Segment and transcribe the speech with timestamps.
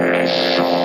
[0.00, 0.79] Ladies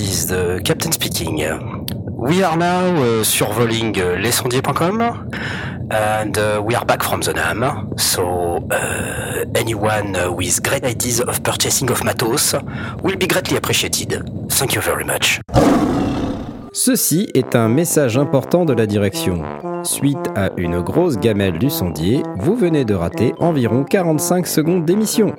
[0.00, 1.44] 6 de Captain Speaking.
[2.16, 5.28] We are now uh, surveying euh, lesondiers.com
[5.90, 7.90] and euh, we are back from the NAM.
[7.98, 12.54] So euh, anyone with great ideas of purchasing of Matos
[13.02, 14.24] will be greatly appreciated.
[14.48, 15.40] Thank you very much.
[16.72, 19.42] Ceci est un message important de la direction.
[19.84, 25.34] Suite à une grosse gamelle du sondier, vous venez de rater environ 45 secondes d'émission.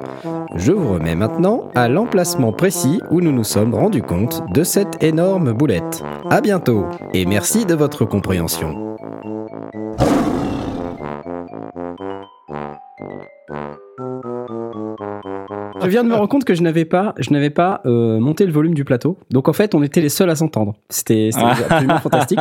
[0.55, 5.03] Je vous remets maintenant à l'emplacement précis où nous nous sommes rendus compte de cette
[5.03, 6.03] énorme boulette.
[6.29, 8.90] À bientôt et merci de votre compréhension.
[15.83, 18.45] Je viens de me rendre compte que je n'avais pas, je n'avais pas euh, monté
[18.45, 19.17] le volume du plateau.
[19.31, 20.75] Donc en fait, on était les seuls à s'entendre.
[20.89, 22.39] C'était absolument fantastique.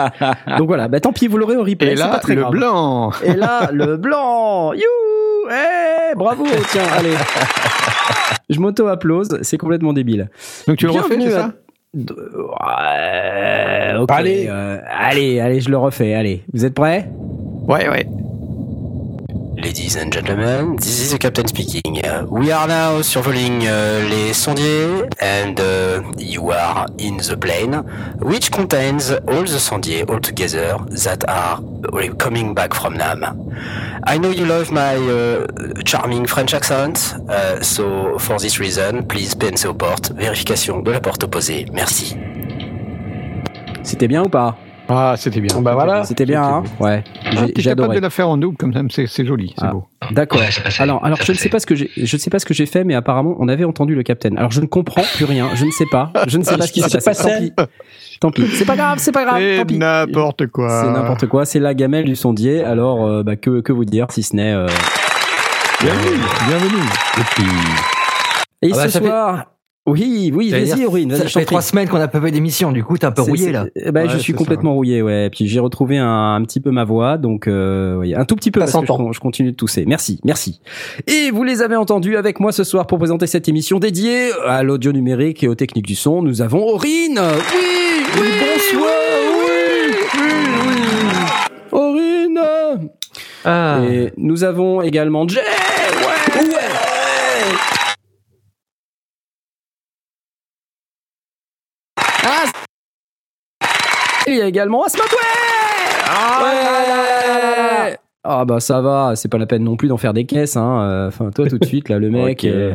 [0.58, 1.92] Donc voilà, bah tant pis, vous l'aurez au replay.
[1.92, 2.52] Et là, pas très le grave.
[2.52, 3.10] blanc.
[3.24, 4.72] Et là, le blanc.
[4.72, 4.82] You,
[5.50, 6.44] eh, bravo.
[6.70, 7.14] Tiens, allez.
[8.48, 9.38] Je m'auto-applause.
[9.42, 10.30] C'est complètement débile.
[10.66, 11.52] Donc tu le refais, c'est à- ça
[11.94, 14.46] Ouais, ok, Allez.
[14.48, 16.14] euh, allez, allez, je le refais.
[16.14, 17.10] Allez, vous êtes prêts?
[17.66, 18.06] Ouais, ouais.
[19.62, 22.02] Ladies and gentlemen, this is the captain speaking.
[22.02, 27.74] Uh, we are now survoling uh, les sondiers and uh, you are in the plane
[28.20, 31.60] which contains all the sondiers all together that are
[32.16, 33.22] coming back from Nam.
[34.04, 35.46] I know you love my uh,
[35.84, 40.10] charming French accent, uh, so for this reason, please pense aux portes.
[40.12, 41.66] Vérification de la porte opposée.
[41.72, 42.16] Merci.
[43.82, 44.56] C'était bien ou pas?
[44.92, 45.60] Ah, c'était bien.
[45.60, 46.02] Bah voilà.
[46.04, 47.04] C'était bien, hein Ouais.
[47.24, 47.96] Ah, J'ai j'ai capable adoré.
[47.98, 49.70] de la faire en double comme ça, c'est c'est joli, c'est Ah.
[49.72, 49.86] beau.
[50.10, 50.40] D'accord.
[50.80, 52.52] Alors, alors je ne sais pas ce que j'ai, je ne sais pas ce que
[52.54, 54.36] j'ai fait, mais apparemment, on avait entendu le capitaine.
[54.36, 55.48] Alors, je ne comprends plus rien.
[55.54, 56.12] Je ne sais pas.
[56.26, 57.52] Je ne sais pas ce qui Qu'est-ce s'est passé.
[57.56, 57.70] Tant pis.
[58.20, 58.46] Tant pis.
[58.56, 58.98] C'est pas grave.
[58.98, 59.38] C'est pas grave.
[59.40, 59.78] C'est Tant pis.
[59.78, 60.82] n'importe quoi.
[60.82, 61.44] C'est n'importe quoi.
[61.44, 62.64] C'est la gamelle du sondier.
[62.64, 64.52] Alors, euh, bah, que, que vous dire si ce n'est.
[64.52, 64.66] euh,
[65.82, 66.18] Bienvenue,
[66.48, 66.82] bienvenue.
[68.62, 69.44] Et Ah bah, ce soir.
[69.86, 72.98] Oui, oui, vas-y, Aurine, Ça fait trois semaines qu'on n'a pas fait d'émission, du coup
[72.98, 73.66] t'es un peu rouillé là.
[73.74, 75.30] eh ben, je Ouais, suis complètement rouillé, ouais.
[75.30, 78.50] Puis j'ai retrouvé un, un petit peu ma voix, donc euh, oui, un tout petit
[78.50, 79.84] peu Ça parce que je, je continue de tousser.
[79.86, 80.60] Merci, merci.
[81.06, 84.62] Et vous les avez entendus avec moi ce soir pour présenter cette émission dédiée à
[84.62, 86.22] l'audio numérique et aux techniques du son.
[86.22, 87.18] Nous avons Aurine.
[87.18, 88.92] Oui, oui, bonsoir.
[89.48, 90.30] Oui, oui,
[90.66, 90.78] oui.
[91.72, 92.40] Aurine.
[93.46, 93.80] Ah.
[93.90, 95.40] Et nous avons également Jay.
[95.40, 96.42] Ouais.
[96.42, 96.50] ouais.
[104.26, 104.80] Il y a également.
[104.82, 104.86] Ouais.
[106.42, 107.96] Ouais.
[108.22, 110.56] Ah bah ça va, c'est pas la peine non plus d'en faire des caisses.
[110.56, 110.82] Hein.
[110.82, 112.74] Euh, Enfin toi tout de suite là, le mec, euh,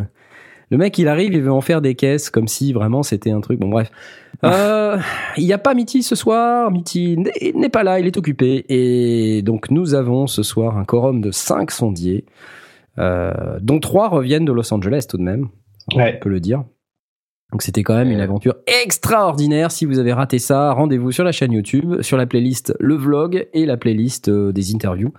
[0.71, 3.41] le mec il arrive, il veut en faire des caisses comme si vraiment c'était un
[3.41, 3.59] truc.
[3.59, 3.91] Bon bref,
[4.43, 4.97] Euh,
[5.37, 6.71] il n'y a pas Mitty ce soir.
[6.71, 7.17] Mitty
[7.55, 8.65] n'est pas là, il est occupé.
[8.69, 12.25] Et donc nous avons ce soir un quorum de 5 sondiers,
[12.97, 15.47] euh, dont 3 reviennent de Los Angeles tout de même.
[15.93, 16.17] On Ouais.
[16.19, 16.63] peut le dire.
[17.51, 19.71] Donc c'était quand même une aventure extraordinaire.
[19.71, 23.47] Si vous avez raté ça, rendez-vous sur la chaîne YouTube, sur la playlist Le Vlog
[23.53, 25.13] et la playlist euh, des interviews.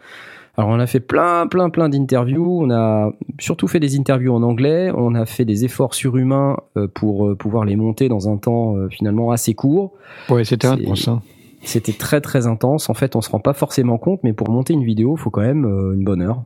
[0.59, 2.63] Alors on a fait plein, plein, plein d'interviews.
[2.63, 4.91] On a surtout fait des interviews en anglais.
[4.95, 8.77] On a fait des efforts surhumains euh, pour euh, pouvoir les monter dans un temps
[8.77, 9.93] euh, finalement assez court.
[10.31, 11.21] Ouais, c'était bon ça.
[11.63, 12.89] C'était très très intense.
[12.89, 15.31] En fait, on se rend pas forcément compte, mais pour monter une vidéo, il faut
[15.31, 16.45] quand même euh, une bonne heure.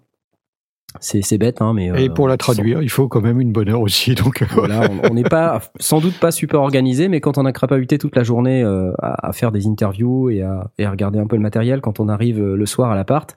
[0.98, 3.40] C'est c'est bête, hein, mais Et euh, pour la sans- traduire, il faut quand même
[3.40, 4.14] une bonne heure aussi.
[4.16, 7.52] Donc, euh, voilà, on- n'est pas, sans doute pas super organisé, mais quand on a
[7.52, 11.18] crapahuté toute la journée euh, à, à faire des interviews et à, et à regarder
[11.20, 13.36] un peu le matériel, quand on arrive le soir à l'appart,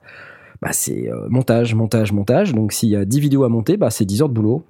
[0.62, 2.54] bah c'est euh, montage, montage, montage.
[2.54, 4.64] Donc s'il y a 10 vidéos à monter, bah c'est 10 heures de boulot.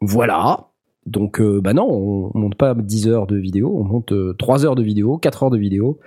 [0.00, 0.66] Voilà.
[1.06, 4.34] Donc euh, bah non, on, on monte pas 10 heures de vidéo, on monte euh,
[4.38, 5.98] 3 heures de vidéo, 4 heures de vidéo.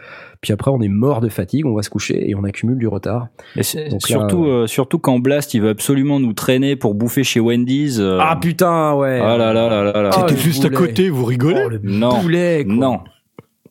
[0.41, 2.87] Puis après on est mort de fatigue, on va se coucher et on accumule du
[2.87, 3.27] retard.
[3.55, 7.99] Là, surtout, euh, surtout quand Blast il veut absolument nous traîner pour bouffer chez Wendy's.
[7.99, 9.19] euh, Ah putain, ouais.
[9.21, 10.09] ah là là là là là.
[10.13, 12.19] Ah, c'était le juste à côté, vous rigolez Oh, le Non.
[12.21, 12.73] boulet, quoi.
[12.75, 12.99] Non.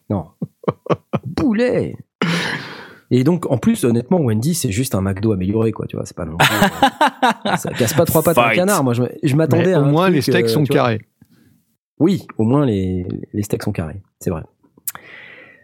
[0.09, 0.25] Non.
[1.27, 1.97] Boulet.
[3.11, 5.87] Et donc, en plus, honnêtement, Wendy, c'est juste un McDo amélioré, quoi.
[5.87, 6.49] Tu vois, c'est pas non plus.
[6.55, 8.83] euh, ça casse pas trois pattes à un canard.
[8.83, 11.01] Moi, je, m'attendais à Au un moins, truc, les steaks euh, sont carrés.
[11.99, 14.01] Oui, au moins les, les steaks sont carrés.
[14.21, 14.43] C'est vrai.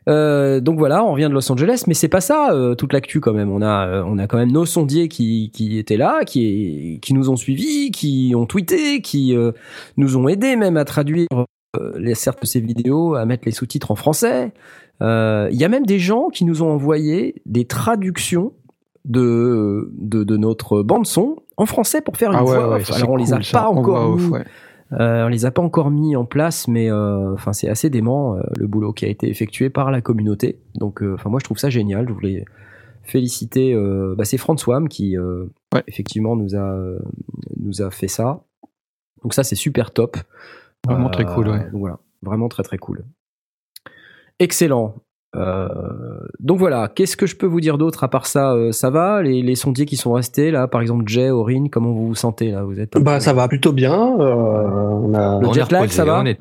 [0.08, 3.20] Euh, donc voilà, on vient de Los Angeles, mais c'est pas ça euh, toute l'actu
[3.20, 3.52] quand même.
[3.52, 7.14] On a, euh, on a quand même nos sondiers qui, qui étaient là, qui, qui
[7.14, 9.52] nous ont suivis, qui ont tweeté, qui euh,
[9.96, 11.28] nous ont aidés même à traduire
[11.78, 14.52] euh, les, certes ces vidéos à mettre les sous-titres en français.
[15.02, 18.52] Euh, Il y a même des gens qui nous ont envoyé des traductions
[19.04, 22.76] de, de, de notre bande son en français pour faire une Ah ouais, voix ouais,
[22.80, 22.86] off.
[22.88, 24.44] ça, Alors on les a pas En encore voix off, mis, ouais.
[25.00, 28.36] Euh, on les a pas encore mis en place, mais euh, enfin c'est assez dément
[28.36, 30.58] euh, le boulot qui a été effectué par la communauté.
[30.74, 32.08] Donc euh, enfin moi je trouve ça génial.
[32.08, 32.44] Je voulais
[33.02, 33.74] féliciter.
[33.74, 35.82] Euh, bah, c'est François qui euh, Ouais.
[35.86, 36.98] effectivement nous a euh,
[37.58, 38.44] nous a fait ça.
[39.22, 40.16] Donc ça c'est super top.
[40.86, 41.68] Vraiment très cool, ouais.
[41.72, 43.04] voilà, vraiment très très cool.
[44.38, 44.96] Excellent.
[45.34, 45.66] Euh,
[46.40, 49.22] donc voilà, qu'est-ce que je peux vous dire d'autre à part ça euh, Ça va
[49.22, 52.50] les, les sondiers qui sont restés là, par exemple Jay, Aurine, comment vous vous sentez
[52.50, 53.94] là Vous êtes Bah peu- ça va plutôt bien.
[54.20, 56.38] euh, on a Le On jet lag, ça va est-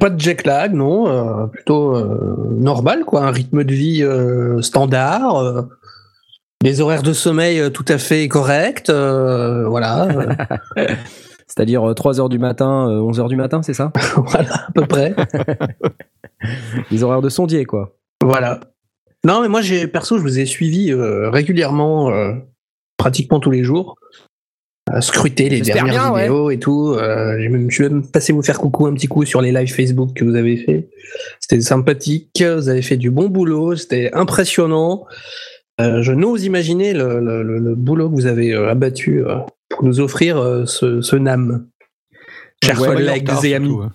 [0.00, 1.08] pas de jet lag, non.
[1.08, 3.22] euh, plutôt euh, normal, quoi.
[3.24, 5.36] Un rythme de vie euh, standard.
[5.38, 5.62] euh,
[6.62, 8.88] des horaires de sommeil tout à fait corrects.
[8.88, 10.06] euh, voilà,
[11.48, 13.90] C'est-à-dire 3h du matin, 11h du matin, c'est ça?
[14.16, 15.14] Voilà, à peu près.
[16.90, 17.94] Les horaires de sondier, quoi.
[18.22, 18.60] Voilà.
[19.24, 22.32] Non, mais moi, j'ai perso, je vous ai suivi euh, régulièrement, euh,
[22.96, 23.96] pratiquement tous les jours,
[24.90, 26.94] à scruter les J'espère dernières bien, vidéos et tout.
[26.94, 29.52] Euh, j'ai même- je suis même passé vous faire coucou un petit coup sur les
[29.52, 30.88] lives Facebook que vous avez fait.
[31.40, 32.42] C'était sympathique.
[32.42, 33.76] Vous avez fait du bon boulot.
[33.76, 35.06] C'était impressionnant.
[35.80, 39.36] Euh, je n'ose imaginer le, le- le- le boulot que vous avez euh, abattu euh,
[39.68, 41.66] pour nous offrir euh, ce, ce NAM.
[42.62, 43.68] Chers Ouais, collègues et amis.
[43.68, 43.92] surtout, hein.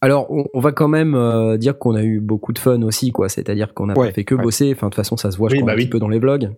[0.00, 3.10] Alors, on, on va quand même euh, dire qu'on a eu beaucoup de fun aussi,
[3.10, 3.28] quoi.
[3.28, 4.42] C'est-à-dire qu'on n'a Ouais, pas fait que ouais.
[4.42, 4.72] bosser.
[4.72, 5.82] Enfin, de toute façon, ça se voit, je crois, bah un oui.
[5.84, 6.50] petit peu dans les vlogs.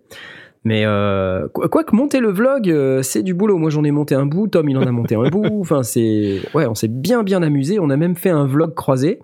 [0.64, 3.56] Mais euh, quoi, quoi que monter le vlog, euh, c'est du boulot.
[3.56, 4.46] Moi, j'en ai monté un bout.
[4.48, 5.46] Tom, il en a monté un bout.
[5.60, 7.78] Enfin, c'est ouais, on s'est bien bien amusé.
[7.78, 9.20] On a même fait un vlog croisé.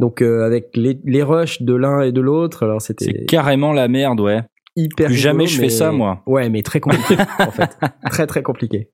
[0.00, 2.62] Donc euh, avec les, les rushs de l'un et de l'autre.
[2.64, 4.40] Alors C'est c'était carrément la merde, ouais.
[4.82, 5.06] Hyper.
[5.06, 6.22] Plus jamais je fais ça, moi.
[6.26, 7.76] Ouais, mais très compliqué en fait.
[8.10, 8.88] Très très compliqué.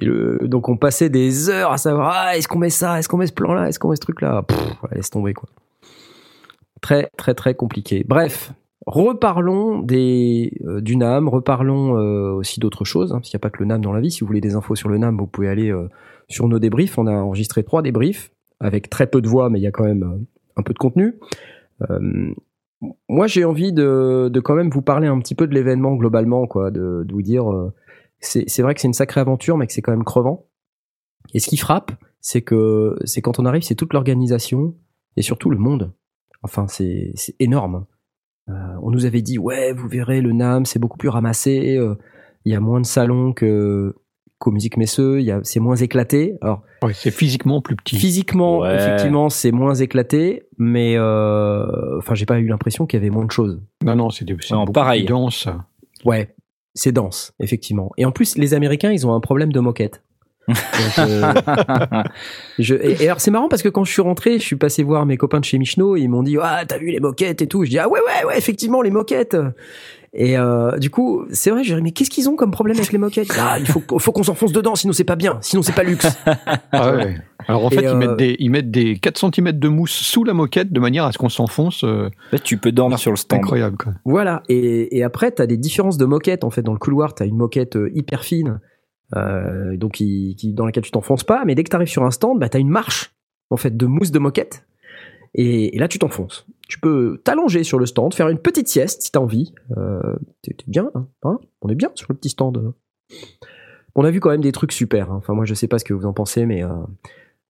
[0.00, 3.08] Et le- donc on passait des heures à savoir ah est-ce qu'on met ça, est-ce
[3.08, 4.44] qu'on met ce plan-là, est-ce qu'on met ce truc-là?
[4.92, 5.48] Laisse tomber quoi.
[6.80, 8.04] Très très très compliqué.
[8.06, 8.52] Bref,
[8.86, 13.12] reparlons des euh, du NAM, reparlons euh, aussi d'autres choses.
[13.12, 14.10] Hein, parce qu'il n'y a pas que le NAM dans la vie.
[14.10, 15.88] Si vous voulez des infos sur le NAM, vous pouvez aller euh,
[16.28, 16.98] sur nos débriefs.
[16.98, 18.30] On a enregistré trois débriefs
[18.60, 20.24] avec très peu de voix, mais il y a quand même
[20.56, 21.14] un peu de contenu.
[23.08, 26.46] Moi, j'ai envie de, de quand même vous parler un petit peu de l'événement globalement,
[26.46, 27.72] quoi, de, vous dire, euh,
[28.20, 30.46] c'est vrai que c'est une sacrée aventure, mais que c'est quand même crevant.
[31.32, 34.74] Et ce qui frappe, c'est que c'est quand on arrive, c'est toute l'organisation
[35.16, 35.92] et surtout le monde.
[36.42, 37.86] Enfin, c'est c'est énorme.
[38.48, 38.52] Euh,
[38.82, 41.94] on nous avait dit, ouais, vous verrez, le NAM, c'est beaucoup plus ramassé, euh,
[42.44, 43.94] il y a moins de salons que
[44.44, 46.36] qu'au Musique Messeux, il y a- c'est moins éclaté.
[46.42, 47.96] Alors, Ouais, c'est physiquement plus petit.
[47.96, 48.74] Physiquement, Ouais.
[48.76, 51.64] effectivement, c'est moins éclaté, mais euh,
[51.98, 53.60] enfin, j'ai pas eu l'impression qu'il y avait moins de choses.
[53.82, 55.04] Non, non, c'est c'est Non, beaucoup pareil.
[55.04, 55.48] plus dense.
[56.04, 56.34] Ouais,
[56.74, 57.90] c'est dense, effectivement.
[57.96, 60.02] Et en plus, les Américains, ils ont un problème de moquette.
[60.46, 61.32] Donc, euh,
[62.58, 64.82] je, et, et alors c'est marrant parce que quand je suis rentré, je suis passé
[64.82, 67.40] voir mes copains de chez Michno, et ils m'ont dit ah t'as vu les moquettes
[67.40, 67.64] et tout?
[67.64, 69.36] Je dis ah ouais ouais ouais effectivement les moquettes.
[70.16, 72.92] Et euh, du coup c'est vrai, j'ai dit mais qu'est-ce qu'ils ont comme problème avec
[72.92, 73.28] les moquettes?
[73.38, 76.06] Ah il faut faut qu'on s'enfonce dedans sinon c'est pas bien, sinon c'est pas luxe.
[76.72, 77.16] Ah ouais.
[77.48, 79.90] Alors en Et fait, euh, ils, mettent des, ils mettent des 4 cm de mousse
[79.92, 81.82] sous la moquette de manière à ce qu'on s'enfonce.
[81.84, 83.40] euh, En fait, tu peux dormir sur le c'est stand.
[83.40, 83.76] incroyable.
[83.76, 83.92] Quoi.
[84.04, 86.42] Voilà, et, et après, tu as des différences de moquettes.
[86.44, 88.60] En fait, dans le couloir, tu as une moquette euh, hyper fine,
[89.16, 92.04] euh, donc qui, qui- dans laquelle tu t'enfonces pas, mais dès que tu arrives sur
[92.04, 93.12] un stand, bah, tu as une marche
[93.50, 94.64] en fait, de mousse de moquette,
[95.34, 96.46] et, et là, tu t'enfonces.
[96.68, 99.54] Tu peux t'allonger sur le stand, faire une petite sieste si tu as envie.
[99.76, 100.00] Euh,
[100.42, 102.72] T'es bien, hein, hein On est bien sur le petit stand.
[103.94, 105.10] On a vu quand même des trucs super.
[105.12, 105.16] hein.
[105.18, 106.62] Enfin, moi, je sais pas ce que vous en pensez, mais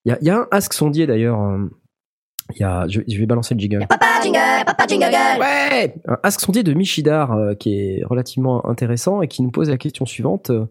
[0.04, 1.40] il y, a, y a un Ask Sondier d'ailleurs.
[1.40, 1.64] euh,
[2.56, 3.86] Il y a, je, je vais balancer le jingle.
[3.88, 5.06] Papa jingle, papa jingle.
[5.40, 9.70] Ouais Un Ask Sondier de Michidar euh, qui est relativement intéressant et qui nous pose
[9.70, 10.66] la question suivante euh,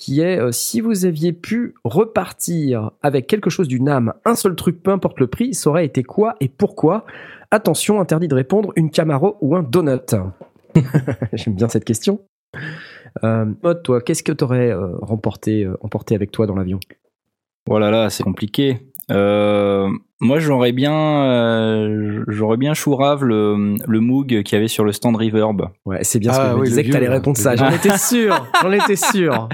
[0.00, 4.56] qui est euh, si vous aviez pu repartir avec quelque chose du NAM, un seul
[4.56, 7.04] truc, peu importe le prix, ça aurait été quoi et pourquoi?
[7.50, 10.14] Attention, interdit de répondre, une Camaro ou un donut
[11.34, 12.20] J'aime bien cette question.
[13.24, 16.80] Euh, Maud, toi, qu'est-ce que tu aurais remporté, euh, emporté avec toi dans l'avion?
[17.68, 18.78] Voilà, là, c'est compliqué.
[19.10, 19.88] Euh,
[20.20, 24.92] moi, j'aurais bien, euh, j'aurais bien chourave le, le Moog qu'il y avait sur le
[24.92, 25.68] stand Reverb.
[25.86, 27.56] Ouais, c'est bien ce Ah que je oui, disais que t'allais répondre ça.
[27.56, 29.48] J'en étais sûr, j'en étais sûr.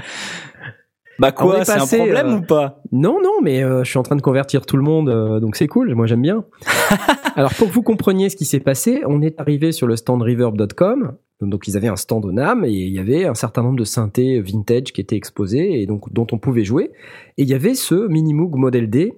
[1.19, 2.81] Bah quoi, est c'est un passé, problème euh, ou pas?
[2.91, 5.55] Non, non, mais euh, je suis en train de convertir tout le monde, euh, donc
[5.55, 6.45] c'est cool, moi j'aime bien.
[7.35, 10.21] Alors pour que vous compreniez ce qui s'est passé, on est arrivé sur le stand
[10.21, 13.77] reverb.com, donc ils avaient un stand au NAM et il y avait un certain nombre
[13.77, 16.91] de synthés vintage qui étaient exposés et donc dont on pouvait jouer.
[17.37, 19.13] Et il y avait ce Mini Moog Model D.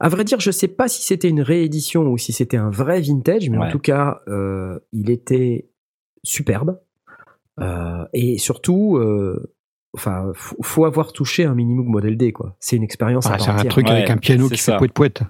[0.00, 3.00] À vrai dire, je sais pas si c'était une réédition ou si c'était un vrai
[3.00, 3.70] vintage, mais en Ouais.
[3.70, 5.68] tout cas, euh, il était
[6.22, 6.78] superbe.
[7.60, 9.52] Euh, et surtout, euh,
[9.94, 12.54] enfin, faut, avoir touché un Mini Moog Model D, quoi.
[12.60, 14.72] C'est une expérience à Ah, part c'est un truc Ouais, avec un piano qui ça.
[14.74, 15.22] fait poète poète.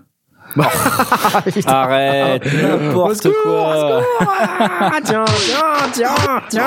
[1.66, 4.02] Arrête, n'importe quoi.
[4.20, 6.66] Ah, tiens, tiens, tiens, tiens.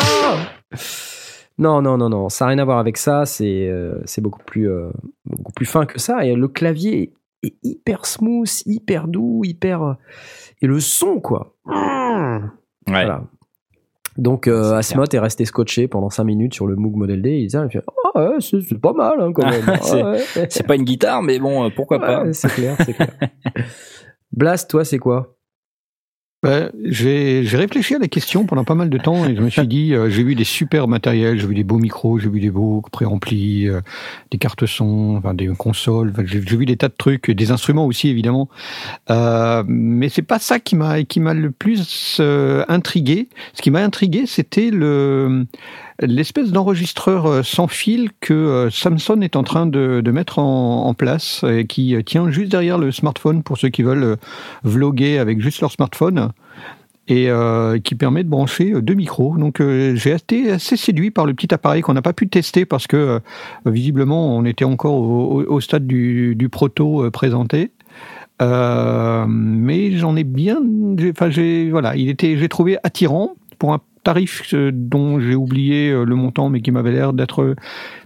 [1.57, 3.25] Non, non, non, non, ça n'a rien à voir avec ça.
[3.25, 4.89] C'est euh, c'est beaucoup plus euh,
[5.25, 6.25] beaucoup plus fin que ça.
[6.25, 7.11] Et le clavier
[7.43, 9.93] est hyper smooth, hyper doux, hyper euh,
[10.61, 11.55] et le son quoi.
[11.65, 12.39] Ouais.
[12.87, 13.23] Voilà.
[14.17, 14.75] Donc euh,
[15.15, 17.29] est resté scotché pendant 5 minutes sur le Moog Model D.
[17.37, 19.77] Il disait, il fait, oh, ouais, c'est pas mal hein, quand même.
[19.81, 20.47] C'est- ouais.
[20.49, 22.33] C'est pas une guitare, mais bon, euh, pourquoi pas.
[22.33, 23.11] C'est clair, c'est clair.
[24.33, 25.35] Blast, toi, c'est quoi?
[26.43, 29.67] Ben, j'ai réfléchi à la question pendant pas mal de temps et je me suis
[29.67, 32.49] dit, euh, j'ai vu des super matériels, j'ai vu des beaux micros, j'ai vu des
[32.49, 33.81] beaux préamplis, euh,
[34.31, 37.51] des cartes son, enfin, des consoles, enfin, j'ai j'ai vu des tas de trucs, des
[37.51, 38.49] instruments aussi évidemment.
[39.11, 43.29] Euh, mais c'est pas ça qui m'a qui m'a le plus euh, intrigué.
[43.53, 45.45] Ce qui m'a intrigué, c'était le
[46.01, 51.45] l'espèce d'enregistreur euh, sans fil que euh, Samsung est en train de, mettre en, place
[51.47, 54.17] et qui euh, tient juste derrière le smartphone pour ceux qui veulent
[54.63, 56.31] vloguer avec juste leur smartphone
[57.07, 57.29] et
[57.83, 59.35] qui permet de brancher deux micros.
[59.37, 62.87] Donc j'ai été assez séduit par le petit appareil qu'on n'a pas pu tester parce
[62.87, 63.19] que
[63.65, 67.71] visiblement on était encore au, stade du, du proto présenté.
[68.39, 70.57] Mais j'en ai bien,
[71.09, 75.91] enfin j'ai voilà, il était, j'ai trouvé attirant pour un tarif euh, dont j'ai oublié
[75.91, 77.55] euh, le montant, mais qui m'avait l'air d'être euh,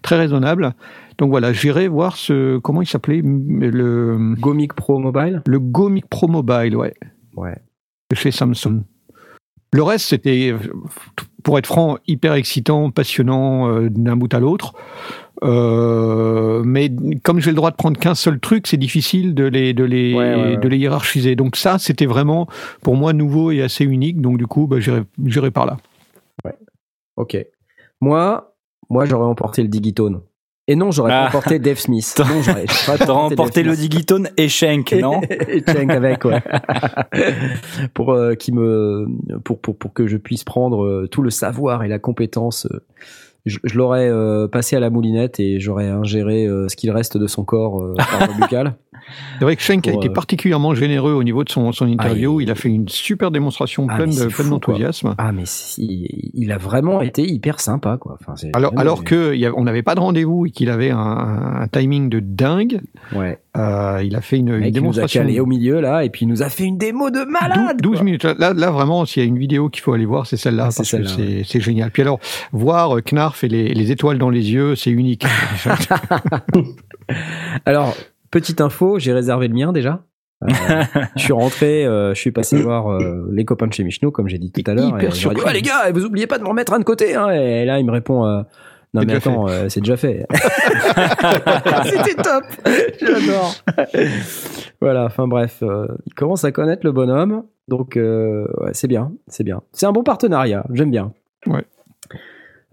[0.02, 0.74] très raisonnable.
[1.18, 5.42] Donc voilà, j'irai voir ce comment il s'appelait le Gomic Pro Mobile?
[5.46, 6.94] le Gomic Pro Mobile, ouais
[7.36, 7.56] Ouais.
[8.14, 8.84] chez Samsung.
[9.74, 10.56] Le reste, c'était,
[11.44, 14.74] pour être franc, hyper excitant, passionnant euh, d'un bout à l'autre.
[15.44, 16.90] Euh, mais
[17.24, 20.14] comme j'ai le droit de prendre qu'un seul truc, c'est difficile de les, de, les,
[20.14, 20.58] Ouais, ouais, ouais.
[20.58, 21.36] de les hiérarchiser.
[21.36, 22.48] Donc ça, c'était vraiment,
[22.82, 24.22] pour moi, nouveau et assez unique.
[24.22, 25.78] Donc du coup, bah, j'irai j'irai par là.
[27.18, 27.38] Ok.
[28.02, 28.54] Moi,
[28.90, 30.22] moi j'aurais emporté le Digitone.
[30.68, 31.22] Et non, j'aurais Ah.
[31.24, 32.16] pas emporté Dave Smith.
[32.20, 33.76] Non, j'aurais emporté le.
[33.76, 35.22] Digitone et Schenk, non?
[35.22, 36.42] Et Cenk avec ouais
[37.94, 39.06] pour euh, qui me
[39.44, 42.84] pour, pour pour que je puisse prendre euh, tout le savoir et la compétence euh,
[43.46, 47.18] je, je l'aurais euh, passé à la moulinette et j'aurais ingéré euh, ce qu'il reste
[47.18, 48.76] de son corps euh, par voie buccale
[49.40, 52.40] C'est vrai que Schenk a été particulièrement généreux au niveau de son, son interview.
[52.40, 54.12] Ah, il- il a fait une super démonstration Ah, pleine
[54.50, 55.16] d'enthousiasme.
[55.18, 55.44] ah mais
[55.78, 59.64] il a vraiment été hyper sympa quoi enfin, Alors, alors que il y a- on
[59.64, 60.98] n'avait pas de rendez-vous et qu'il avait un,
[61.62, 62.82] un timing de dingue,
[63.14, 65.22] ouais euh, il a fait une, mec, il nous a démonstration.
[65.22, 67.98] calé au milieu là et puis il nous a fait une démo de malade 12
[67.98, 68.04] quoi.
[68.04, 68.26] minutes.
[68.26, 70.84] Là, là, vraiment, s'il y a une vidéo qu'il faut aller voir, c'est celle-là, Ah,
[70.84, 71.92] que c'est génial.
[71.92, 72.20] Puis alors,
[72.52, 75.26] voir euh, Knarf et les, les étoiles dans les yeux, c'est unique.
[77.66, 77.96] Alors,
[78.32, 80.04] petite info, j'ai réservé le mien déjà.
[80.44, 80.48] Euh,
[81.16, 84.28] je suis rentré, euh, je suis passé voir euh, les copains de chez Michno, comme
[84.28, 85.00] j'ai dit tout à l'heure.
[85.00, 85.42] Et je dit.
[85.42, 87.16] Ouais, les gars, vous oubliez pas de me remettre un de côté.
[87.16, 88.42] Hein et là, il me répond euh,
[88.94, 90.26] Non, C'est mais déjà attends, euh, c'est déjà fait.
[91.86, 92.44] C'était top
[93.00, 93.56] J'adore
[94.82, 97.44] Voilà, enfin bref, euh, il commence à connaître le bonhomme.
[97.68, 99.62] Donc, euh, ouais, c'est bien, c'est bien.
[99.72, 101.14] C'est un bon partenariat, j'aime bien.
[101.48, 101.66] Ouais.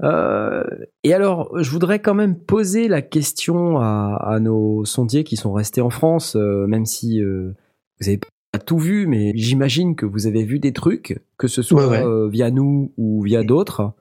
[0.02, 0.64] Euh,
[1.04, 5.52] et alors, je voudrais quand même poser la question à, à nos sondiers qui sont
[5.52, 7.52] restés en France, euh, même si euh,
[8.00, 11.62] vous avez pas tout vu, mais j'imagine que vous avez vu des trucs, que ce
[11.62, 12.30] soit Ouais, ouais.
[12.30, 13.92] via nous ou via d'autres.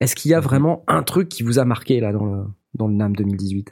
[0.00, 2.42] Est-ce qu'il y a vraiment un truc qui vous a marqué là dans le,
[2.74, 3.68] dans le NAM 2018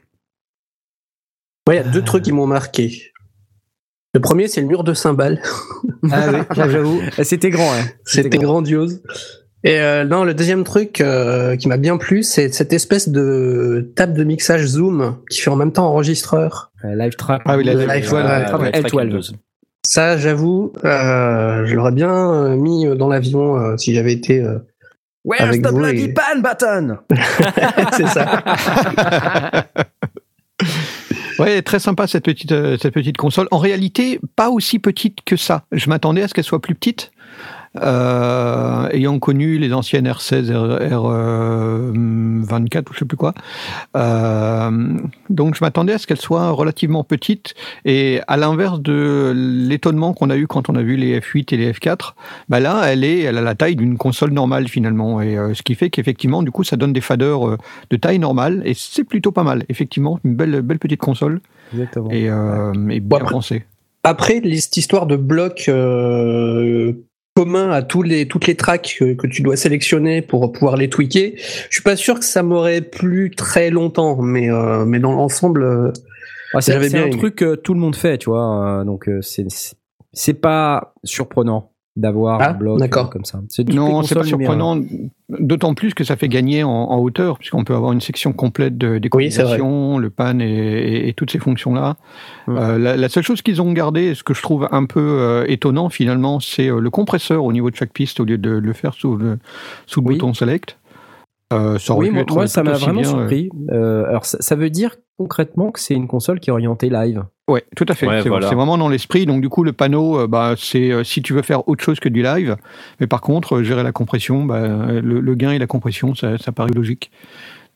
[1.69, 3.13] Ouais, il y a deux trucs qui m'ont marqué.
[4.15, 5.43] Le premier, c'est le mur de cymbales.
[6.11, 7.01] Ah oui, j'avoue.
[7.23, 9.03] C'était grand, hein C'était grandiose.
[9.65, 13.91] Et euh, non, le deuxième truc euh, qui m'a bien plu, c'est cette espèce de
[13.97, 16.71] table de mixage Zoom qui fait en même temps enregistreur.
[16.85, 17.43] Euh, Live Trap.
[17.45, 19.33] Ah oui, la Le live- live, ouais, L12.
[19.85, 24.41] Ça, j'avoue, euh, je l'aurais bien mis dans l'avion euh, si j'avais été.
[24.41, 24.59] euh,
[25.25, 26.99] Where's Avec the vous bloody et- pan button?
[27.97, 28.43] C'est ça.
[31.39, 32.51] Ouais, très sympa cette petite
[32.83, 33.47] cette petite console.
[33.53, 35.63] En réalité, pas aussi petite que ça.
[35.71, 37.13] Je m'attendais à ce qu'elle soit plus petite.
[37.77, 43.35] Euh, ayant connu les anciennes R16, R, euh, 24 ou je sais plus quoi.
[43.97, 44.71] Euh,
[45.31, 50.31] donc je m'attendais à ce qu'elle soit relativement petite et à l'inverse de l'étonnement qu'on
[50.31, 52.15] a eu quand on a vu les F8 et les F4,
[52.49, 55.63] bah là elle est elle a la taille d'une console normale finalement et euh, ce
[55.63, 57.59] qui fait qu'effectivement du coup ça donne des faders euh,
[57.91, 61.41] de taille normale et c'est plutôt pas mal effectivement une belle belle petite console
[61.73, 62.11] Exactement.
[62.11, 63.65] et, euh, et bien après- pensée.
[64.05, 66.93] Après, cette histoire de bloc euh,
[67.39, 70.91] commun à tous les, toutes les tracks que, que tu dois sélectionner pour pouvoir les
[70.91, 75.13] tweaker, je suis pas sûr que ça m'aurait plu très longtemps, mais, euh, mais dans
[75.13, 75.93] l'ensemble, euh,
[76.53, 77.11] Ah, c'est un aimé.
[77.11, 78.81] truc que tout le monde fait, tu vois.
[78.81, 79.09] euh, donc
[80.13, 81.71] c'est pas surprenant.
[81.99, 83.07] D'avoir Ah, un bloc d'accord.
[83.07, 83.41] euh, comme ça.
[83.51, 84.81] C'est Non, c'est pas surprenant.
[85.29, 88.79] D'autant plus que ça fait gagner en, en hauteur, puisqu'on peut avoir une section complète
[88.79, 91.97] de Oui, d'équalisation, le pan et, et- et toutes ces fonctions-là.
[92.49, 95.01] Euh, la, la seule chose qu'ils ont gardé, et ce que je trouve un peu
[95.01, 98.51] euh, étonnant finalement, c'est euh, le compresseur au niveau de chaque piste au lieu de
[98.51, 99.39] le faire sous le,
[99.87, 100.15] sous le Oui.
[100.15, 100.79] bouton select.
[101.53, 103.51] Euh, ça aurait Oui, moi, ça m'a vraiment bien, euh, surpris.
[103.71, 107.25] Euh, alors, ça, ça veut dire concrètement que c'est une console qui est orientée live.
[107.49, 108.07] Ouais, tout à fait.
[108.07, 108.47] Ouais, c'est voilà.
[108.49, 109.25] vraiment dans l'esprit.
[109.27, 111.99] Donc du coup, le panneau, euh, bah, c'est euh, si tu veux faire autre chose
[111.99, 112.57] que du live.
[113.01, 114.61] Mais par contre, euh, gérer la compression, bah,
[115.01, 117.11] le, le gain et la compression, ça, ça paraît logique.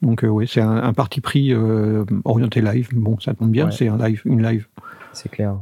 [0.03, 2.89] Donc euh, oui, c'est un, un parti pris euh, orienté live.
[2.93, 3.73] Bon, ça tombe bien, Ouais.
[3.73, 4.67] c'est un live, une live.
[5.13, 5.57] C'est clair.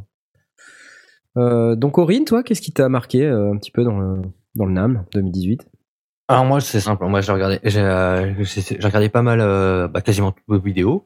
[1.37, 4.23] Euh, donc, Aurine, toi, qu'est-ce qui t'a marqué euh, un petit peu dans le,
[4.57, 5.65] dans le NAM 2018
[6.29, 10.45] Alors moi c'est simple, moi j'ai regardé, j'ai regardé pas mal, euh, bah, quasiment toutes
[10.49, 11.05] vos vidéos.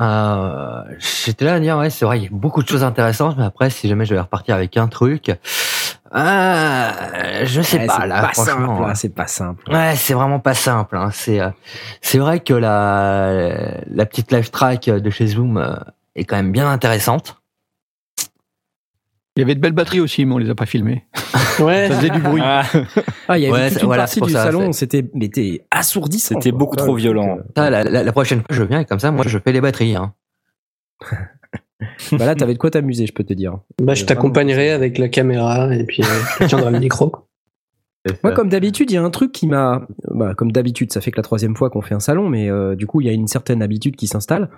[0.00, 0.82] Euh,
[1.24, 3.44] J'étais là à dire ouais c'est vrai il y a beaucoup de choses intéressantes, mais
[3.44, 5.28] après si jamais je vais repartir avec un truc,
[6.14, 6.90] euh,
[7.44, 8.76] je sais Ouais, pas c'est là pas franchement.
[8.78, 8.94] simple, hein.
[8.94, 9.70] c'est pas simple.
[9.72, 10.96] Ouais, c'est vraiment pas simple.
[10.96, 11.10] Hein.
[11.12, 11.50] C'est euh,
[12.00, 15.76] c'est vrai que la la petite live track de chez Zoom euh,
[16.16, 17.36] est quand même bien intéressante.
[19.36, 21.04] Il y avait de belles batteries aussi, mais on les a pas filmées.
[21.58, 21.88] Ouais.
[21.88, 22.42] Ça faisait du bruit.
[22.44, 22.64] Ah,
[23.28, 25.64] Ah, il y avait Ouais, toute une voilà, partie du ça, salon, c'était mais t'es
[25.70, 26.34] assourdissant.
[26.34, 27.38] C'était beaucoup trop violent.
[27.38, 29.52] euh, Ça, la, la, la prochaine fois je viens et comme ça moi je fais
[29.52, 29.96] les batteries.
[29.96, 30.12] Hein.
[32.12, 33.58] Bah là, t'avais de quoi t'amuser, je peux te dire.
[33.82, 37.12] Bah, je t'accompagnerai avec la caméra et puis euh, je te tiendrai le micro.
[38.22, 39.86] Moi, comme d'habitude, il y a un truc qui m'a.
[40.10, 42.76] Bah, comme d'habitude, ça fait que la troisième fois qu'on fait un salon, mais euh,
[42.76, 44.48] du coup, il y a une certaine habitude qui s'installe.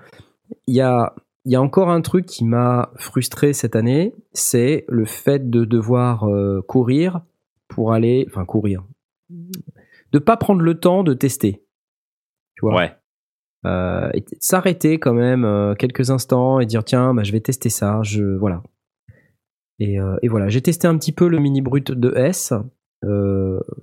[0.67, 1.15] Il y a,
[1.49, 5.65] il y a encore un truc qui m'a frustré cette année, c'est le fait de
[5.65, 7.23] devoir euh, courir
[7.69, 8.27] pour aller.
[8.29, 8.85] Enfin, courir.
[10.13, 11.65] De pas prendre le temps de tester.
[12.55, 12.77] Tu vois?
[12.77, 12.95] Ouais.
[13.65, 18.03] Euh, s'arrêter quand même euh, quelques instants et dire tiens bah, je vais tester ça
[18.05, 18.63] je voilà
[19.81, 22.53] et, et voilà j'ai testé un petit peu le mini brut de S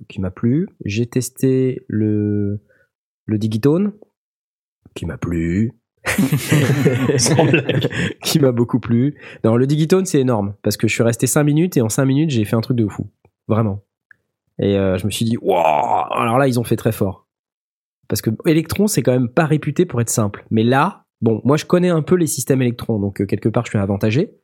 [0.08, 2.62] qui m'a plu j'ai testé le
[3.26, 3.92] le digitone
[4.94, 5.72] qui m'a plu.
[8.22, 9.16] qui m'a beaucoup plu.
[9.44, 12.04] Non le digitone c'est énorme parce que je suis resté 5 minutes et en 5
[12.04, 13.10] minutes j'ai fait un truc de fou.
[13.48, 13.82] Vraiment.
[14.58, 16.12] Et euh, je me suis dit waouh!
[16.12, 17.26] Alors là ils ont fait très fort.
[18.08, 20.44] Parce que Electron c'est quand même pas réputé pour être simple.
[20.50, 23.64] Mais là bon moi je connais un peu les systèmes Electron donc euh, quelque part
[23.64, 24.34] je suis avantagé.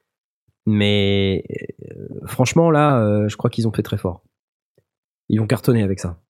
[0.67, 1.45] Mais
[1.91, 4.23] euh, franchement là je crois qu'ils ont fait très fort.
[5.29, 6.21] Ils vont cartonner avec ça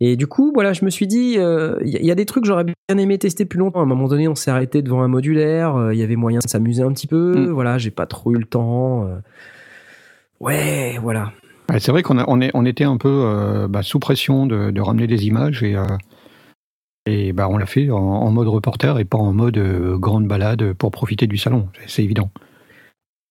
[0.00, 2.14] et du coup voilà je me suis dit euh, il y, a- il y a
[2.14, 4.50] des trucs que j'aurais bien aimé tester plus longtemps à un moment donné on s'est
[4.50, 7.50] arrêté devant un modulaire euh, il y avait moyen de s'amuser un petit peu Mm.
[7.50, 9.16] voilà j'ai pas trop eu le temps euh.
[10.40, 11.32] ouais voilà
[11.70, 14.46] Ouais, c'est vrai qu'on a- on est, on était un peu euh, bah, sous pression
[14.46, 15.84] de, de ramener des images et, euh,
[17.04, 20.26] et bah, on l'a fait en, en mode reporter et pas en mode euh, grande
[20.26, 21.68] balade pour profiter du salon.
[21.74, 22.30] C'est- C'est évident.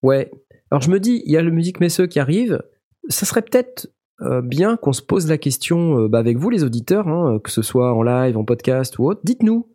[0.04, 0.30] Ouais.
[0.70, 2.62] Alors je me dis, il y a le Musique Messeux qui arrive.
[3.10, 3.90] Ça serait peut-être
[4.22, 7.52] euh, bien qu'on se pose la question euh, bah, avec vous, les auditeurs, hein, que
[7.52, 9.22] ce soit en live, en podcast ou autre.
[9.24, 9.68] Dites-nous,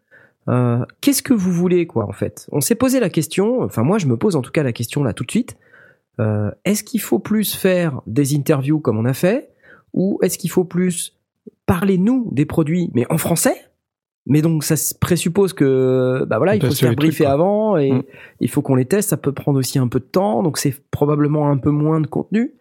[0.49, 2.49] euh, qu'est-ce que vous voulez, quoi, en fait?
[2.53, 3.63] On s'est posé la question.
[3.63, 5.57] Enfin, moi, je me pose en tout cas la question là tout de suite.
[6.21, 9.51] Euh, est-ce qu'il faut plus faire des interviews comme on a fait,
[9.95, 11.17] ou est-ce qu'il faut plus
[11.67, 13.57] parler nous des produits, mais en français?
[14.27, 17.77] Mais donc ça se présuppose que bah voilà, il faut se faire trucs, briefer avant
[17.77, 18.03] et Mm.
[18.41, 19.09] il faut qu'on les teste.
[19.09, 22.07] Ça peut prendre aussi un peu de temps, donc c'est probablement un peu moins de
[22.07, 22.53] contenu.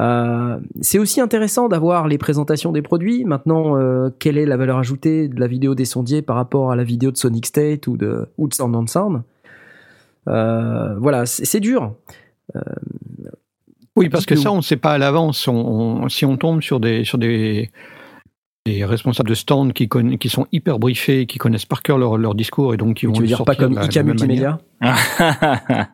[0.00, 3.24] Euh, c'est aussi intéressant d'avoir les présentations des produits.
[3.24, 6.76] Maintenant, euh, quelle est la valeur ajoutée de la vidéo des sondiers par rapport à
[6.76, 9.22] la vidéo de Sonic State ou de, ou de Sound on Sound?
[10.28, 11.92] Euh, Voilà, c'est dur.
[13.96, 15.46] Oui, parce que ça, on ne sait pas à l'avance.
[15.48, 17.70] On, on- si on tombe sur des, sur des,
[18.64, 22.16] des responsables de stand qui, conna- qui sont hyper briefés, qui connaissent par cœur leur,
[22.16, 24.02] leur discours et donc qui vont tu veux le dire pas comme ICA.
[24.02, 24.58] Multimédia?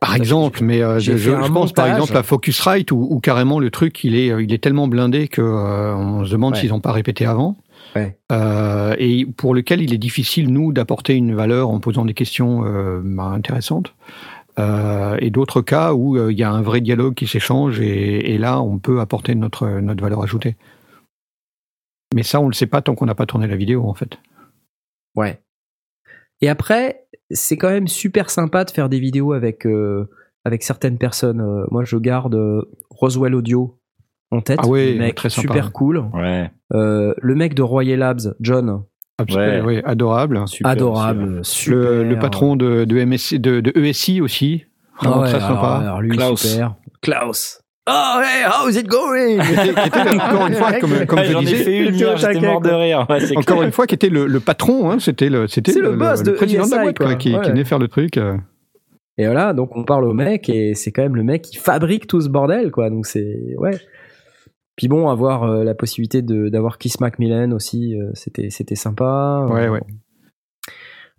[0.00, 4.04] Par exemple, mais euh, je, pense par exemple à Focusrite où, où carrément le truc
[4.04, 6.60] il est, il est tellement blindé que euh, on se demande Ouais.
[6.60, 7.56] s'ils n'ont pas répété avant.
[7.94, 8.18] Ouais.
[8.30, 12.64] Euh, et pour lequel il est difficile nous d'apporter une valeur en posant des questions
[12.66, 13.94] euh, bah, intéressantes.
[14.58, 18.62] Et d'autres cas où il y a un vrai dialogue qui s'échange et, et là
[18.62, 20.56] on peut apporter notre notre valeur ajoutée.
[22.14, 24.18] Mais ça on le sait pas tant qu'on n'a pas tourné la vidéo en fait.
[25.14, 25.40] Ouais.
[26.40, 30.08] Et après, c'est quand même super sympa de faire des vidéos avec, euh,
[30.44, 31.40] avec certaines personnes.
[31.40, 33.78] Euh, moi, je garde euh, Roswell Audio
[34.30, 34.58] en tête.
[34.62, 35.48] Ah ouais, le mec très sympa.
[35.48, 36.04] super cool.
[36.14, 36.50] ouais.
[36.74, 38.82] Euh, le mec de Royal Labs, John,
[39.18, 39.76] Absolument, Ouais.
[39.76, 40.46] ouais, adorable.
[40.46, 41.76] Super adorable, super.
[41.78, 44.66] Le, le patron de, de, MSC, de, de ESI aussi,
[44.98, 45.78] Ah ouais, très alors, sympa.
[45.82, 46.40] alors lui, Klaus.
[46.46, 46.74] super.
[47.00, 47.62] Klaus.
[47.88, 49.38] Oh, hey, how's it going?
[49.40, 51.78] qui était, qui était, encore une fois, comme, comme Ouais, je J'en ai disais, fait
[51.88, 53.06] une hier, j'étais mort de rire.
[53.08, 53.62] Ouais, encore clair.
[53.62, 56.32] une fois, qui était le, le patron, hein, c'était le, c'était C'est le boss de
[56.32, 57.14] président de la ESI, boîte, quoi, quoi.
[57.16, 58.16] qui, venait faire le truc.
[58.16, 58.36] euh.
[59.18, 62.06] Et voilà, donc on parle au mec et c'est quand même le mec qui fabrique
[62.06, 62.90] tout ce bordel, quoi.
[62.90, 63.78] Donc c'est ouais.
[64.76, 69.46] Puis bon, avoir euh, la possibilité de d'avoir Kiss Macmillan aussi, euh, c'était c'était sympa.
[69.48, 69.80] Ouais, ouais.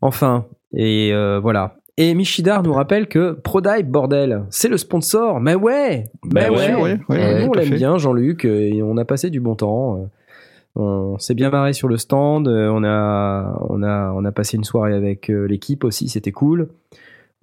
[0.02, 1.78] Enfin, et euh, voilà.
[2.00, 5.40] Et Michidar nous rappelle que Prodive, bordel, c'est le sponsor.
[5.40, 7.00] Mais ouais, mais Bien ouais.
[7.10, 9.96] ouais, nous, on l'aime bien, Jean-Luc, et on a passé du bon temps.
[9.98, 10.06] Euh,
[10.76, 12.48] On s'est bien marré sur le stand.
[12.48, 16.08] euh, On a, on a, on a passé une soirée avec euh, l'équipe aussi.
[16.08, 16.68] C'était cool.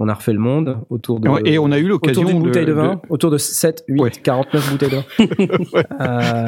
[0.00, 1.28] On a refait le monde autour de.
[1.46, 4.10] Et on a eu l'occasion d'une bouteille de, vin, de- autour de 7, 8, Ouais.
[4.10, 5.04] 49 bouteilles de vin.
[6.00, 6.46] Euh,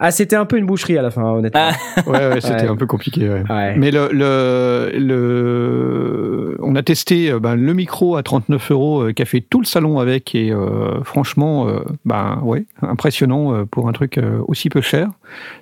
[0.00, 1.70] Ah, c'était un peu une boucherie à la fin, honnêtement.
[2.06, 2.68] Ouais, ouais, c'était Ouais.
[2.68, 3.28] un peu compliqué.
[3.28, 3.42] Ouais.
[3.48, 3.76] Ouais.
[3.76, 9.12] Mais le, le, le, on a testé euh, ben, le micro à 39 euros euh,
[9.12, 13.64] qui a fait tout le salon avec et euh, franchement, euh, ben ouais, impressionnant euh,
[13.64, 15.08] pour un truc euh, aussi peu cher.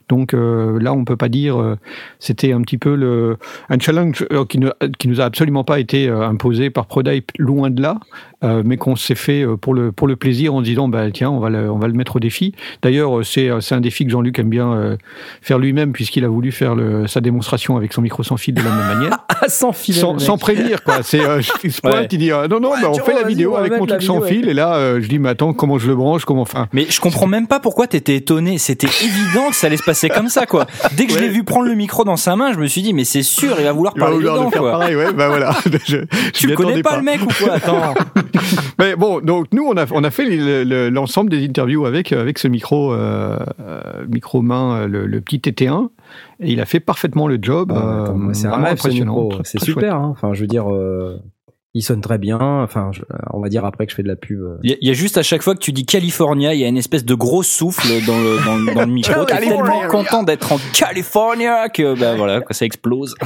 [0.09, 1.77] Donc euh, là, on peut pas dire euh,
[2.19, 3.37] c'était un petit peu le
[3.69, 7.26] un challenge euh, qui, ne, qui nous a absolument pas été euh, imposé par Prodype,
[7.39, 7.99] loin de là,
[8.45, 11.11] euh, mais qu'on s'est fait euh, pour le pour le plaisir en se disant bah
[11.11, 12.55] tiens on va le, on va le mettre au défi.
[12.83, 14.97] D'ailleurs, euh, c'est c'est un défi que Jean-Luc aime bien euh,
[15.43, 18.63] faire lui-même puisqu'il a voulu faire le, sa démonstration avec son micro sans fil de
[18.63, 19.99] la même manière, Ah, sans filet.
[20.19, 21.03] sans, prévenir quoi.
[21.03, 22.09] C'est euh, il se pointe, Ouais.
[22.11, 24.21] il dit euh, non non, Ouais, bah, on fait la vidéo avec mon truc sans
[24.23, 26.87] fil et là euh, je dis mais attends comment je le branche comment enfin Mais
[26.89, 28.59] je comprends même pas pourquoi t'étais étonné.
[28.59, 30.67] C'était évident que ça allait se passer comme ça, quoi.
[30.93, 32.93] Dès que je l'ai vu prendre le micro dans sa main, je me suis dit,
[32.95, 34.71] mais c'est sûr, il va vouloir il va parler vouloir dedans, quoi.
[34.73, 35.55] pareil ouais bah voilà.
[35.87, 37.55] Je- je Tu connais pas, le mec ou quoi?
[37.55, 37.95] Attends.
[38.79, 42.13] Mais bon, donc nous on a on a fait le- le- l'ensemble des interviews avec
[42.13, 45.89] avec ce micro euh, euh, micro main euh, le, le petit TT1
[46.41, 47.73] et il a fait parfaitement le job.
[47.75, 49.29] Ah, euh, c'est vraiment impressionnant.
[49.45, 49.97] C'est super.
[49.97, 50.09] Hein.
[50.13, 51.19] Enfin, je veux dire, euh,
[51.75, 52.39] il sonne très bien.
[52.41, 53.03] Enfin, je-
[53.33, 54.41] on va dire après que je fais de la pub.
[54.41, 54.57] euh.
[54.63, 56.61] Il y, a- il y a juste à chaque fois que tu dis California, il
[56.61, 59.25] y a une espèce de gros souffle dans le, dans, dans le micro.
[59.25, 59.73] T'es California.
[59.73, 63.15] tellement content d'être en California que, bah voilà, que ça explose.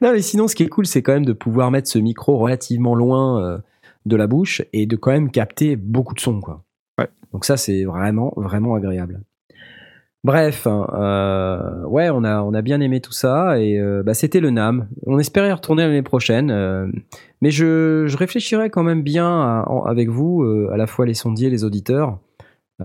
[0.00, 2.38] Non, mais sinon, ce qui est cool, c'est quand même de pouvoir mettre ce micro
[2.38, 3.58] relativement loin euh,
[4.06, 6.64] de la bouche et de quand même capter beaucoup de son, quoi.
[6.98, 7.08] Ouais.
[7.32, 9.20] Donc ça, c'est vraiment, vraiment agréable.
[10.22, 14.14] Bref, hein, euh, ouais, on a, on a bien aimé tout ça et euh, bah,
[14.14, 14.88] c'était le NAM.
[15.06, 16.86] On espérait y retourner l'année prochaine, euh,
[17.42, 21.04] mais je, je réfléchirais quand même bien à- en- avec vous, euh, à la fois
[21.04, 22.18] les sondiers, les auditeurs,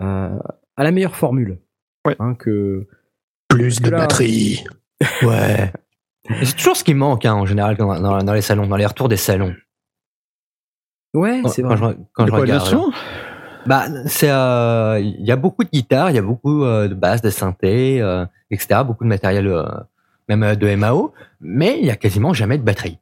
[0.01, 0.37] euh,
[0.75, 1.59] à la meilleure formule.
[2.05, 2.17] Ouais.
[2.19, 2.87] Hein, que
[3.47, 3.99] Plus de Là.
[3.99, 4.65] batterie.
[5.23, 5.71] Ouais.
[6.43, 8.85] C'est toujours ce qui manque hein, en général dans, dans- dans les salons, dans les
[8.85, 9.53] retours des salons.
[11.13, 11.93] ouais, Quand, c'est quand vrai.
[11.97, 12.75] je, quand De je quoi, de regarde.
[13.65, 16.93] Bah, c'est, euh, il y a beaucoup de guitares, il y a beaucoup euh, de
[16.93, 18.81] basses, de synthés, euh, etc.
[18.85, 19.63] Beaucoup de matériel, euh,
[20.29, 22.97] même euh, de MAO, mais il y a quasiment jamais de batterie.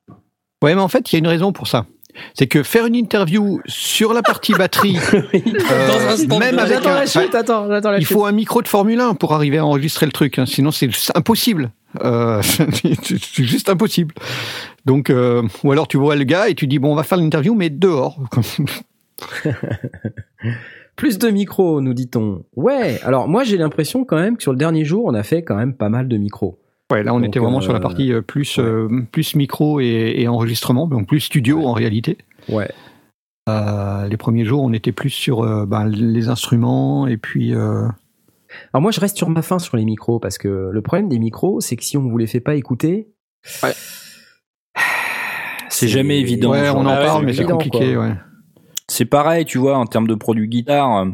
[0.63, 1.85] Ouais, mais en fait, il y a une raison pour ça.
[2.33, 6.95] C'est que faire une interview sur la partie batterie, euh, Dans même avec J'attends un,
[6.95, 8.13] la chute, attends, j'attends la il chute.
[8.17, 10.39] faut un micro de Formule 1 pour arriver à enregistrer le truc.
[10.39, 11.69] hein, sinon, c'est impossible.
[12.03, 14.13] Euh, c'est juste impossible.
[14.85, 17.17] Donc, euh, ou alors tu vois le gars et tu dis bon, on va faire
[17.17, 18.19] l'interview, mais dehors.
[20.95, 22.43] Plus de micros, nous dit-on.
[22.55, 25.43] Ouais, alors moi j'ai l'impression quand même que sur le dernier jour, on a fait
[25.43, 26.59] quand même pas mal de micros.
[26.91, 29.79] Ouais, là, on Donc, était vraiment euh, sur la partie euh, plus euh, plus micro
[29.79, 32.17] et, et enregistrement, donc plus studio en réalité.
[32.47, 32.69] Ouais.
[33.49, 37.53] Euh, les premiers jours, on était plus sur ben, les instruments et puis.
[38.73, 41.19] Alors moi je reste sur ma fin sur les micros parce que le problème des
[41.19, 43.09] micros, c'est que si on vous les fait pas écouter,
[43.63, 43.73] Ouais.
[45.69, 46.51] C'est jamais évident.
[46.51, 47.93] ouais, on en Ah parle, mais c'est compliqué.
[47.95, 48.07] quoi.
[48.07, 48.13] Ouais.
[48.87, 51.09] C'est pareil, tu vois, en termes de produits guitare, euh,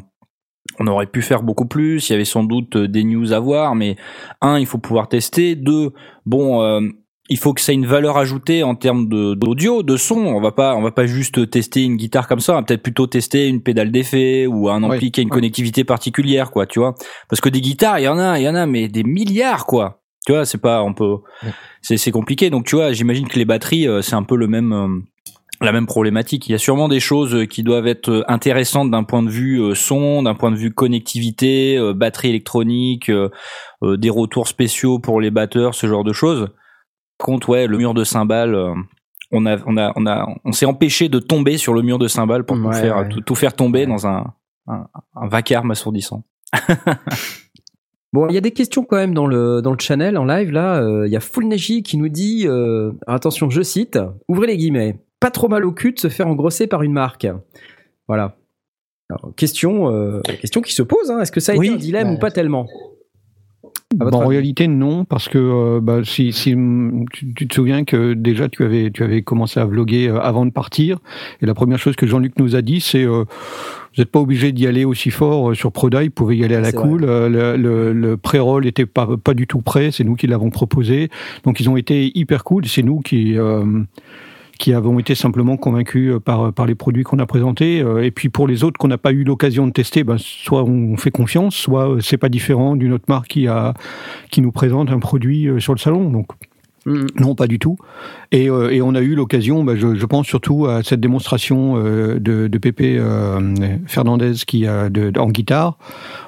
[0.80, 2.08] on aurait pu faire beaucoup plus.
[2.10, 3.98] Il y avait sans doute euh, des news à voir, mais
[4.42, 5.56] un, il faut pouvoir tester.
[5.56, 5.92] Deux,
[6.26, 6.82] bon, euh,
[7.30, 10.18] il faut que ça ait une valeur ajoutée en termes d'audio, de son.
[10.18, 12.54] On va pas, on va pas juste tester une guitare comme ça.
[12.54, 15.86] On va peut-être plutôt tester une pédale d'effet ou un ampli qui a une connectivité
[15.86, 16.96] particulière, quoi, tu vois.
[17.30, 19.66] Parce que des guitares, il y en a, il y en a, mais des milliards,
[19.66, 20.02] quoi.
[20.26, 21.18] Tu vois, c'est pas, on peut,
[21.82, 22.50] c'est c'est compliqué.
[22.50, 24.74] Donc, tu vois, j'imagine que les batteries, euh, c'est un peu le même.
[24.74, 24.88] euh,
[25.62, 26.50] la même problématique.
[26.50, 29.62] Il y a sûrement des choses euh, qui doivent être intéressantes d'un point de vue
[29.76, 33.10] son, d'un point de vue connectivité, batterie électronique,
[33.82, 36.50] des retours spéciaux pour les batteurs, ce genre de choses.
[37.18, 38.74] Par contre, ouais, le mur de cymbales, euh,
[39.32, 42.08] on a, on a, on a, on s'est empêché de tomber sur le mur de
[42.08, 43.10] cymbales pour tout Ouais, faire, ouais.
[43.10, 44.34] tout, tout faire tomber dans un,
[44.68, 46.24] un, un vacarme assourdissant.
[48.12, 50.52] Bon, il y a des questions quand même dans le dans le channel en live
[50.52, 50.76] là.
[50.84, 53.98] euh, Il y a Full Neji qui nous dit euh, attention, je cite,
[54.28, 57.26] ouvrez les guillemets, pas trop mal au cul de se faire engrosser par une marque.
[58.08, 58.36] Voilà.
[59.10, 61.10] Alors, question question qui se pose.
[61.10, 61.22] Hein.
[61.22, 62.68] Est-ce que ça a Oui, été un dilemme ou pas tellement?
[63.94, 67.84] Bon, en réalité, non, parce que euh, bah, si, si mm, tu, tu te souviens
[67.84, 71.00] que déjà tu avais tu avais commencé à vloguer euh, avant de partir,
[71.42, 73.26] et la première chose que Jean-Luc nous a dit, c'est euh,
[73.96, 76.56] vous n'êtes pas obligé d'y aller aussi fort euh, sur Proda, vous pouvez y aller
[76.56, 77.02] à la cool.
[77.02, 81.10] Le le, le pré-roll était pas pas du tout prêt, c'est nous qui l'avons proposé,
[81.44, 82.66] donc ils ont été hyper cool.
[82.66, 83.64] C'est nous qui euh,
[84.60, 87.84] qui avons été simplement convaincus par, par les produits qu'on a présentés.
[88.02, 90.96] Et puis pour les autres qu'on n'a pas eu l'occasion de tester, ben, soit on
[90.98, 93.74] fait confiance, soit c'est pas différent d'une autre marque qui, a,
[94.32, 96.10] qui nous présente un produit sur le salon.
[96.10, 96.28] Donc
[96.86, 97.06] Mm.
[97.20, 97.78] non, pas du tout.
[98.32, 102.58] Et, euh, on a eu l'occasion, bah, je, pense surtout à cette démonstration euh, de,
[102.58, 103.56] Pépé euh,
[103.88, 105.78] Fernandez qui a en guitare,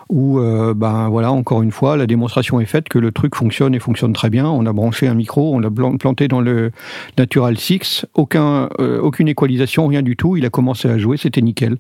[0.10, 3.80] où ben voilà encore une fois la démonstration est faite que le truc fonctionne et
[3.80, 4.48] fonctionne très bien.
[4.48, 6.72] On a branché un micro, on l'a plan- planté dans le
[7.18, 10.38] Natural Six, aucun aucune équalisation, rien du tout.
[10.38, 11.78] Il a commencé à jouer, c'était nickel.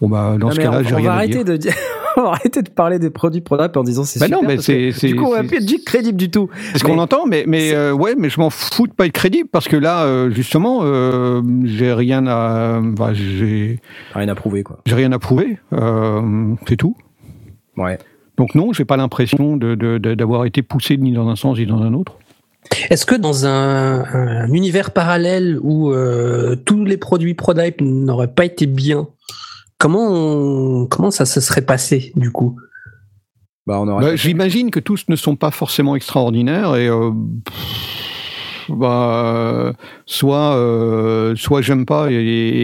[0.00, 1.44] Bon bah dans Non, ce cas-là, on, j'ai rien va à arrêter dire.
[1.44, 1.72] de dire.
[2.18, 4.40] on va arrêter de parler des produits ProDap en disant c'est Bah super.
[4.42, 6.48] non, mais parce que c'est- c'est- du coup, on va plus être crédible du tout.
[6.72, 9.12] C'est ce qu'on entend, mais, mais euh, ouais, mais je m'en fous de pas être
[9.12, 13.80] crédible parce que là, euh, justement, euh, j'ai rien à, bah, j'ai,
[14.14, 14.78] Rien à prouver, quoi.
[14.86, 15.58] j'ai rien à prouver.
[15.72, 16.96] Euh, c'est tout.
[17.76, 17.98] Ouais.
[18.36, 21.58] Donc non, j'ai pas l'impression de, de- de- d'avoir été poussé ni dans un sens
[21.58, 22.18] ni dans un autre.
[22.90, 28.44] Est-ce que dans un, un univers parallèle où euh, tous les produits ProDype n'auraient pas
[28.44, 29.06] été bien,
[29.78, 32.56] comment on- comment ça se serait passé du coup?
[33.66, 34.04] Bah, on aurait.
[34.04, 37.10] Bah, j'imagine que tous ne sont pas forcément extraordinaires et euh,
[37.44, 39.72] pff, bah,
[40.06, 42.14] soit euh, soit j'aime pas et,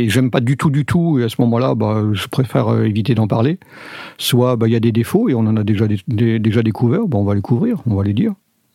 [0.05, 2.85] et j'aime pas du tout du tout et à ce moment-là bah, je préfère euh,
[2.85, 3.59] éviter d'en parler.
[4.18, 6.62] Soit bah, il y a des défauts et on en a déjà dé- dé- déjà
[6.62, 8.33] découvert bah, on va les couvrir on va les dire.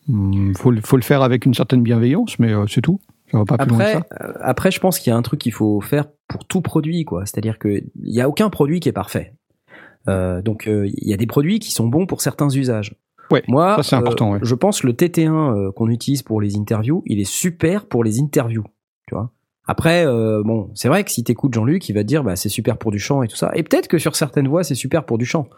[0.09, 2.99] Hum, faut le- faut le faire avec une certaine bienveillance mais euh, c'est tout
[3.31, 5.39] pas plus loin que Après, ça euh, après, je pense qu'il y a un truc
[5.39, 7.25] qu'il faut faire pour tout produit, quoi.
[7.25, 9.33] C'est-à-dire que il y a aucun produit qui est parfait.
[10.07, 12.95] Euh, donc, euh, il y a des produits qui sont bons pour certains usages.
[13.31, 14.39] Ouais, Moi, ça, c'est euh, important, ouais.
[14.41, 18.03] je pense que le TT1 euh, qu'on utilise pour les interviews, il est super pour
[18.03, 18.63] les interviews,
[19.07, 19.31] tu vois.
[19.65, 22.47] Après, euh, bon, c'est vrai que si t'écoutes Jean-Luc, il va te dire, bah, c'est
[22.47, 23.51] super pour du chant et tout ça.
[23.53, 25.49] Et peut-être que sur certaines voix, c'est super pour du chant.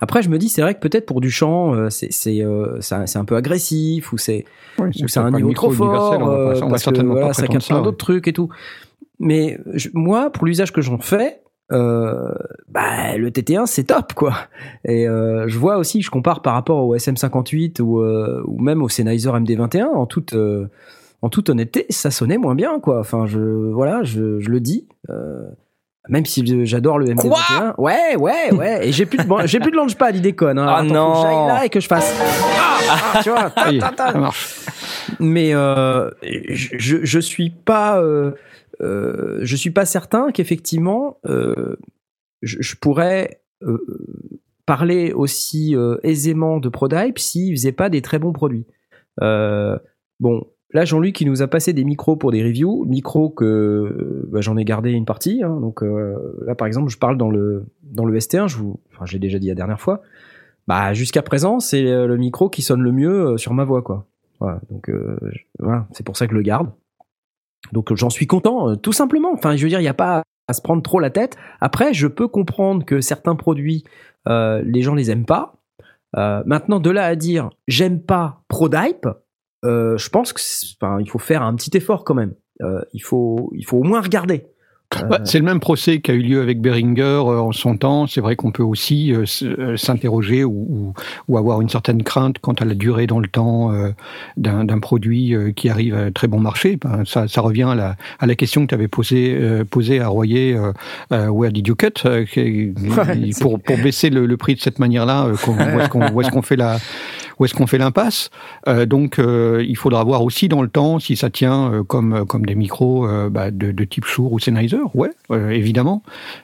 [0.00, 2.80] Après, je me dis, c'est vrai que peut-être pour du chant, euh, c'est c'est euh,
[2.80, 4.44] c'est un peu agressif ou c'est
[4.78, 7.12] Ouais, ou c'est un niveau trop fort, on va pas- euh, on va que certainement
[7.14, 8.48] voilà, pas ça capte plein d'autres trucs et tout.
[9.18, 11.40] Mais je- moi, pour l'usage que j'en fais,
[11.72, 12.30] euh,
[12.68, 14.34] bah, le TT1 c'est top quoi.
[14.84, 18.82] Et euh, je vois aussi, je compare par rapport au SM58 ou, euh, ou même
[18.82, 20.66] au Sennheiser MD21 en toute euh,
[21.22, 23.00] en toute honnêteté, ça sonnait moins bien quoi.
[23.00, 24.86] Enfin, je voilà, je, je le dis.
[26.08, 27.74] Euh, même si je- j'adore le MD21.
[27.78, 28.88] ouais, ouais, ouais.
[28.88, 30.58] Et j'ai plus de bon, j'ai plus de launchpad, il déconne.
[30.58, 30.66] Hein.
[30.68, 31.22] Ah Attends, faut que non.
[31.22, 32.14] j'aille là et que je fasse.
[32.20, 33.50] Ah, ah, tu vois.
[33.80, 34.30] Ta, ta,
[35.20, 38.32] Mais euh, je, je suis pas euh,
[38.80, 41.76] euh, je suis pas certain qu'effectivement euh,
[42.42, 43.78] je, je pourrais euh,
[44.66, 48.66] parler aussi euh, aisément de ProDype s'il faisait pas des très bons produits.
[49.22, 49.78] Euh,
[50.20, 50.44] bon,
[50.76, 54.56] là Jean-Luc il nous a passé des micros pour des reviews, micros que bah, j'en
[54.56, 55.42] ai gardé une partie.
[55.42, 55.58] hein.
[55.58, 56.14] donc euh,
[56.46, 59.48] là par exemple je parle dans le dans le ST1, je vous, j'ai déjà dit
[59.48, 60.02] la dernière fois.
[60.68, 63.82] Bah jusqu'à présent c'est euh, le micro qui sonne le mieux euh, sur ma voix
[63.82, 64.06] quoi.
[64.38, 64.90] Voilà, donc
[65.58, 66.68] voilà, c'est pour ça que je le garde.
[67.72, 69.32] Donc j'en suis content, tout simplement.
[69.32, 71.38] Enfin, je veux dire, il n'y a pas à se prendre trop la tête.
[71.62, 73.84] Après, je peux comprendre que certains produits,
[74.26, 75.54] les gens les aiment pas.
[76.14, 79.08] Maintenant, de là à dire j'aime pas ProDype,
[79.96, 82.34] je pense que c'est- enfin, il faut faire un petit effort quand même.
[82.62, 84.46] Euh, il faut, il faut au moins regarder.
[85.08, 88.06] Bah, c'est le même procès qui a eu lieu avec Behringer euh, en son temps.
[88.06, 90.94] C'est vrai qu'on peut aussi euh, euh, s'interroger ou,
[91.36, 93.90] avoir une certaine crainte quant à la durée dans le temps euh,
[94.36, 96.76] d'un produit euh, qui arrive à très bon marché.
[96.76, 99.64] Ben, ça, ça revient à la, à la question que tu avais posée, euh,
[100.00, 100.72] à Royer, euh,
[101.12, 102.24] euh, Where did you cut euh,
[103.40, 105.36] pour, pour baisser le, le prix de cette manière-là, euh,
[106.12, 106.78] où est-ce qu'on fait la
[107.38, 108.30] où est-ce qu'on fait l'impasse
[108.66, 112.24] Euh, Donc, euh, il faudra voir aussi dans le temps si ça tient euh, comme
[112.26, 116.02] comme des micros euh, bah, de, de type Shure ou Sennheiser, ouais, euh, évidemment.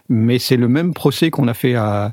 [0.08, 2.12] Mais c'est le même procès qu'on a fait à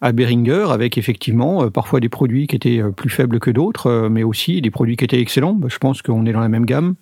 [0.00, 4.08] à Behringer, avec effectivement euh, parfois des produits qui étaient euh, plus faibles que d'autres,
[4.10, 5.54] mais aussi des produits qui étaient excellents.
[5.54, 6.94] Bah, je pense qu'on est dans la même gamme.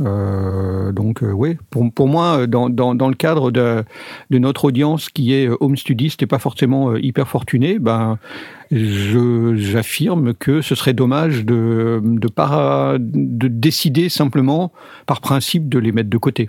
[0.00, 3.84] Donc oui, pour, pour moi, dans, dans, dans le cadre de,
[4.30, 8.18] de notre audience qui est home studiste et pas forcément hyper fortunée, ben
[8.70, 14.72] j'affirme que ce serait dommage de de décider simplement
[15.06, 16.48] par principe de les mettre de côté.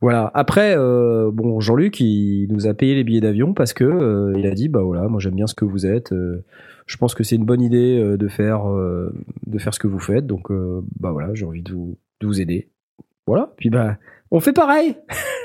[0.00, 0.30] Voilà.
[0.34, 4.46] Après, euh, bon, Jean-Luc, il nous a payé les billets d'avion parce que euh, il
[4.46, 6.12] a dit, bah voilà, moi j'aime bien ce que vous êtes.
[6.12, 6.44] euh,
[6.86, 9.12] je pense que c'est une bonne idée euh, de faire euh,
[9.46, 10.26] de faire ce que vous faites.
[10.26, 12.68] Donc, euh, bah voilà, j'ai envie de vous de vous aider.
[13.26, 13.52] Voilà.
[13.56, 13.98] Puis bah,
[14.30, 14.94] on fait pareil,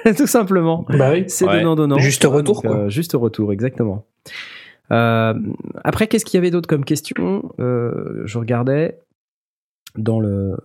[0.18, 0.86] tout simplement.
[0.88, 1.26] Bah oui.
[1.28, 1.58] C'est Ouais.
[1.60, 1.98] donnant donnant.
[1.98, 4.06] Juste retour, Donc, euh, juste retour, exactement.
[4.92, 5.34] Euh,
[5.84, 7.52] après, qu'est-ce qu'il y avait d'autre comme question?
[7.60, 9.00] Euh, Je regardais
[9.98, 10.56] dans le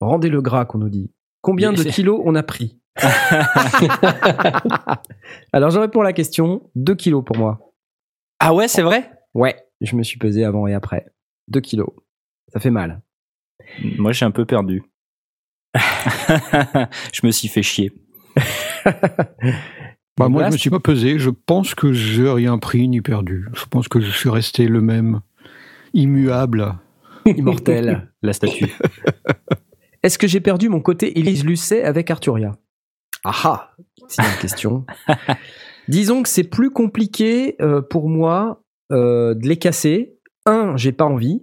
[0.00, 1.10] rendez le gras qu'on nous dit.
[1.42, 2.76] Combien Mais de kilos on a pris?
[5.52, 7.72] Alors, je réponds à la question 2 kilos pour moi.
[8.38, 9.10] Ah ouais, c'est vrai?
[9.34, 11.06] Ouais, je me suis pesé avant et après.
[11.48, 11.90] 2 kilos.
[12.52, 13.00] Ça fait mal.
[13.98, 14.82] Moi, j'ai un peu perdu.
[15.74, 17.92] je me suis fait chier.
[20.18, 21.18] Bah, moi, je me suis pas pesé.
[21.18, 23.46] Je pense que j'ai rien pris ni perdu.
[23.54, 25.22] Je pense que je suis resté le même,
[25.94, 26.74] immuable.
[27.24, 28.12] Immortel.
[28.20, 28.70] La statue.
[30.02, 32.58] Est-ce que j'ai perdu mon côté Élise Lucet avec Arturia?
[33.24, 33.70] Ah ah
[34.08, 34.84] C'est une question.
[35.88, 40.16] Disons que c'est plus compliqué euh, pour moi euh, de les casser.
[40.46, 41.42] Un, j'ai pas envie.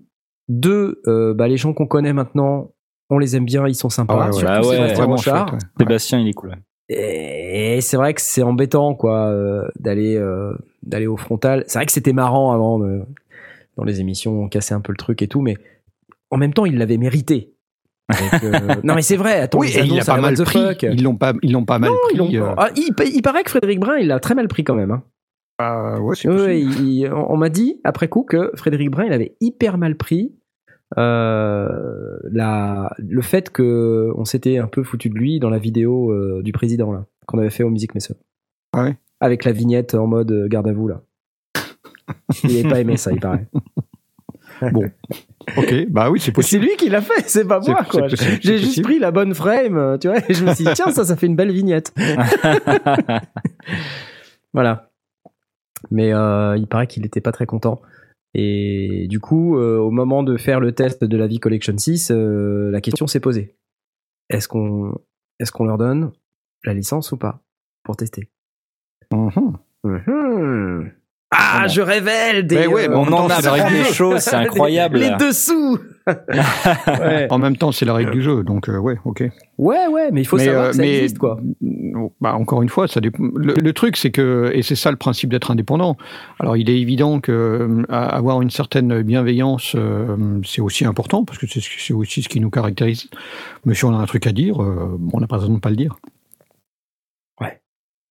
[0.50, 2.72] Deux, euh, bah, les gens qu'on connaît maintenant,
[3.10, 4.14] on les aime bien, ils sont sympas.
[4.16, 4.34] Ah ouais, ouais.
[4.34, 5.50] Surtout Ah ouais, Sébastien Vraiment Blanchard.
[5.50, 5.68] chouette, ouais.
[5.80, 6.56] Sébastien, il est cool.
[6.90, 11.66] Et c'est vrai que c'est embêtant, quoi, euh, d'aller euh, d'aller au frontal.
[11.68, 13.02] C'est vrai que c'était marrant avant de-
[13.76, 15.58] dans les émissions, on cassait un peu le truc et tout, mais
[16.32, 17.54] en même temps, il l'avait mérité.
[18.10, 19.42] Donc, euh, non, mais c'est vrai.
[19.42, 20.60] Attends, Oui, et il a pas mal pris.
[20.60, 20.84] fuck.
[20.84, 22.38] Ils l'ont pas, ils l'ont pas mal l'ont- pris.
[22.38, 24.92] euh, Ah, il, il paraît que Frédéric Brun, il l'a très mal pris quand même.
[24.92, 25.04] Hein.
[25.60, 29.36] ah, ouais, c'est Ouais, il- on m'a dit après coup que Frédéric Brun, il avait
[29.42, 30.34] hyper mal pris
[30.98, 36.12] euh, la, le fait que on s'était un peu foutu de lui dans la vidéo
[36.12, 38.16] euh, du président là qu'on avait fait au Musique Messeux.
[38.72, 41.02] Ah ouais Avec la vignette en mode garde à vous là.
[42.46, 43.48] Il n'avait pas aimé ça, il paraît.
[45.56, 46.66] Ok, bah oui, c'est C'est possible.
[46.66, 48.08] lui qui l'a fait, c'est pas C'est- moi c'est quoi.
[48.10, 50.92] J'ai c'est juste pris la bonne frame, tu vois, et je me suis dit tiens
[50.92, 51.94] ça, ça fait une belle vignette.
[54.54, 54.90] Voilà.
[55.92, 57.82] Mais euh, il paraît qu'il était pas très content.
[58.34, 62.12] Et du coup, euh, au moment de faire le test de la vie Collection 6,
[62.12, 63.56] euh, la question s'est posée.
[64.30, 64.96] Est-ce qu'on
[65.40, 66.12] est qu'on leur donne
[66.66, 67.42] la licence ou pas
[67.84, 68.30] pour tester?
[69.14, 69.58] Mhm.
[69.84, 70.92] Mhm.
[71.32, 72.56] Ah, Comment je révèle des.
[72.56, 73.28] Mais ouais, euh, mais On en
[73.70, 74.98] des choses, c'est incroyable.
[75.00, 75.78] Les dessous.
[76.08, 77.28] ouais.
[77.30, 79.24] En même temps, c'est la règle du jeu, donc euh, ouais, ok.
[79.58, 81.38] ouais, ouais, mais il faut Mais, savoir euh, que ça mais- existe quoi.
[82.22, 83.24] Bah, encore une fois, ça dépend.
[83.36, 85.98] Le, le truc, c'est que, et c'est ça le principe d'être indépendant.
[86.40, 91.40] Alors, il est évident que euh, avoir une certaine bienveillance, euh, c'est aussi important parce
[91.40, 93.10] que c'est ce- c'est aussi ce qui nous caractérise.
[93.66, 95.72] Mais si on a un truc à dire, euh, on n'a pas raison de pas
[95.72, 95.98] le dire.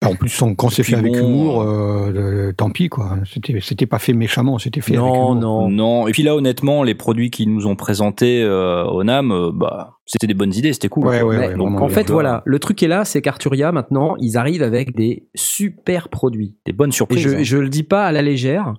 [0.07, 3.17] En plus, on- quand c'est fait avec bon, humour, euh, euh, tant pis quoi.
[3.31, 5.35] C'était, c'était pas fait méchamment, c'était fait avec Non, humour.
[5.37, 5.69] non.
[5.71, 9.51] Non, et puis là, honnêtement, les produits qu'ils nous ont présentés euh, au NAM, euh,
[9.53, 11.07] bah, c'était des bonnes idées, c'était cool.
[11.07, 13.73] Ouais, ouais, Mais ouais, Donc, vraiment, en fait, voilà, le truc est là, c'est qu'Arturia,
[13.73, 16.57] maintenant, ils arrivent avec des super produits.
[16.65, 17.21] Des bonnes Et surprises.
[17.23, 17.43] je, hein.
[17.43, 18.75] je le dis pas à la légère.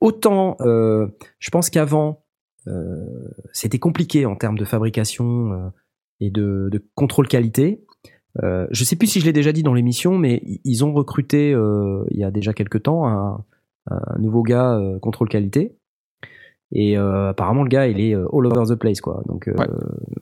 [0.00, 1.06] Autant, euh,
[1.38, 2.22] je pense qu'avant,
[2.66, 3.04] euh,
[3.52, 5.68] c'était compliqué en termes de fabrication euh,
[6.20, 7.82] et de, de contrôle qualité.
[8.42, 11.52] Euh, je sais plus si je l'ai déjà dit dans l'émission, mais ils ont recruté
[11.52, 13.44] euh, il y a déjà quelques temps un,
[13.90, 15.76] un nouveau gars euh, contrôle qualité.
[16.72, 19.22] Et euh, apparemment, le gars, il est euh, all over the place, quoi.
[19.26, 19.66] Donc euh, Ouais.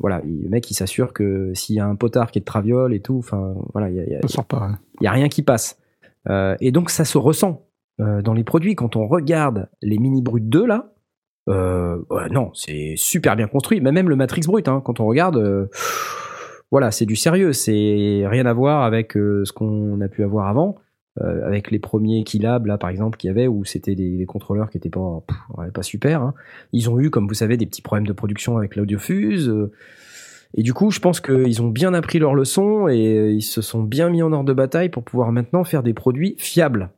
[0.00, 2.46] voilà, il- le mec, il s'assure que s'il y a un potard qui est de
[2.46, 4.20] traviole et tout, enfin voilà, il y a- y a,
[5.00, 5.78] il y a rien qui passe.
[6.30, 7.66] Euh, et donc ça se ressent
[8.00, 10.92] euh, dans les produits quand on regarde les mini brutes 2 là.
[11.50, 13.80] Euh, ouais, non, c'est super bien construit.
[13.82, 15.66] Mais même le Matrix brut, hein, quand on regarde, euh,
[16.70, 17.52] voilà, c'est du sérieux.
[17.52, 20.76] C'est rien à voir avec euh, ce qu'on a pu avoir avant,
[21.20, 24.70] euh, avec les premiers Keylab là par exemple qu'il y avait où c'était des, contrôleurs
[24.70, 25.24] qui étaient pas,
[25.72, 26.22] pas super.
[26.22, 26.34] hein.
[26.72, 29.48] Ils ont eu, comme vous savez, des petits problèmes de production avec l'audiofuse.
[29.48, 29.72] euh,
[30.54, 33.82] et du coup, je pense qu'ils ont bien appris leur leçon et ils se sont
[33.82, 36.90] bien mis en ordre de bataille pour pouvoir maintenant faire des produits fiables.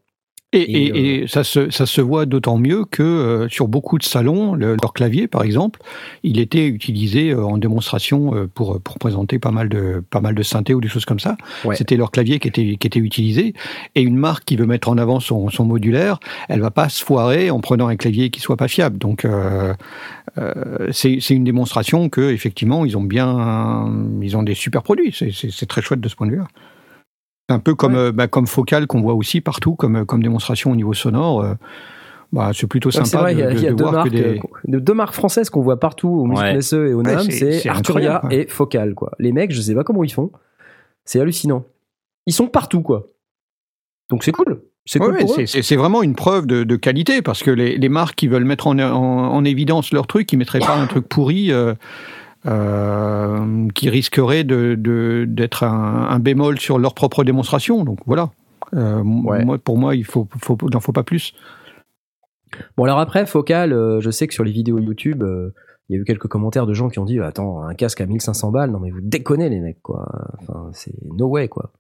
[0.53, 3.99] Et, Et, et- et ça, se, ça se voit d'autant mieux que euh, sur beaucoup
[3.99, 5.79] de salons, le- leur clavier, par exemple,
[6.25, 10.35] il était utilisé euh, en démonstration euh, pour, pour présenter pas mal de pas mal
[10.35, 11.37] de synthés ou des choses comme ça.
[11.65, 11.77] Ouais.
[11.77, 13.55] C'était leur clavier qui était qui était utilisé.
[13.95, 17.05] Et une marque qui veut mettre en avant son, son modulaire, elle va pas se
[17.05, 18.99] foirer en prenant un clavier qui soit pas fiable.
[18.99, 19.73] Donc euh,
[20.39, 23.89] euh, c'est une démonstration que effectivement ils ont bien
[24.21, 25.15] ils ont des super produits.
[25.33, 26.49] C'est très chouette de ce point de vue-là.
[27.51, 30.71] C'est un peu comme, euh, bah, comme Focal qu'on voit aussi partout comme, comme démonstration
[30.71, 31.43] au niveau sonore.
[31.43, 31.55] euh,
[32.33, 33.83] bah, c'est plutôt sympa c'est vrai, de, il y a, de- y a de deux,
[33.83, 34.23] voir marques, que des...
[34.23, 36.55] euh, de- deux marques françaises qu'on voit partout au Musique Ouais.
[36.55, 38.95] Messeux et au NAM, c'est- Arturia et Focal.
[38.95, 39.11] Quoi.
[39.19, 40.31] Les mecs, je sais pas comment ils font.
[41.05, 41.65] C'est hallucinant.
[42.27, 43.07] Ils sont partout, quoi.
[44.11, 44.63] Donc c'est cool.
[44.87, 48.29] C'est cool ouais, vraiment une preuve de, de qualité parce que les, les marques qui
[48.29, 51.75] veulent mettre en, en, en évidence leur truc, ils mettraient pas un truc pourri euh,
[52.47, 57.85] euh, qui risquerait de de- d'être un, un bémol sur leur propre démonstration.
[57.85, 58.31] Donc voilà.
[58.75, 59.45] Euh, Ouais.
[59.45, 61.35] moi, pour moi, il faut, faut, n'en faut pas plus.
[62.77, 65.53] Bon, alors après, Focal, euh, je sais que sur les vidéos YouTube, euh,
[65.89, 68.07] il y a eu quelques commentaires de gens qui ont dit Attends, un casque à
[68.07, 70.07] 1500 balles, non mais vous déconnez, les mecs, quoi.
[70.41, 71.73] Enfin, c'est no way, quoi.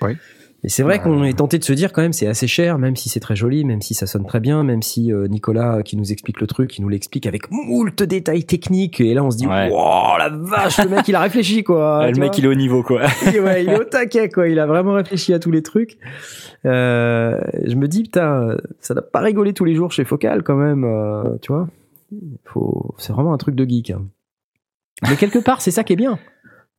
[0.00, 0.16] Ouais.
[0.64, 2.94] Et c'est vrai qu'on est tenté de se dire quand même c'est assez cher, même
[2.94, 5.82] si c'est très joli, même si ça sonne très bien, même si euh, Nicolas euh,
[5.82, 9.32] qui nous explique le truc, il nous l'explique avec moult détails techniques, et là on
[9.32, 9.68] se dit Ouais.
[9.70, 12.08] Wow, la vache, le mec il a réfléchi, quoi.
[12.12, 13.02] Le mec, il est au niveau, quoi.
[13.34, 14.46] Et ouais, il est au taquet, quoi.
[14.48, 15.98] Il a vraiment réfléchi à tous les trucs.
[16.64, 20.56] Euh, je me dis, putain, ça n'a pas rigolé tous les jours chez Focal, quand
[20.56, 20.84] même.
[20.84, 21.66] euh, tu vois
[22.44, 22.94] Faut...
[22.98, 23.90] C'est vraiment un truc de geek.
[23.90, 24.04] hein.
[25.08, 26.18] Mais quelque part, c'est ça qui est bien.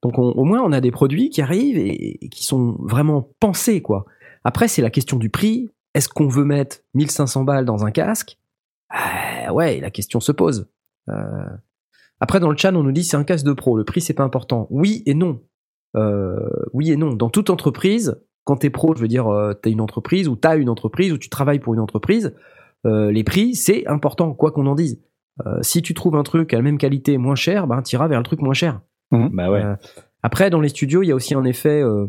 [0.03, 3.81] Donc on- au moins on a des produits qui arrivent et, qui sont vraiment pensés
[3.81, 4.05] quoi.
[4.43, 5.71] Après c'est la question du prix.
[5.95, 8.37] Est-ce qu'on veut mettre 1500 balles dans un casque?
[8.89, 10.67] Ah, Ouais, la question se pose.
[11.09, 11.13] Euh,
[12.19, 14.13] Après dans le chat on nous dit c'est un casque de pro, le prix c'est
[14.13, 14.67] pas important.
[14.69, 15.41] Oui et non.
[15.95, 17.13] Euh, oui et non.
[17.13, 20.57] Dans toute entreprise, quand t'es pro, je veux dire, euh, t'as une entreprise ou t'as
[20.57, 22.33] une entreprise ou tu travailles pour une entreprise,
[22.85, 24.99] euh, les prix c'est important quoi qu'on en dise.
[25.45, 28.19] Euh, si tu trouves un truc à la même qualité moins cher, ben t'iras vers
[28.19, 28.81] le truc moins cher.
[29.31, 29.63] Bah ouais.
[29.63, 29.75] Euh,
[30.21, 32.07] après, dans les studios, il y a aussi un effet euh,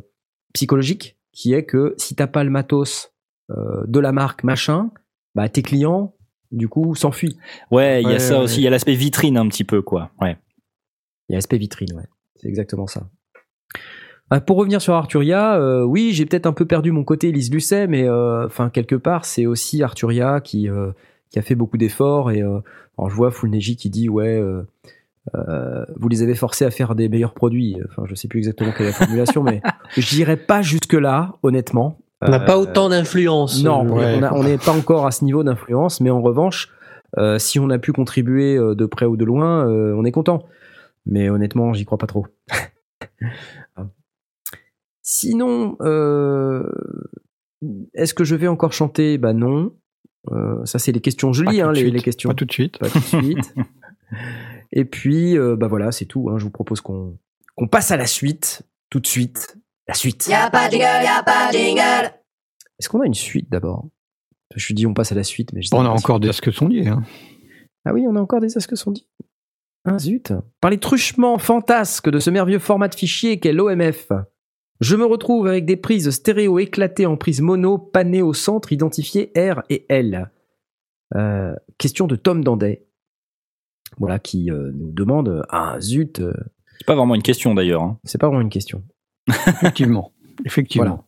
[0.53, 3.13] psychologique qui est que si t'as pas le matos
[3.51, 4.91] euh, de la marque machin,
[5.35, 6.15] bah tes clients,
[6.53, 7.37] du coup, s'enfuient.
[7.71, 8.45] Ouais, il y a Ouais, ça ouais.
[8.45, 8.61] aussi.
[8.61, 10.11] Il y a l'aspect vitrine un petit peu, quoi.
[10.21, 10.37] Ouais.
[11.29, 12.07] Il y a l'aspect vitrine, ouais.
[12.37, 13.09] C'est exactement ça.
[14.47, 17.87] Pour revenir sur Arturia, euh, oui, j'ai peut-être un peu perdu mon côté Elise Lucet,
[17.87, 20.91] mais euh, enfin quelque part, c'est aussi Arturia qui euh,
[21.31, 22.59] qui a fait beaucoup d'efforts et euh,
[22.99, 24.43] alors je vois Fulneji qui dit ouais.
[25.35, 27.77] Euh, vous les avez forcés à faire des meilleurs produits.
[27.89, 29.63] Enfin, je sais plus exactement quelle est la formulation, mais
[29.97, 31.99] j'irai pas jusque là, honnêtement.
[32.21, 33.63] On n'a pas Euh, autant d'influence.
[33.63, 36.71] non, on n'est pas encore à ce niveau d'influence, mais en revanche,
[37.19, 40.45] euh, si on a pu contribuer de près ou de loin, euh, on est content.
[41.07, 42.27] Mais honnêtement, j'y crois pas trop.
[45.03, 46.67] Sinon, euh,
[47.93, 49.19] est-ce que je vais encore chanter?
[49.19, 49.75] Bah non.
[50.33, 51.33] Euh, ça, c'est les questions.
[51.35, 52.31] Je Pas lis tout hein, les, les questions.
[52.31, 52.79] Pas tout de suite.
[52.79, 53.55] Pas tout de suite.
[54.75, 56.29] Et puis, euh, bah voilà, c'est tout.
[56.29, 56.37] hein.
[56.37, 57.17] Je vous propose qu'on
[57.57, 59.57] qu'on passe à la suite, tout de suite.
[59.87, 60.27] La suite.
[60.29, 62.13] Y'a pas de jingle, y'a pas de jingle.
[62.79, 63.87] Est-ce qu'on a une suite d'abord?
[64.57, 66.89] Je dis on passe à la suite, mais je On a encore des asques sondiers.
[66.89, 67.03] Hein.
[67.85, 69.07] Ah oui, on a encore des asques sont dit.
[69.85, 70.33] Ah zut.
[70.61, 74.11] Par les truchements fantasques de ce merveilleux format de fichier qu'est l'OMF,
[74.81, 79.33] je me retrouve avec des prises stéréo éclatées en prises mono panées au centre identifiées
[79.37, 80.31] R et L.
[81.15, 82.87] Euh, question de Tom Dandet.
[83.99, 86.33] Voilà, qui euh, nous demande Ah zut, euh,
[86.79, 87.83] C'est pas vraiment une question d'ailleurs.
[87.83, 87.99] hein.
[88.05, 88.83] c'est pas vraiment une question.
[89.29, 90.13] Effectivement.
[90.45, 90.85] Effectivement.
[90.87, 91.05] Voilà.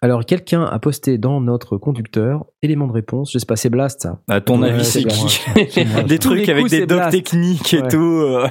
[0.00, 3.32] Alors, quelqu'un a posté dans notre conducteur élément de réponse.
[3.32, 4.20] Je sais pas, c'est Blast ça.
[4.28, 5.40] À ton Ouais, avis, c'est qui
[6.06, 7.10] Des trucs avec des docs Blast.
[7.10, 7.88] techniques et Ouais.
[7.88, 7.98] tout.
[7.98, 8.46] euh,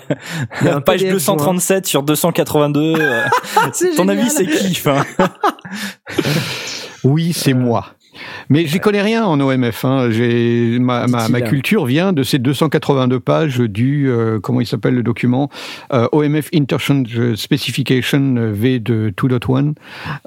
[0.60, 2.96] Il y a un page PDF 237 sur 282.
[3.00, 3.22] euh,
[3.72, 4.20] C'est ton génial.
[4.20, 5.06] avis, c'est qui enfin?
[7.06, 7.94] Oui, c'est moi.
[8.50, 9.86] Mais j'y connais rien en OMF.
[9.86, 10.10] Hein.
[10.12, 11.32] J'ai ma, ma, Dit-il.
[11.32, 15.50] ma culture vient de ces 282 pages du euh, comment il s'appelle le document
[15.94, 19.74] euh, OMF Interchange Specification V de 2.1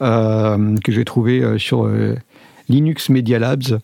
[0.02, 1.88] euh, que j'ai trouvé sur
[2.68, 3.78] Linux Media Labs.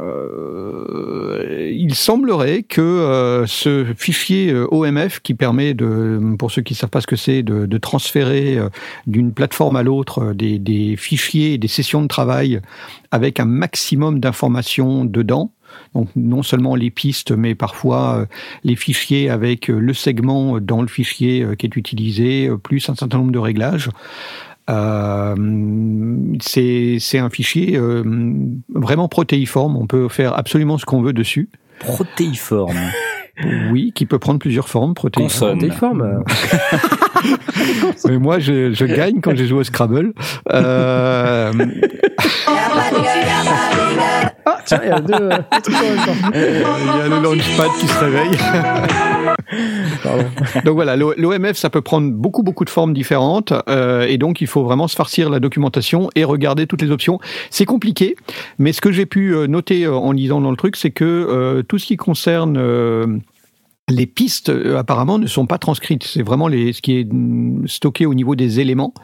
[0.00, 6.72] Euh, il semblerait que euh, ce fichier euh, OMF qui permet de, pour ceux qui
[6.72, 8.58] ne savent pas ce que c'est, de, transférer
[9.06, 12.60] d'une plateforme à l'autre des, des fichiers et des sessions de travail
[13.10, 15.52] avec un maximum d'informations dedans.
[15.94, 18.26] Donc non seulement les pistes, mais parfois
[18.64, 23.32] les fichiers avec le segment dans le fichier qui est utilisé, plus un certain nombre
[23.32, 23.88] de réglages.
[24.70, 25.34] Euh,
[26.40, 28.02] c'est un fichier euh,
[28.68, 29.76] vraiment protéiforme.
[29.76, 31.48] On peut faire absolument ce qu'on veut dessus.
[31.80, 32.78] Protéiforme.
[33.70, 34.94] Oui, qui peut prendre plusieurs formes.
[34.94, 35.30] Protéiforme.
[35.30, 35.58] Consonne.
[35.58, 36.02] Des formes.
[36.02, 36.22] euh,
[38.08, 40.12] Mais moi, je, je gagne quand j'ai joué au Scrabble.
[40.52, 41.52] Euh.
[44.46, 46.30] Ah, tiens, il y a deux, euh, deux trucs en même temps.
[46.34, 48.38] Il y a le launchpad qui se réveille.
[50.64, 53.52] Donc voilà, l'O- l'OMF, ça peut prendre beaucoup, beaucoup de formes différentes.
[53.68, 57.18] euh, et donc, il faut vraiment se farcir la documentation et regarder toutes les options.
[57.50, 58.16] C'est compliqué,
[58.58, 61.78] mais ce que j'ai pu noter en lisant dans le truc, c'est que euh, tout
[61.78, 63.20] ce qui concerne...
[63.90, 66.04] euh, les pistes euh, apparemment ne sont pas transcrites.
[66.04, 68.94] C'est vraiment les, ce qui est mm, stocké au niveau des éléments.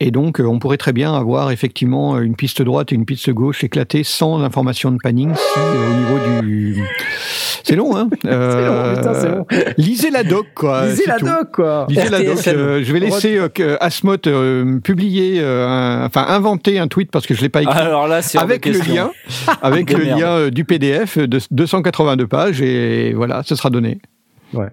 [0.00, 3.30] Et donc, euh, on pourrait très bien avoir effectivement une piste droite et une piste
[3.30, 6.82] gauche éclatées sans information de panning si euh, au niveau du...
[7.64, 9.46] C'est long, hein C'est long, putain, c'est long.
[9.78, 10.86] Lisez la doc, quoi.
[10.86, 11.26] Lisez la tout.
[11.26, 11.86] doc, quoi.
[11.88, 12.48] Lisez la doc.
[12.48, 13.48] Euh, je vais laisser euh,
[14.26, 17.78] euh, publier, euh, un- enfin inventer un tweet parce que je l'ai pas écrit.
[17.78, 19.12] Alors là, c'est hors de avec le lien,
[19.62, 20.18] avec le merde.
[20.18, 24.00] lien euh, du PDF de 282 pages et voilà, ce sera donné.
[24.54, 24.68] Ouais.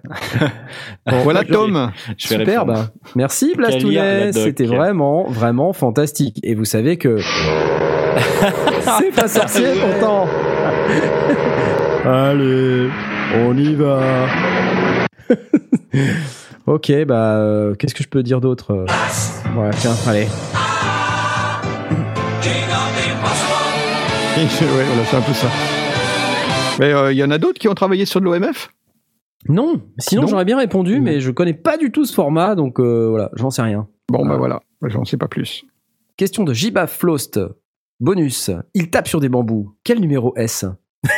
[1.24, 1.90] voilà Tom.
[2.16, 2.70] Je Superbe.
[2.70, 2.88] répondre.
[3.16, 6.38] Merci Blastounet, c'était vraiment, vraiment fantastique.
[6.42, 7.18] Et vous savez que
[8.98, 10.26] c'est pas sorcier pourtant.
[12.04, 12.88] Allez,
[13.46, 14.00] on y va.
[16.66, 18.72] ok, bah euh, qu'est-ce que je peux dire d'autre?
[18.72, 18.86] Euh,
[19.56, 20.28] Ouais, tiens, allez.
[24.36, 25.48] Ouais, voilà, c'est un peu ça.
[26.78, 28.70] Mais euh, il y en a d'autres qui ont travaillé sur de l'OMF
[29.48, 31.02] Non, sinon Non j'aurais bien répondu, Non.
[31.02, 33.88] mais je connais pas du tout ce format, donc euh, voilà, j'en sais rien.
[34.10, 34.38] Bon, bah Ah.
[34.38, 35.64] voilà, j'en sais pas plus.
[36.16, 37.40] Question de Jiba Flost.
[38.00, 38.50] Bonus.
[38.74, 39.74] Il tape sur des bambous.
[39.84, 40.76] Quel numéro ça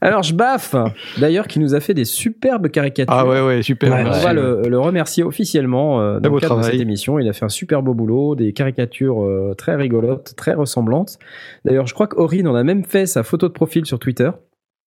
[0.00, 0.74] Alors, je baffe,
[1.18, 3.12] d'ailleurs, qui nous a fait des superbes caricatures.
[3.14, 3.90] Ah ouais, ouais, super.
[3.92, 7.18] Ouais, On va le, le remercier officiellement euh, dans le cadre de cette émission.
[7.18, 11.18] Il a fait un super beau boulot, des caricatures euh, très rigolotes, très ressemblantes.
[11.64, 14.30] D'ailleurs, je crois qu'Aurine en a même fait sa photo de profil sur Twitter,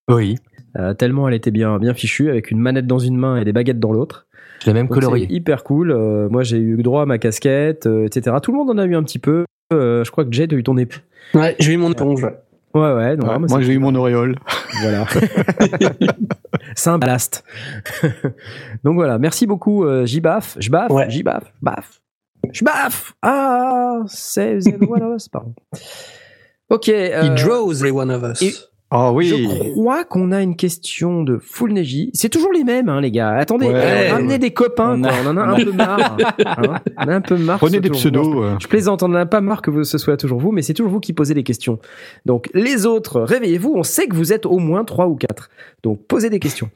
[0.09, 0.35] Oui,
[0.77, 3.51] euh, tellement elle était bien, bien fichue, avec une manette dans une main et des
[3.53, 4.27] baguettes dans l'autre.
[4.61, 4.87] je l'ai même
[5.29, 5.91] hyper cool.
[5.91, 8.35] Euh, moi, j'ai eu droit à ma casquette, euh, etc.
[8.41, 9.45] Tout le monde en a eu un petit peu.
[9.73, 10.97] Euh, je crois que Jay, tu as eu ton épée.
[11.33, 12.23] Ouais, j'ai eu mon éponge.
[12.23, 12.37] ouais.
[12.73, 13.15] Ouais, ouais.
[13.17, 14.35] non, Ouais, moi, j'ai eu mon auréole.
[14.81, 15.05] Voilà.
[16.75, 17.43] c'est un ballast.
[18.83, 20.57] Donc voilà, merci beaucoup euh, Jbaf,
[20.89, 21.09] Ouais.
[21.09, 22.01] Jbaf, Baf.
[22.53, 23.13] Jbaf.
[23.23, 25.53] Ah, c'est the one of us, pardon.
[26.69, 26.89] OK.
[26.89, 28.41] euh, He draws les One of Us.
[28.41, 28.53] et-
[28.89, 29.27] Ah oui.
[29.27, 32.09] Je crois qu'on a une question de Full Neji.
[32.13, 33.31] C'est toujours les mêmes, hein, les gars.
[33.35, 34.09] Attendez, Ouais.
[34.11, 34.97] ramenez des copains.
[34.97, 35.11] On quoi.
[35.11, 36.17] a- On en a un peu marre.
[36.45, 36.79] hein.
[36.97, 37.57] On a un peu marre.
[37.59, 38.43] Prenez des pseudos.
[38.43, 38.55] euh.
[38.61, 40.91] je plaisante, on n'en a pas marre que ce soit toujours vous, mais c'est toujours
[40.91, 41.79] vous qui posez les questions.
[42.25, 45.49] Donc les autres, réveillez-vous, on sait que vous êtes au moins trois ou quatre.
[45.83, 46.69] Donc posez des questions.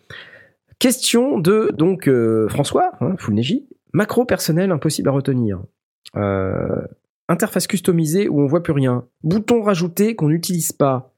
[0.79, 3.67] Question de donc euh, François, hein, Full Neji.
[3.93, 5.59] Macro personnel impossible à retenir.
[6.17, 6.81] Euh,
[7.29, 9.05] interface customisée où on voit plus rien.
[9.23, 11.10] Bouton rajouté qu'on n'utilise pas.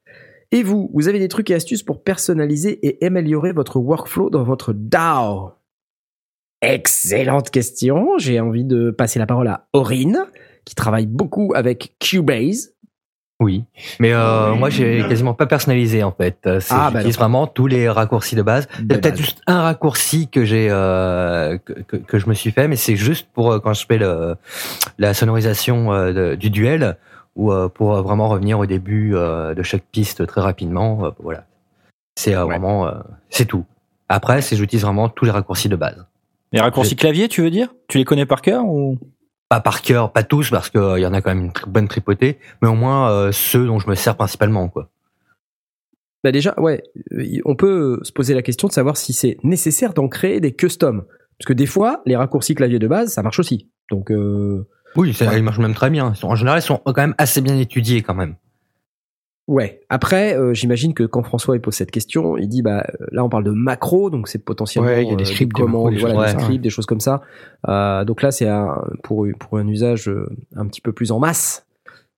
[0.52, 4.44] Et vous, vous avez des trucs et astuces pour personnaliser et améliorer votre workflow dans
[4.44, 5.52] votre DAO
[6.62, 8.16] Excellente question.
[8.18, 10.24] J'ai envie de passer la parole à Aurine,
[10.64, 12.70] qui travaille beaucoup avec Cubase.
[13.40, 13.64] Oui,
[13.98, 16.38] mais euh, moi j'ai quasiment pas personnalisé en fait.
[16.46, 18.68] Euh, Ah, bah J'utilise vraiment tous les raccourcis de base.
[18.78, 19.18] Il y a peut-être base.
[19.18, 22.94] juste un raccourci que j'ai euh, que, que, que je me suis fait, mais c'est
[22.96, 24.36] juste pour euh, quand je fais le,
[24.98, 26.96] la sonorisation euh, de- du duel
[27.36, 31.06] ou euh, pour euh, vraiment revenir au début euh, de chaque piste très rapidement.
[31.06, 31.46] euh, voilà,
[32.16, 32.54] c'est euh, Ouais.
[32.58, 32.92] vraiment euh,
[33.30, 33.64] c'est tout.
[34.08, 36.04] Après, c'est j'utilise vraiment tous les raccourcis de base.
[36.52, 37.74] Les raccourcis clavier, tu veux dire?
[37.88, 38.98] Tu les connais par cœur ou?
[39.48, 41.88] Pas par cœur, pas tous parce qu'il y en a quand même une tri- bonne
[41.88, 44.88] tripotée, mais au moins euh, ceux dont je me sers principalement quoi.
[46.22, 46.82] Bah déjà, ouais,
[47.12, 50.52] euh, on peut se poser la question de savoir si c'est nécessaire d'en créer des
[50.52, 51.04] customs.
[51.38, 53.68] Parce que des fois, les raccourcis clavier de base, ça marche aussi.
[53.90, 54.66] Donc, euh,
[54.96, 55.38] Oui, ça, Ouais.
[55.38, 56.10] ils marchent même très bien.
[56.14, 58.34] Ils sont- En général, ils sont quand même assez bien étudiés quand même.
[59.46, 59.80] ouais.
[59.90, 63.22] Après, euh, j'imagine que quand François il pose cette question, il dit, bah euh, là,
[63.24, 65.60] on parle de macro, donc c'est potentiellement Ouais, il y a des euh, scripts, des
[65.62, 67.20] commandes, macros, des voilà, des scripts, des choses comme ça.
[67.68, 68.48] Euh, donc là, c'est
[69.02, 70.26] pour, pour un usage euh,
[70.56, 71.66] un petit peu plus en masse.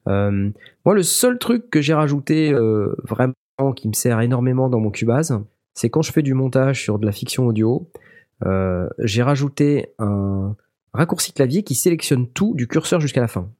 [0.09, 0.51] Euh,
[0.85, 3.35] moi, le seul truc que j'ai rajouté euh, vraiment
[3.75, 5.37] qui me sert énormément dans mon Cubase,
[5.75, 7.91] c'est quand je fais du montage sur de la fiction audio,
[8.45, 10.55] euh, j'ai rajouté un
[10.97, 13.51] raccourci clavier qui sélectionne tout du curseur jusqu'à la fin.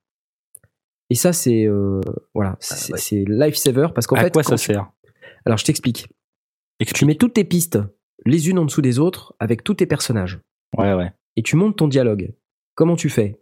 [1.11, 2.01] Et ça, c'est euh,
[2.35, 2.99] voilà, c'est ouais.
[2.99, 4.91] c'est lifesaver parce qu'en À fait, quoi ça tu- sert?
[5.45, 6.09] Alors je t'explique.
[6.81, 6.99] Explique.
[6.99, 7.79] Tu mets toutes tes pistes
[8.25, 10.41] les unes en dessous des autres avec tous tes personnages
[10.77, 11.13] Ouais, ouais.
[11.37, 12.35] et tu montes ton dialogue.
[12.75, 13.41] Comment tu fais?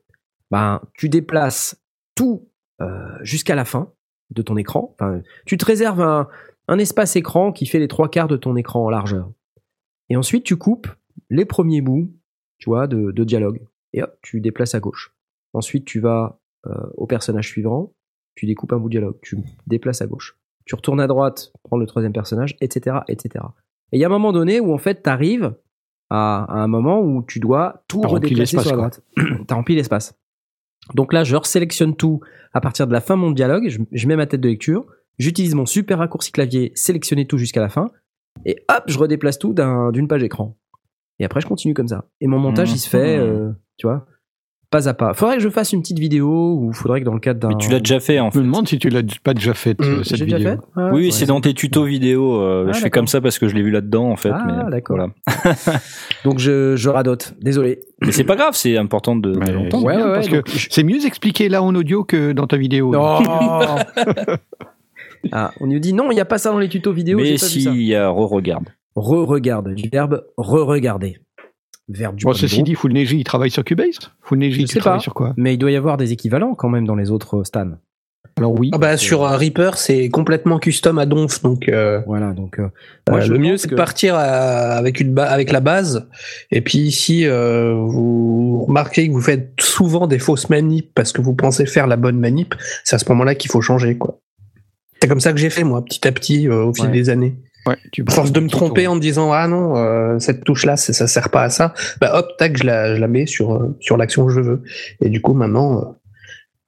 [0.51, 1.81] Ben, tu déplaces
[2.15, 2.49] tout
[2.83, 3.91] euh, jusqu'à la fin
[4.31, 4.95] de ton écran.
[4.95, 6.29] Enfin, tu te réserves un,
[6.69, 9.31] un espace écran qui fait les trois quarts de ton écran en largeur.
[10.11, 10.89] Et ensuite, tu coupes
[11.31, 12.13] les premiers bouts,
[12.59, 13.61] tu vois, de, de dialogue.
[13.95, 15.15] Et hop, tu déplaces à gauche.
[15.55, 17.93] Ensuite, tu vas euh, au personnage suivant,
[18.35, 20.37] tu découpes un bout de dialogue, tu déplaces à gauche.
[20.67, 23.45] Tu retournes à droite, prends le troisième personnage, etc., etc.
[23.93, 25.55] Et il y a un moment donné où en fait, tu arrives
[26.11, 29.03] à, à un moment où tu dois tout redéplacer sur la droite.
[29.47, 30.15] T'as rempli l'espace.
[30.95, 32.21] Donc là, je sélectionne tout
[32.53, 34.87] à partir de la fin de mon dialogue, je, je mets ma tête de lecture,
[35.19, 37.91] j'utilise mon super raccourci clavier, sélectionner tout jusqu'à la fin,
[38.45, 40.57] et hop, je redéplace tout d'un- d'une page écran.
[41.21, 42.07] Et après, je continue comme ça.
[42.21, 43.23] Et mon montage, il se fait, Mhm.
[43.23, 44.07] euh, tu vois,
[44.71, 45.15] pas à pas.
[45.15, 47.49] Faudrait que je fasse une petite vidéo, ou faudrait que dans le cadre d'un...
[47.51, 48.39] Mais tu l'as déjà fait en Je fait.
[48.41, 50.53] me demande si tu l'as pas déjà fait, Mmh, euh, cette J'ai déjà vidéo.
[50.53, 51.11] fait Ah, Oui, ouais.
[51.13, 52.41] c'est dans tes tutos vidéo.
[52.41, 54.31] euh, Ah, je fais comme ça parce que je l'ai vu là-dedans en fait.
[54.33, 54.97] Ah, mais d'accord.
[54.97, 55.13] Voilà.
[56.25, 57.79] Donc je, je radote, désolé.
[58.01, 59.85] Mais c'est pas grave, c'est important de, de Ouais, l'entendre.
[59.85, 62.91] Ouais, parce que c'est mieux expliqué là en audio que dans ta vidéo.
[62.91, 63.19] Non
[65.33, 67.19] ah, On nous dit non, il n'y a pas ça dans les tutos vidéo.
[67.19, 68.69] Mais si, il y a re-regarde.
[68.97, 71.19] Re-regarde, du verbe re-regarder.
[71.89, 74.73] Verbe du Bon, ceci dit, Full Neji, il travaille sur Cubase Full Neji, Je tu
[74.75, 75.03] sais travailles pas.
[75.03, 77.73] sur quoi Mais il doit y avoir des équivalents quand même dans les autres stands.
[78.37, 78.71] Alors oui.
[78.73, 82.69] Ah bah, sur euh, Reaper, c'est complètement custom à donf, donc euh, Voilà, donc euh,
[83.11, 84.23] euh, je le mieux c'est que- de partir à-
[84.73, 86.09] avec une ba- avec la base.
[86.51, 91.21] Et puis si euh, vous remarquez que vous faites souvent des fausses manips parce que
[91.21, 94.19] vous pensez faire la bonne manip, c'est à ce moment-là qu'il faut changer quoi.
[95.01, 96.91] C'est comme ça que j'ai fait moi, petit à petit euh, au fil Ouais.
[96.91, 97.37] des années.
[97.67, 100.67] Ouais, tu À force de me tromper en me disant ah non euh, cette touche
[100.67, 103.55] là ça sert pas à ça, bah hop tac je la, je la mets sur
[103.55, 104.63] euh, sur l'action que je veux.
[105.01, 105.85] Et du coup maintenant euh,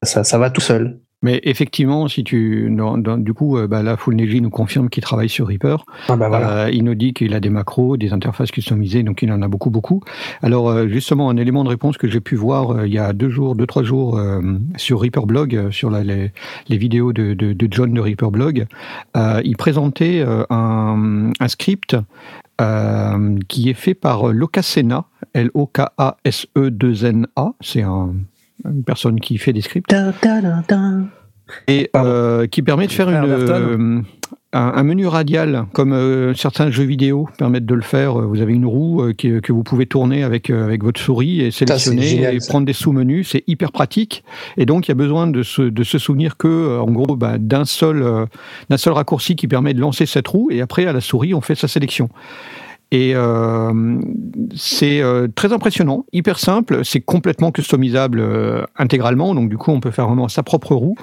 [0.03, 0.99] ça ça va tout seul.
[1.23, 4.91] Mais effectivement, si tu, dans- dans- du coup, euh, bah, là, Full Neji nous confirme
[4.91, 5.83] qu'il travaille sur Reaper.
[6.09, 6.65] Ah bah voilà.
[6.67, 9.49] Euh, il nous dit qu'il a des macros, des interfaces customisées, donc il en a
[9.49, 10.03] beaucoup, beaucoup.
[10.43, 13.13] Alors euh, justement, un élément de réponse que j'ai pu voir euh, il y a
[13.15, 14.21] deux jours, deux trois jours
[14.77, 16.33] sur Reaper Blog, sur la- les,
[16.69, 18.67] les vidéos de, de, de John de Reaper Blog,
[19.17, 21.97] il présentait un, un script
[23.49, 25.05] qui est fait par Locasena,
[26.37, 27.53] L-O-K-A-S-E-2-N-A.
[27.61, 28.15] C'est un-
[28.71, 29.91] une personne qui fait des scripts
[31.69, 34.01] et euh, qui permet de faire une, euh,
[34.53, 38.15] un, un menu radial, comme euh, certains jeux vidéo permettent de le faire.
[38.15, 41.41] Vous avez une roue euh, qui- que vous pouvez tourner avec, euh, avec votre souris
[41.43, 42.49] et sélectionner génial, et ça.
[42.51, 43.29] prendre des sous-menus.
[43.31, 44.25] C'est hyper pratique.
[44.57, 47.39] Et donc, il y a besoin de se, de se souvenir que, en gros, bah,
[47.39, 48.27] d'un seul, euh,
[48.71, 50.49] d'un seul raccourci qui permet de lancer cette roue.
[50.51, 52.09] Et après, à la souris, on fait sa sélection.
[52.93, 54.01] Et euh,
[54.55, 59.81] c'est euh, très impressionnant, hyper simple, c'est complètement customisable euh, intégralement, donc du coup on
[59.81, 60.97] peut faire vraiment sa propre roue.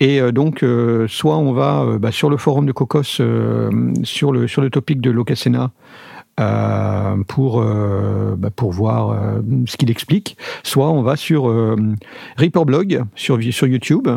[0.00, 0.64] Et donc
[1.06, 5.12] soit on va bah, sur le forum de Cocos sur le sur le topic de
[5.12, 5.70] Locasena
[7.28, 9.16] pour bah, pour voir
[9.66, 11.76] ce qu'il explique, soit on va sur euh,
[12.36, 14.08] Reaper Blog sur sur YouTube.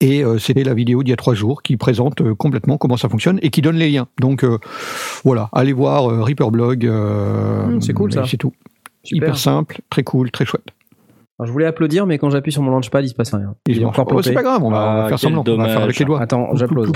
[0.00, 2.96] Et euh, c'était la vidéo d'il y a trois jours qui présente euh, complètement comment
[2.96, 4.08] ça fonctionne et qui donne les liens.
[4.20, 4.58] Donc euh,
[5.24, 6.84] voilà, allez voir euh, Reaper Blog.
[6.86, 8.24] euh, Mmh, c'est cool, ça.
[8.26, 8.52] C'est tout.
[9.02, 9.28] Super.
[9.28, 10.64] Hyper simple, très cool, très chouette.
[11.38, 13.54] Alors, je voulais applaudir, mais quand j'appuie sur mon launchpad, il se passe rien.
[13.66, 15.82] Il est encore oh, c'est pas grave, on va, Ah, faire semblant, on va faire
[15.82, 15.98] avec dommage.
[15.98, 16.20] les doigts.
[16.20, 16.92] Attends, j'applause.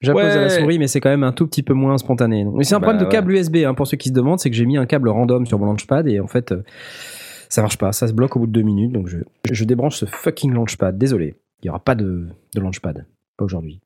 [0.00, 0.48] J'applause à la Ouais.
[0.50, 2.44] souris, mais c'est quand même un tout petit peu moins spontané.
[2.44, 3.12] Mais c'est un Bah, problème de ouais.
[3.12, 5.44] câble USB, hein, pour ceux qui se demandent, c'est que j'ai mis un câble random
[5.46, 6.62] sur mon launchpad et en fait, euh,
[7.48, 7.92] ça marche pas.
[7.92, 9.18] Ça se bloque au bout de deux minutes, donc je,
[9.50, 10.96] je débranche ce fucking launchpad.
[10.96, 13.06] Désolé, il y aura pas de, de launchpad,
[13.36, 13.80] pas aujourd'hui.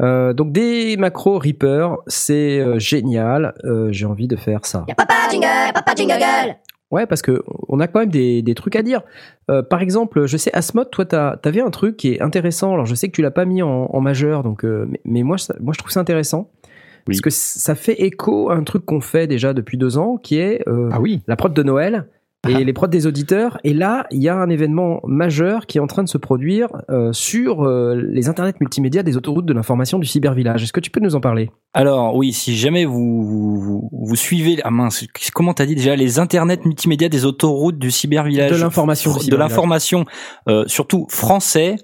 [0.00, 3.54] Euh, donc des macros Reaper, c'est euh, génial.
[3.64, 4.86] Euh, j'ai envie de faire ça.
[4.96, 6.56] Papa jingle, papa jingle girl.
[6.90, 9.02] Ouais, parce que on a quand même des, des trucs à dire.
[9.50, 12.72] Euh, par exemple, je sais, Asmod, toi, t'as avais un truc qui est intéressant.
[12.72, 15.22] Alors, je sais que tu l'as pas mis en, en majeur, donc, euh, mais, mais
[15.22, 16.50] moi, ça- moi, je trouve ça intéressant.
[17.06, 17.14] Oui.
[17.14, 20.38] Parce que ça fait écho à un truc qu'on fait déjà depuis deux ans, qui
[20.38, 22.06] est euh, Ah oui, la prod de Noël
[22.46, 22.60] et Ah.
[22.60, 23.58] les prods des auditeurs.
[23.64, 26.68] Et là, il y a un événement majeur qui est en train de se produire
[26.88, 30.62] euh, sur euh, les internets multimédia des autoroutes de l'information du cybervillage.
[30.62, 31.50] Est-ce que tu peux nous en parler?
[31.74, 36.18] Alors oui, si jamais vous vous, vous suivez ah mince, comment t'as dit déjà les
[36.18, 40.06] internets multimédia des autoroutes du cybervillage De l'information de l'information
[40.48, 41.76] euh, surtout français,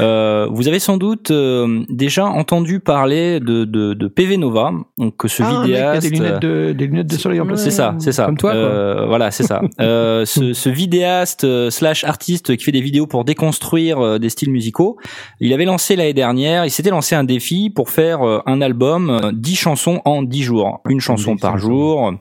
[0.00, 5.14] euh, vous avez sans doute euh, déjà entendu parler de, de, de PV Nova, donc
[5.26, 7.62] ce ah, un mec vidéaste des lunettes de, des lunettes de soleil en place.
[7.62, 8.26] c'est ça, c'est ça.
[8.26, 8.60] Comme toi, quoi.
[8.60, 9.62] Euh, voilà, c'est ça.
[9.90, 14.28] Euh, ce, ce vidéaste euh, slash artiste qui fait des vidéos pour déconstruire euh, des
[14.28, 14.96] styles musicaux,
[15.40, 19.32] il avait lancé l'année dernière, il s'était lancé un défi pour faire un album, euh,
[19.32, 20.80] 10 chansons en 10 jours.
[20.88, 22.14] Une chanson par jour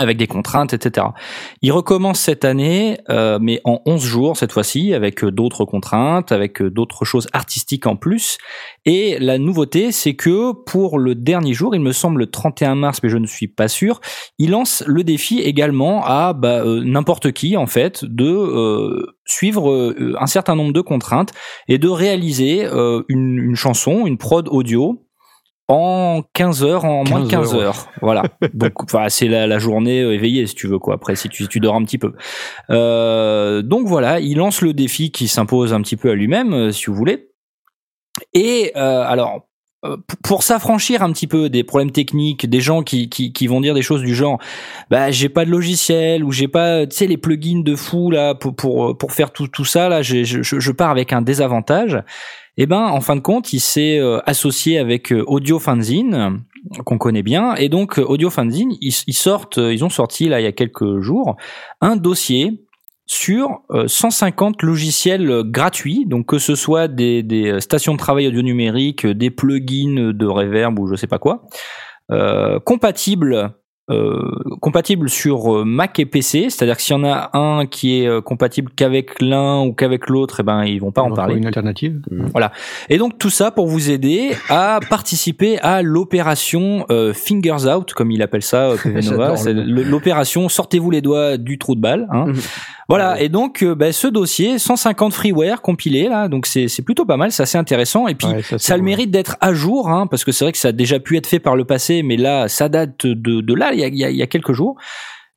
[0.00, 1.06] avec des contraintes, etc.
[1.62, 6.32] Il recommence cette année, euh, mais en 11 jours cette fois-ci, avec euh, d'autres contraintes,
[6.32, 8.38] avec euh, d'autres choses artistiques en plus.
[8.86, 13.00] Et la nouveauté, c'est que pour le dernier jour, il me semble le 31 mars,
[13.02, 14.00] mais je ne suis pas sûr,
[14.38, 19.70] il lance le défi également à bah, euh, n'importe qui, en fait, de euh, suivre
[19.70, 21.32] euh, un certain nombre de contraintes
[21.68, 22.66] et de réaliser
[23.08, 25.06] une, une chanson, une prod audio
[25.70, 27.88] en 15 heures, en moins de 15 15 heures, heures.
[28.02, 28.24] Voilà.
[28.54, 30.94] Donc, enfin, c'est la, la journée euh, éveillée, si tu veux, quoi.
[30.94, 32.12] Après, si tu, si tu dors un petit peu.
[32.70, 36.72] Euh, donc voilà, il lance le défi qui s'impose un petit peu à lui-même, euh,
[36.72, 37.28] si vous voulez.
[38.34, 39.46] Et euh, alors,
[39.84, 43.60] euh, pour s'affranchir un petit peu des problèmes techniques, des gens qui, qui, qui vont
[43.60, 44.38] dire des choses du genre,
[44.90, 48.34] bah j'ai pas de logiciel ou j'ai pas, tu sais, les plugins de fou là
[48.34, 52.02] pour pour pour faire tout tout ça là, je, je, je pars avec un désavantage.
[52.56, 56.42] Et ben, en fin de compte, il s'est euh, associé avec euh, Audio Fanzine
[56.84, 60.52] qu'on connaît bien, et donc euh, Audio Fanzine, ils, ont sorti là il y a
[60.52, 61.36] quelques jours
[61.80, 62.64] un dossier
[63.06, 69.06] sur euh, 150 logiciels gratuits, donc que ce soit des, stations de travail audio numérique,
[69.06, 71.46] des plugins de reverb ou je sais pas quoi,
[72.64, 73.54] compatibles
[73.90, 74.22] euh,
[74.60, 78.06] compatibles sur euh, Mac et PC, c'est-à-dire que s'il y en a un qui est
[78.06, 81.32] euh, compatible qu'avec l'un ou qu'avec l'autre, eh ben ils vont pas en On parler.
[81.32, 82.00] trouver Une alternative.
[82.88, 88.12] Et donc tout ça pour vous aider à participer à l'opération euh, Fingers Out, comme
[88.12, 92.06] il appelle ça, euh, C'est l'opération Sortez-vous les doigts du trou de balle.
[92.12, 92.26] Hein.
[92.26, 92.40] Mhm.
[92.88, 93.20] Voilà.
[93.20, 97.16] Et donc euh, ben, ce dossier, 150 freeware compilés là, donc c'est c'est plutôt pas
[97.16, 98.08] mal, c'est assez intéressant.
[98.08, 100.44] Et puis Ouais, ça, ça a le mérite d'être à jour, hein, parce que c'est
[100.44, 103.06] vrai que ça a déjà pu être fait par le passé, mais là, ça date
[103.06, 104.76] de, de là, il y a, il y a- il y a quelques jours.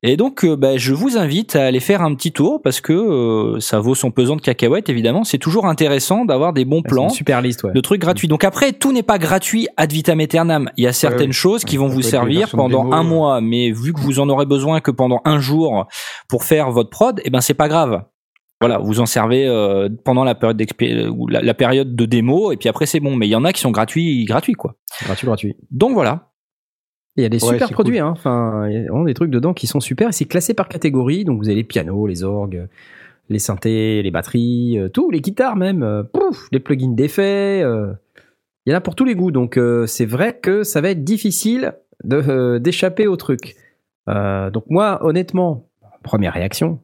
[0.06, 2.92] Et donc, euh, bah, je vous invite à aller faire un petit tour, parce que
[2.92, 5.24] euh, ça vaut son pesant de cacahuètes, évidemment.
[5.24, 7.72] C'est toujours intéressant d'avoir des bons plans, une super liste, ouais.
[7.72, 8.28] de trucs gratuits.
[8.28, 10.70] Donc après, tout n'est pas gratuit ad vitam aeternam.
[10.76, 11.32] Il y a certaines ouais.
[11.32, 13.08] choses qui vont Ça vous servir pendant démo, un ouais.
[13.10, 15.88] mois, mais vu que vous en aurez besoin que pendant un jour
[16.28, 18.04] pour faire votre prod, eh ben c'est pas grave.
[18.60, 20.62] Voilà, vous en servez euh, pendant la période
[21.30, 23.16] la période de démo et puis après c'est bon.
[23.16, 24.76] Mais il y en a qui sont gratuits, gratuits quoi.
[25.06, 25.56] Gratuit, gratuit.
[25.72, 26.33] Donc voilà.
[27.16, 28.10] Il y a des Ouais, super produits, hein.
[28.10, 30.10] Enfin, il y a vraiment des trucs dedans qui sont super.
[30.10, 31.26] Et c'est classé par catégorie.
[31.26, 32.68] Donc vous avez les pianos, les orgues,
[33.30, 37.62] les synthés, les batteries, euh, tout, les guitares même, euh, pouf, les plugins d'effets.
[37.64, 37.94] euh.
[38.66, 39.32] Il y en a pour tous les goûts.
[39.32, 41.74] Donc c'est vrai que ça va être difficile
[42.06, 43.58] d'échapper au truc.
[44.08, 45.68] Donc moi, honnêtement,
[46.02, 46.80] première réaction.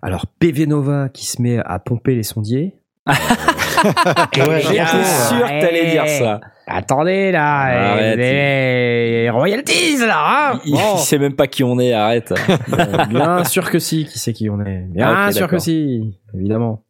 [0.00, 2.76] Alors PV Nova qui se met à pomper les sondiers.
[3.84, 6.40] Ouais, J'étais sûr que t'allais dire ça.
[6.66, 8.16] Attendez là, Arrête.
[8.16, 10.16] les royalties là,
[10.54, 10.78] hein Il, Bon.
[10.94, 11.92] il sait même pas qui on est.
[11.92, 12.32] Arrête.
[12.32, 14.86] Euh, bien sûr que si, qui sait qui on est.
[14.88, 16.82] Bien Ah, sûr que si, évidemment.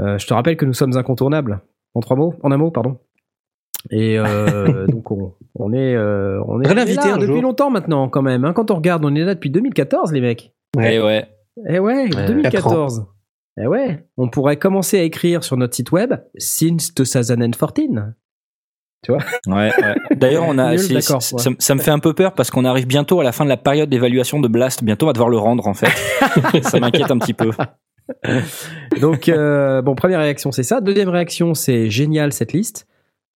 [0.00, 1.60] Euh, je te rappelle que nous sommes incontournables.
[1.94, 2.98] En trois mots, en un mot, pardon.
[3.90, 7.26] Et euh, donc on, on est, euh, on est, Faudrait on est l'inviter là depuis
[7.34, 7.42] jour.
[7.42, 8.44] longtemps maintenant quand même.
[8.46, 8.52] hein.
[8.54, 10.54] Quand on regarde, on est là depuis 2014, les mecs.
[10.76, 10.94] Ouais.
[10.94, 11.26] Et ouais.
[11.68, 13.04] Eh ouais, Ouais, 2014.
[13.60, 18.14] Eh ouais, on pourrait commencer à écrire sur notre site web since 2014.
[19.08, 19.72] Ouais, ouais.
[20.16, 23.20] D'ailleurs, on a, Nul, ça, ça me fait un peu peur parce qu'on arrive bientôt
[23.20, 24.84] à la fin de la période d'évaluation de Blast.
[24.84, 25.92] Bientôt, on va devoir le rendre en fait.
[26.62, 27.50] ça m'inquiète un petit peu.
[29.00, 30.80] Donc, euh, bon, première réaction, c'est ça.
[30.80, 32.86] Deuxième réaction, c'est génial cette liste.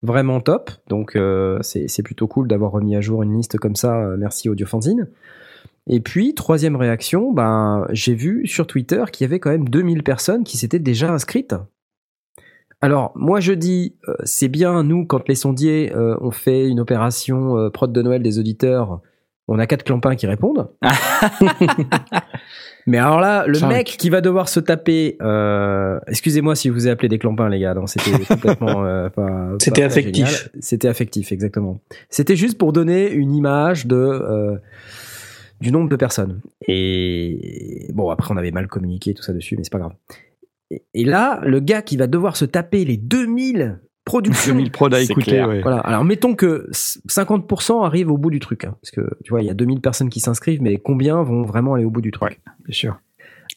[0.02, 0.70] Vraiment top.
[0.88, 3.96] Donc, euh, c'est c'est plutôt cool d'avoir remis à jour une liste comme ça.
[3.96, 5.08] Euh, Merci Audiofanzine.
[5.89, 10.03] Et puis, troisième réaction, ben, j'ai vu sur Twitter qu'il y avait quand même 2000
[10.03, 11.55] personnes qui s'étaient déjà inscrites.
[12.80, 16.80] Alors, moi je dis, euh, c'est bien, nous, quand les sondiers euh, ont fait une
[16.80, 19.01] opération euh, prod de Noël des auditeurs,
[19.49, 20.68] on a quatre clampins qui répondent.
[22.89, 23.68] Mais alors là, le Cinq.
[23.68, 27.49] mec qui va devoir se taper, euh, excusez-moi si je vous ai appelé des clampins,
[27.49, 29.51] les gars, c'était complètement euh, pas.
[29.59, 30.49] C'était affectif.
[30.61, 31.80] C'était affectif, exactement.
[32.11, 34.57] C'était juste pour donner une image de euh,
[35.61, 36.40] du nombre de personnes.
[36.68, 39.94] Et bon, après, on avait mal communiqué tout ça dessus, mais c'est pas grave.
[40.70, 44.92] Et, et là, le gars qui va devoir se taper les 2000 productions 2000 prods
[44.92, 45.62] à écouter, ouais.
[45.62, 45.78] voilà.
[45.78, 48.64] Alors, mettons que 50% arrivent au bout du truc.
[48.64, 51.42] hein, parce que, tu vois, il y a 2000 personnes qui s'inscrivent, mais combien vont
[51.42, 52.40] vraiment aller au bout du truc?
[52.64, 53.00] Bien sûr.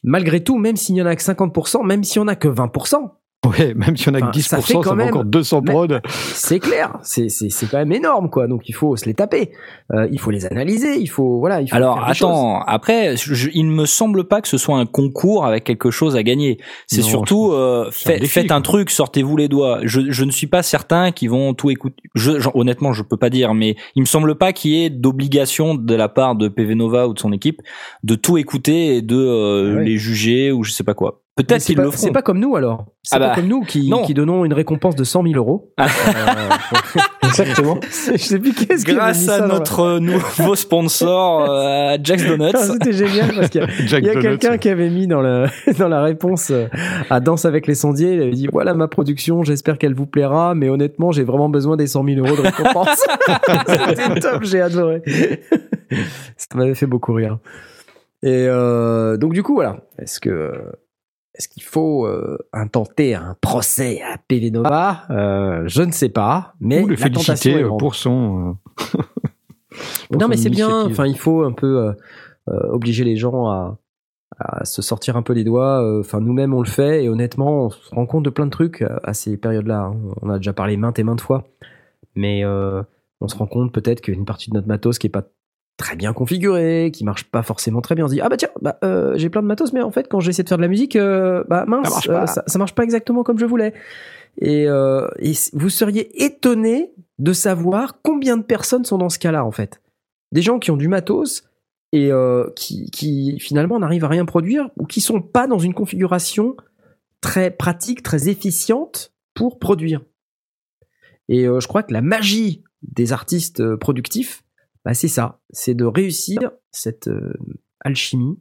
[0.02, 2.48] Malgré tout, même s'il y en a que 50%, même s'il y en a que
[2.48, 3.10] 20%,
[3.46, 5.24] Ouais, même si on a Enfin, que 10%, ça ça, fait quand fait même- encore
[5.24, 5.86] 200 Mais- prods.
[6.34, 6.98] c'est clair.
[7.02, 8.46] C'est, c'est, c'est quand même énorme, quoi.
[8.46, 9.50] Donc, il faut se les taper.
[9.94, 10.98] Euh, il faut les analyser.
[11.00, 11.62] Il faut, voilà.
[11.62, 12.28] Il faut Alors faire des choses.
[12.28, 15.90] attends, après, je- il ne me semble pas que ce soit un concours avec quelque
[15.90, 16.58] chose à gagner.
[16.86, 18.56] C'est surtout euh, un fait- défi, faites quoi.
[18.56, 19.80] un truc, sortez-vous les doigts.
[19.84, 21.96] Je, je ne suis pas certain qu'ils vont tout écouter.
[22.14, 24.90] Je, genre, honnêtement, je peux pas dire, mais il me semble pas qu'il y ait
[24.90, 27.62] d'obligation de la part de PV Nova ou de son équipe
[28.04, 29.84] de tout écouter et de euh, Ah ouais.
[29.86, 31.22] les juger ou je sais pas quoi.
[31.42, 32.86] Peut-être c'est qu'ils pas, le c'est pas comme nous alors.
[33.02, 34.02] C'est Ah pas bah, comme nous qui, non.
[34.02, 35.72] qui donnons une récompense de 100 000 euros.
[35.80, 35.84] Euh,
[37.22, 37.78] Exactement.
[38.12, 42.50] je sais plus qu'est-ce mis Grâce à notre nouveau sponsor, euh, Jack's Donuts.
[42.54, 44.58] Ah, C'était génial parce qu'il y a, Jack il y a Donuts, quelqu'un ouais.
[44.58, 45.46] qui avait mis dans, le,
[45.78, 46.66] dans la réponse euh,
[47.08, 50.54] à Danse avec les sondiers, il avait dit voilà ma production, j'espère qu'elle vous plaira,
[50.54, 53.02] mais honnêtement j'ai vraiment besoin des 100 000 euros de récompense.
[53.66, 55.02] C'était top, j'ai adoré.
[56.36, 57.38] Ça m'avait fait beaucoup rire.
[58.22, 60.52] Et euh, donc du coup voilà, est-ce que
[61.34, 66.54] est-ce qu'il faut euh, intenter un procès à PV Nova Euh, Je ne sais pas,
[66.60, 68.56] mais Ou le la tentation féliciter est euh, pour son.
[68.76, 68.96] pour
[70.12, 70.86] Non, son mais c'est bien.
[70.86, 71.92] Enfin, il faut un peu
[72.48, 73.78] euh, obliger les gens à,
[74.38, 75.98] à se sortir un peu les doigts.
[76.00, 78.82] Enfin, nous-mêmes, on le fait et honnêtement, on se rend compte de plein de trucs
[78.82, 79.84] à, à ces périodes-là.
[79.84, 79.96] hein.
[80.22, 81.44] On a déjà parlé maintes et maintes fois,
[82.16, 85.24] mais on se rend compte peut-être qu'une partie de notre matos qui est pas
[85.80, 88.50] très bien configuré, qui marche pas forcément très bien, on se dit ah bah tiens,
[88.60, 90.68] bah, euh, j'ai plein de matos, mais en fait quand j'essaie de faire de la
[90.68, 92.26] musique, euh, bah mince, Ça marche euh, pas.
[92.26, 93.72] ça, ça marche pas exactement comme je voulais.
[94.42, 94.66] Et,
[95.54, 99.80] vous seriez étonné de savoir combien de personnes sont dans ce cas-là en fait.
[100.32, 101.44] Des gens qui ont du matos
[101.92, 102.10] et
[102.54, 106.56] qui, qui finalement n'arrivent à rien produire ou qui sont pas dans une configuration
[107.20, 110.02] très pratique, très efficiente pour produire.
[111.28, 114.44] Et je crois que la magie des artistes productifs,
[114.84, 116.38] bah, c'est ça, c'est de réussir
[116.70, 117.34] cette euh,
[117.80, 118.38] alchimie,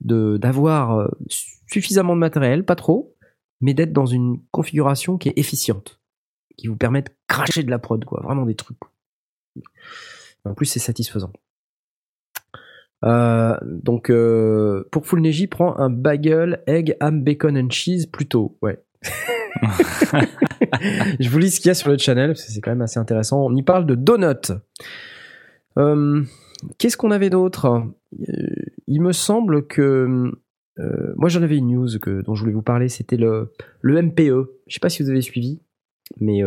[0.00, 1.08] de d'avoir euh,
[1.66, 3.14] suffisamment de matériel, pas trop,
[3.60, 6.00] mais d'être dans une configuration qui est efficiente,
[6.56, 8.78] qui vous permet de cracher de la prod, quoi, vraiment des trucs.
[10.44, 11.32] En plus, c'est satisfaisant.
[13.04, 14.12] Euh, donc,
[14.90, 18.56] pour Full Neji, prends un bagel, egg, ham, bacon and cheese plutôt.
[18.62, 18.80] Ouais.
[21.20, 22.82] Je vous lis ce qu'il y a sur le channel, parce que c'est quand même
[22.82, 23.44] assez intéressant.
[23.44, 24.52] On y parle de donuts.
[25.78, 26.22] Euh,
[26.78, 27.82] Qu'est-ce qu'on avait d'autre?
[28.28, 28.34] Euh,
[28.86, 30.32] Il me semble que...
[30.78, 34.02] euh, moi, j'en avais une news que, dont je voulais vous parler, c'était le, le
[34.02, 34.50] MPE.
[34.66, 35.60] Je sais pas si vous avez suivi,
[36.20, 36.42] mais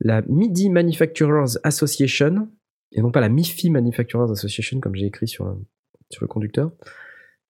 [0.00, 2.48] la MIDI Manufacturers Association,
[2.92, 5.56] et non pas la MIFI Manufacturers Association, comme j'ai écrit sur,
[6.10, 6.70] sur le conducteur,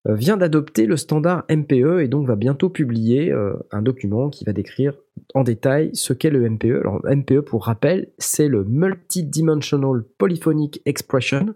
[0.05, 4.51] vient d'adopter le standard MPE et donc va bientôt publier euh, un document qui va
[4.51, 4.93] décrire
[5.33, 6.79] en détail ce qu'est le MPE.
[6.81, 11.53] Alors MPE, pour rappel, c'est le Multidimensional Polyphonic Expression.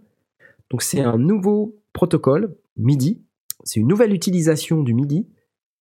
[0.70, 3.22] Donc c'est un nouveau protocole MIDI.
[3.64, 5.28] C'est une nouvelle utilisation du MIDI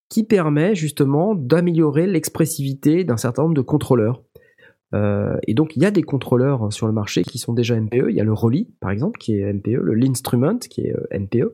[0.09, 4.23] qui permet justement d'améliorer l'expressivité d'un certain nombre de contrôleurs.
[4.93, 8.07] Euh, et donc il y a des contrôleurs sur le marché qui sont déjà MPE.
[8.09, 11.19] Il y a le Rolly par exemple qui est MPE, le L'Instrument qui est euh,
[11.19, 11.53] MPE.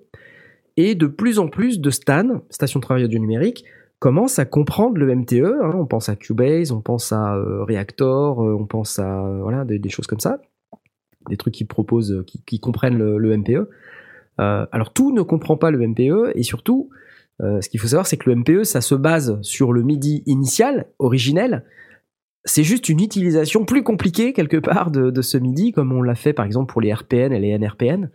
[0.78, 3.66] Et de plus en plus de STAN, stations de travail audio numérique,
[4.04, 5.46] commencent à comprendre le MTE.
[5.46, 5.72] hein.
[5.76, 9.64] On pense à Cubase, on pense à euh, Reactor, euh, on pense à euh, voilà
[9.64, 10.42] des, choses comme ça,
[11.30, 13.70] des trucs qui proposent, qui, comprennent le, MPE.
[14.42, 16.90] Euh, alors tout ne comprend pas le MPE et surtout,
[17.40, 20.88] ce qu'il faut savoir, c'est que le MPE, ça se base sur le MIDI initial,
[21.00, 21.64] originel.
[22.44, 26.34] C'est juste une utilisation plus compliquée quelque part de, ce MIDI, comme on l'a fait
[26.34, 28.10] par exemple pour les RPN et les NRPN.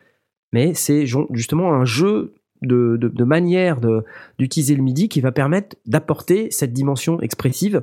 [0.52, 4.04] Mais c'est justement un jeu de, de, de manière de-
[4.38, 7.82] d'utiliser le MIDI qui va permettre d'apporter cette dimension expressive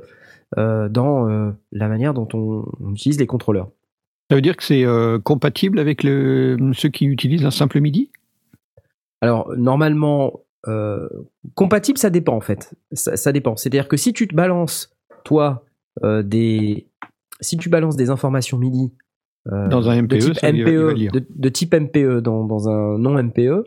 [0.58, 3.70] euh, dans euh, la manière dont on, on utilise les contrôleurs.
[4.30, 8.10] Ça veut dire que c'est euh, compatible avec le, ceux qui utilisent un simple MIDI?
[9.22, 10.42] Alors normalement,
[11.54, 12.74] compatible, ça dépend en fait.
[12.92, 13.56] Ça, ça dépend.
[13.56, 15.64] C'est-à-dire que si tu te balances, toi,
[16.04, 16.88] des,
[17.40, 18.92] si tu balances des informations MIDI
[19.46, 22.46] Dans un de MPE, type il va- il va MPE, de, de type MPE dans,
[22.46, 23.64] dans un non MPE,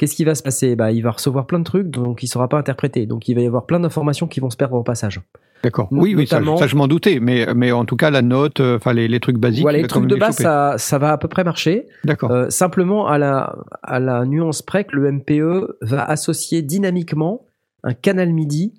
[0.00, 0.76] qu'est-ce qui va se passer?
[0.76, 3.04] Bah, Il va recevoir plein de trucs donc il ne sera pas interprété.
[3.04, 5.20] Donc il va y avoir plein d'informations qui vont se perdre au passage.
[5.62, 5.88] D'accord.
[5.90, 9.08] Oui, oui, ça, je m'en doutais, mais, mais en tout cas, la note, euh, les,
[9.08, 9.60] les trucs basiques.
[9.60, 11.86] voilà, il les trucs de base, ça, ça va à peu près marcher.
[12.04, 12.30] D'accord.
[12.30, 17.44] Euh, simplement à la, à la nuance près que le MPE va associer dynamiquement
[17.84, 18.72] un canal MIDI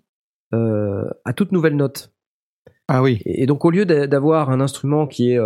[0.56, 2.12] euh, à toute nouvelle note.
[2.88, 3.22] ah oui.
[3.26, 5.40] Et, et donc au lieu d'a- d'avoir un instrument qui est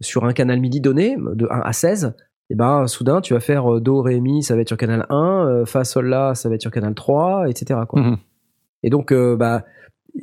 [0.00, 2.14] sur un canal MIDI donné, de 1 à 16,
[2.50, 5.06] et ben soudain tu vas faire euh, Do, Ré, Mi, ça va être sur canal
[5.10, 7.80] 1, euh, Fa, Sol, La, ça va être sur canal 3, etc.
[7.88, 8.00] Quoi.
[8.00, 8.16] Mhm.
[8.82, 9.64] Et donc, euh, bah,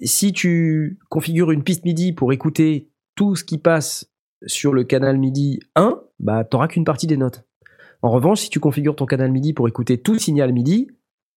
[0.01, 4.11] si tu configures une piste MIDI pour écouter tout ce qui passe
[4.45, 7.43] sur le canal MIDI 1, bah, t'auras qu'une partie des notes.
[8.01, 10.87] En revanche, si tu configures ton canal MIDI pour écouter tout signal MIDI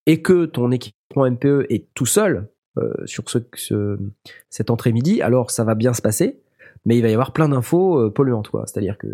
[0.06, 3.98] et que ton équipement MPE est tout seul euh, sur ce, ce-
[4.50, 6.40] cette entrée MIDI, alors ça va bien se passer,
[6.84, 8.64] mais il va y avoir plein d'infos polluantes, quoi.
[8.66, 9.06] C'est-à-dire que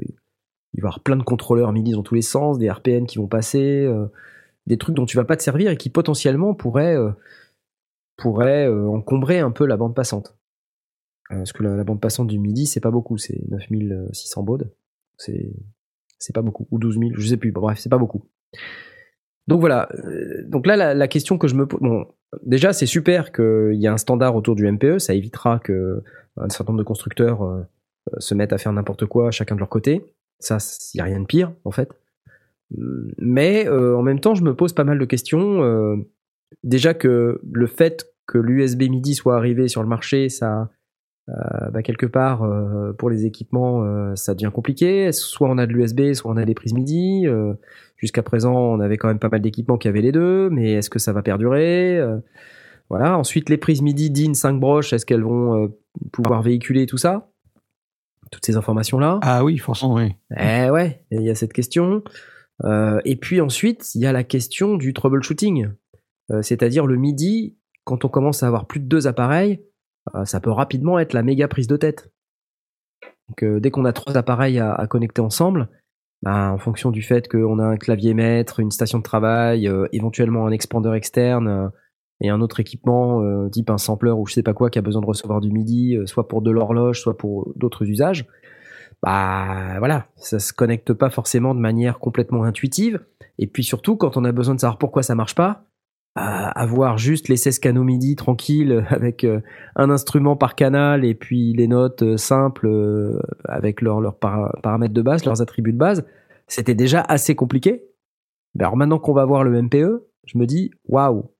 [0.74, 3.18] il va y avoir plein de contrôleurs MIDI dans tous les sens, des RPN qui
[3.18, 4.06] vont passer, euh,
[4.66, 7.12] des trucs dont tu vas pas te servir et qui potentiellement pourraient euh,
[8.16, 10.36] pourrait euh, encombrer un peu la bande passante.
[11.30, 14.70] Parce que la, bande passante du midi, c'est pas beaucoup, c'est 9600 baudes.
[15.16, 15.52] C'est
[16.18, 18.24] c'est pas beaucoup, ou 12 000, je sais plus, bref, c'est pas beaucoup.
[19.46, 19.88] Donc voilà,
[20.46, 22.06] donc là, la, question que je me pose, bon,
[22.44, 26.02] déjà, c'est super qu'il y ait un standard autour du MPE, ça évitera que
[26.36, 27.66] un certain nombre de constructeurs
[28.18, 30.13] se mettent à faire n'importe quoi, chacun de leur côté.
[30.40, 30.58] Ça,
[30.92, 31.90] il y a rien de pire, en fait.
[33.18, 35.62] Mais euh, en même temps, je me pose pas mal de questions.
[35.62, 35.96] euh,
[36.62, 40.70] déjà que le fait que l'USB MIDI soit arrivé sur le marché, ça,
[41.28, 42.48] euh, bah, quelque part,
[42.98, 45.12] pour les équipements, ça devient compliqué.
[45.12, 47.26] Soit on a de l'USB, soit on a des prises MIDI.
[47.96, 50.90] Jusqu'à présent, on avait quand même pas mal d'équipements qui avaient les deux, mais est-ce
[50.90, 52.00] que ça va perdurer
[52.88, 53.18] Voilà.
[53.18, 55.72] Ensuite, les prises MIDI DIN 5 broches, est-ce qu'elles vont
[56.12, 57.30] pouvoir véhiculer tout ça?
[58.30, 60.14] Toutes ces informations-là Ah oui, forcément, oui.
[60.36, 62.02] eh ouais, il y a cette question.
[62.64, 65.70] Euh, et puis ensuite, il y a la question du troubleshooting.
[66.30, 69.62] Euh, C'est-à-dire le MIDI, quand on commence à avoir plus de deux appareils,
[70.14, 72.12] euh, ça peut rapidement être la méga prise de tête.
[73.28, 75.68] Donc, dès qu'on a trois appareils à, à connecter ensemble,
[76.22, 80.46] bah, en fonction du fait qu'on a un clavier maître, une station de travail, éventuellement
[80.46, 81.70] un expandeur externe
[82.20, 84.82] et un autre équipement euh, type un sampler ou je sais pas quoi qui a
[84.82, 88.26] besoin de recevoir du MIDI, euh, soit pour de l'horloge, soit pour d'autres usages,
[89.02, 93.00] bah voilà, ça se connecte pas forcément de manière complètement intuitive.
[93.38, 95.64] Et puis surtout, quand on a besoin de savoir pourquoi ça marche pas,
[96.16, 99.40] à avoir juste les 16 canaux MIDI tranquilles avec euh,
[99.74, 102.70] un instrument par canal et puis les notes simples
[103.46, 106.06] avec leurs leurs para- paramètres de base, leurs attributs de base,
[106.46, 107.84] c'était déjà assez compliqué.
[108.58, 111.33] Alors maintenant qu'on va voir le MPE, je me dis waouh.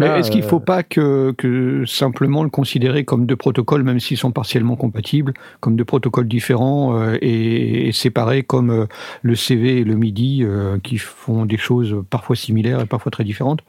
[0.00, 4.00] Est-ce qu'il ne euh, faut pas que, que simplement le considérer comme deux protocoles, même
[4.00, 8.86] s'ils sont partiellement compatibles, comme deux protocoles différents euh, et, et séparés comme euh,
[9.22, 13.24] le CV et le MIDI, euh, qui font des choses parfois similaires et parfois très
[13.24, 13.60] différentes?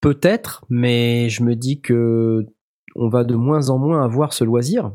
[0.00, 2.46] Peut-être, mais je me dis que
[2.94, 4.92] on va de moins en moins avoir ce loisir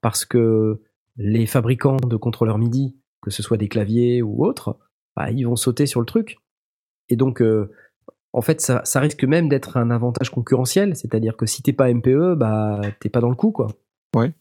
[0.00, 0.80] parce que
[1.16, 4.78] les fabricants de contrôleurs MIDI, que ce soit des claviers ou autres,
[5.16, 6.38] bah, ils vont sauter sur le truc.
[7.08, 7.72] Et donc, euh,
[8.32, 11.92] en fait, ça, ça risque même d'être un avantage concurrentiel, c'est-à-dire que si t'es pas
[11.92, 13.68] MPE, bah t'es pas dans le coup, quoi.
[14.14, 14.32] Ouais.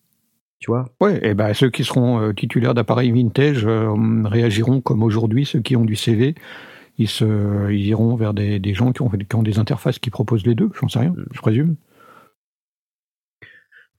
[0.59, 0.85] Tu vois?
[0.99, 3.93] Ouais, et ben ceux qui seront euh, titulaires d'appareils vintage euh,
[4.25, 6.33] réagiront comme aujourd'hui ceux qui ont du CV,
[6.97, 10.09] ils, se, ils iront vers des, des gens qui ont, qui ont des interfaces qui
[10.09, 11.75] proposent les deux, j'en sais rien, je présume.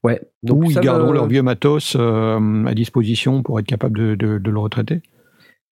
[0.03, 0.21] Ouais.
[0.49, 4.37] Ou ils garderont me- leur vieux matos euh, à disposition pour être capable de, de,
[4.37, 5.01] de le retraiter.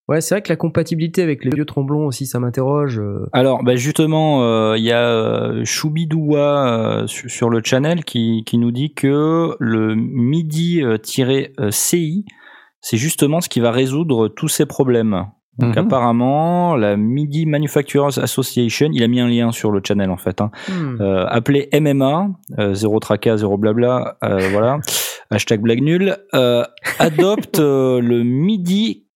[0.10, 2.98] Ouais, c'est vrai que la compatibilité avec les vieux tromblons aussi, ça m'interroge.
[2.98, 3.28] euh.
[3.34, 8.44] Alors, bah justement, euh, il y a euh, Choubidoua euh, sur, sur le channel qui,
[8.46, 9.96] qui nous dit que le
[10.88, 12.26] MIDI-CI,
[12.82, 15.26] c'est justement ce qui va résoudre tous ces problèmes.
[15.60, 15.86] Donc Mhm.
[15.86, 20.40] apparemment, la MIDI Manufacturers Association, il a mis un lien sur le channel en fait,
[20.40, 20.52] hein,
[21.02, 22.30] euh, appelé MMA,
[22.60, 24.78] euh, zéro tracas, zéro blabla, euh, voilà,
[25.32, 26.64] hashtag blague nulle, euh,
[27.00, 29.07] adopte euh, le MIDI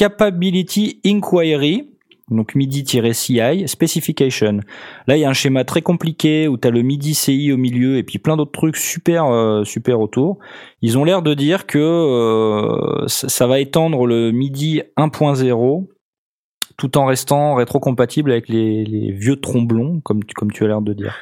[0.00, 1.90] Capability Inquiry,
[2.30, 4.60] donc MIDI-CI, Specification.
[5.06, 7.58] Là, il y a un schéma très compliqué où tu as le MIDI CI au
[7.58, 10.38] milieu et puis plein d'autres trucs super, euh, super autour.
[10.80, 15.86] Ils ont l'air de dire que euh, ça va étendre le MIDI 1.0
[16.78, 20.94] tout en restant rétrocompatible avec les, vieux tromblons, comme, tu- comme tu as l'air de
[20.94, 21.14] dire.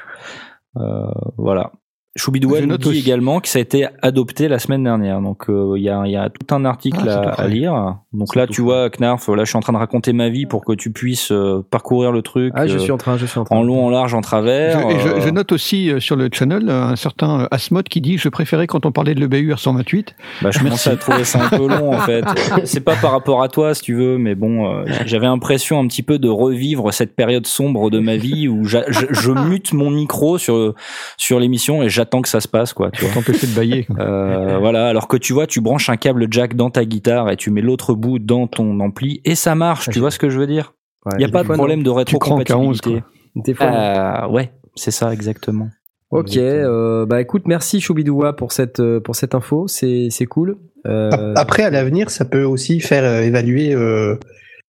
[0.77, 1.73] Euh, voilà.
[2.17, 2.99] Choubidoua Je nous note dit aussi.
[2.99, 5.21] également que ça a été adopté la semaine dernière.
[5.21, 7.97] Donc euh, il y, a, il y a tout un article Ah, à, lire.
[8.13, 10.65] Donc là, tu vois, Knarf, là je suis en train de raconter ma vie pour
[10.65, 13.39] que tu puisses euh, parcourir le truc Ah, je euh, suis en train, je suis
[13.39, 13.55] en train.
[13.57, 14.81] en long, en large, en travers.
[14.91, 17.49] Je, et je, euh, je note aussi euh, sur le channel euh, un certain euh,
[17.53, 20.07] Asmod qui dit Je préférais quand on parlait de l'EBU R128.
[20.43, 22.25] Bah, je commençais à trouver ça un peu long en fait.
[22.65, 25.87] C'est pas par rapport à toi si tu veux, mais bon, euh, j'avais l'impression un
[25.87, 30.37] petit peu de revivre cette période sombre de ma vie où je mute mon micro
[30.39, 30.75] sur
[31.17, 32.91] sur l'émission et j'attends que ça se passe quoi.
[32.91, 33.15] Tu vois.
[33.15, 33.87] T'empêcher de bailler.
[33.99, 37.37] Euh, voilà, alors que tu vois, tu branches un câble jack dans ta guitare et
[37.37, 39.87] tu mets l'autre bout dans ton ampli et ça marche.
[39.89, 40.75] Ah, tu vois ce que je veux dire?
[41.07, 41.55] Ouais, Il y a des pas de non.
[41.55, 43.05] problème de Tu cranques à 11, rétrocompatibilité.
[43.37, 43.77] Des fois, non.
[43.77, 45.69] Euh, ouais, c'est ça exactement.
[46.11, 50.57] Ok, euh, bah écoute, merci Choubidoua pour cette euh, pour cette info, c'est c'est cool.
[50.87, 54.17] Euh, Ap- Après, à l'avenir, ça peut aussi faire évaluer euh,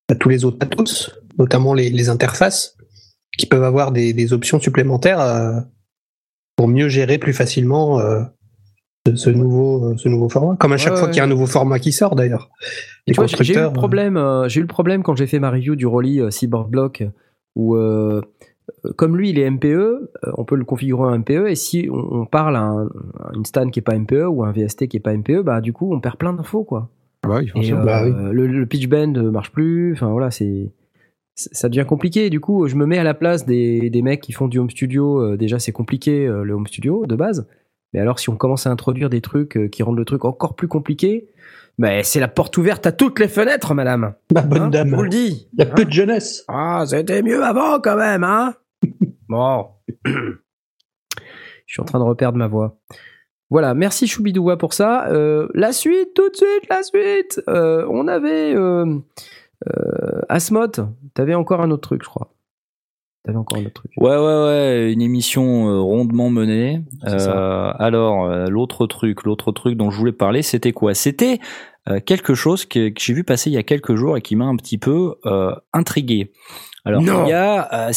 [0.09, 2.75] à tous les autres matos, notamment les, les interfaces,
[3.37, 5.59] qui peuvent avoir des, des options supplémentaires euh,
[6.59, 8.19] pour mieux gérer plus facilement euh,
[9.07, 10.57] ce, ce nouveau, ce nouveau format.
[10.57, 11.13] Comme à chaque Ouais, fois ouais.
[11.13, 12.49] qu'il y a un nouveau format qui sort, d'ailleurs.
[13.07, 13.73] Les tu vois, j'ai j'ai eu le constructeurs.
[13.73, 16.69] problème, euh, j'ai eu le problème quand j'ai fait ma review du Rolly euh, Cyborg
[16.69, 17.03] Block
[17.55, 18.21] où euh,
[18.85, 21.87] euh, comme lui il est MPE, euh, on peut le configurer en MPE et si
[21.89, 22.87] on, on parle à, un-
[23.23, 25.61] à une stan qui est pas MPE ou un VST qui est pas MPE, bah
[25.61, 26.89] du coup on perd plein d'infos quoi.
[27.23, 28.11] Ah bah Et euh, Bah oui.
[28.33, 29.93] le, le pitch bend marche plus.
[29.93, 30.71] Enfin voilà, c'est-
[31.51, 32.29] ça devient compliqué.
[32.29, 34.69] Du coup, je me mets à la place des, des mecs qui font du home
[34.69, 35.19] studio.
[35.21, 37.47] Euh, déjà, c'est compliqué euh, le home studio de base.
[37.93, 40.55] Mais alors, si on commence à introduire des trucs euh, qui rendent le truc encore
[40.55, 41.29] plus compliqué,
[41.77, 44.13] mais c'est la porte ouverte à toutes les fenêtres, madame.
[44.33, 44.89] Ma bonne Hein, dame.
[44.89, 45.47] je vous le dis.
[45.53, 46.43] Il y a Hein peu de jeunesse.
[46.47, 48.53] Ah, c'était mieux avant quand même, hein
[49.29, 49.67] Bon.
[50.05, 52.79] Je suis en train de reperdre ma voix.
[53.51, 55.07] Voilà, merci Choubidoua pour ça.
[55.09, 57.41] Euh, la suite, tout de suite, la suite.
[57.49, 58.97] Euh, on avait euh,
[59.67, 60.89] euh, Asmod.
[61.13, 62.33] T'avais encore un autre truc, je crois.
[63.23, 63.91] T'avais encore un autre truc.
[63.97, 66.81] Ouais, ouais, ouais, une émission euh, rondement menée.
[67.05, 70.93] Euh, alors, euh, l'autre truc, l'autre truc dont je voulais parler, c'était quoi?
[70.93, 71.39] C'était
[72.05, 74.45] quelque chose que, que j'ai vu passer il y a quelques jours et qui m'a
[74.45, 75.15] un petit peu
[75.73, 76.31] intrigué.
[76.85, 77.25] Alors, Non.
[77.25, 77.89] il y a,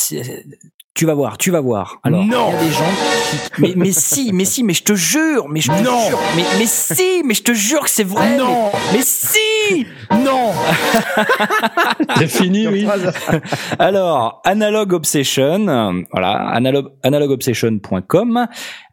[0.95, 1.99] tu vas voir, tu vas voir.
[2.03, 2.49] Alors, Non.
[2.51, 2.85] il y a des gens
[3.31, 6.09] qui, mais, mais si, mais si, mais je te jure, mais je te Non.
[6.09, 8.37] jure, mais, mais si, mais je te jure que c'est vrai.
[8.37, 8.71] Non.
[8.93, 10.51] mais, mais si, Non
[12.19, 12.87] C'est fini, oui.
[13.79, 18.47] Alors, Analog Obsession, voilà, analog, analogobsession.com,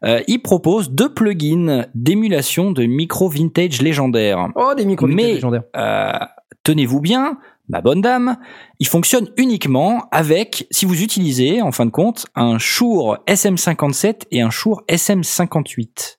[0.04, 4.48] euh, il propose deux plugins d'émulation de micro vintage légendaires.
[4.54, 5.62] Oh, des micros Mais- légendaires.
[5.76, 6.12] Euh,
[6.64, 7.38] tenez-vous bien,
[7.70, 8.36] ma bonne dame,
[8.80, 14.42] il fonctionne uniquement avec, si vous utilisez, en fin de compte, un Shure SM57 et
[14.42, 16.16] un Shure SM58.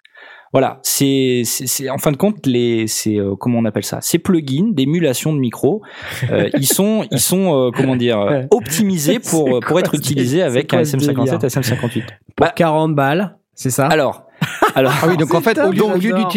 [0.54, 4.02] Voilà, c'est, c'est, c'est- en fin de compte les, c'est euh, comment on appelle ça,
[4.02, 5.82] ces plugins d'émulation de micro,
[6.30, 8.20] euh, ils sont, ils sont euh, comment dire,
[8.52, 12.04] optimisés pour pour être utilisés avec un quoi ce SM57, délire SM58.
[12.36, 13.88] Pour Bah, 40 balles, c'est ça?
[13.88, 14.26] alors,
[14.76, 15.82] alors, Ah oui, donc en fait, au, lieu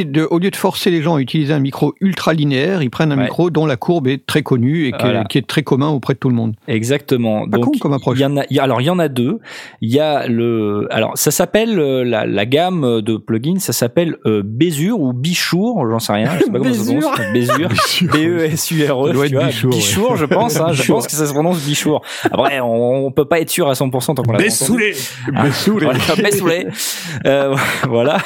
[0.05, 3.13] de, au lieu de forcer les gens à utiliser un micro ultra linéaire, ils prennent
[3.13, 3.25] un Ouais.
[3.25, 5.23] micro dont la courbe est très connue et qui, Voilà.
[5.23, 6.55] est, qui est très commun auprès de tout le monde.
[6.69, 7.49] Exactement.
[7.49, 8.19] Pas Donc con comme approche.
[8.19, 9.39] il y en a il y a- alors il y en a deux.
[9.81, 14.17] Il y a le alors ça s'appelle euh, la, la gamme de plugins, ça s'appelle
[14.27, 17.21] euh, Bézure ou Bichour, j'en sais rien, je sais pas comment ça se prononce.
[17.33, 17.69] Bézure.
[18.03, 19.13] B E S U R Ça E.
[19.13, 19.77] doit tu être vois, Bichour, ouais.
[19.77, 22.03] Bichour, je pense hein, je pense que ça se prononce Bichour.
[22.25, 24.45] Après on, on peut pas être sûr à 100% tant qu'on l'a pas.
[24.45, 24.95] Bessoulé.
[25.33, 26.67] Voilà, Bessoulé.
[27.95, 28.19] Voilà.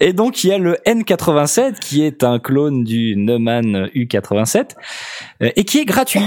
[0.00, 4.70] Et donc il y a le N87 qui est un clone du Neumann U87
[5.42, 6.20] euh, et qui est gratuit.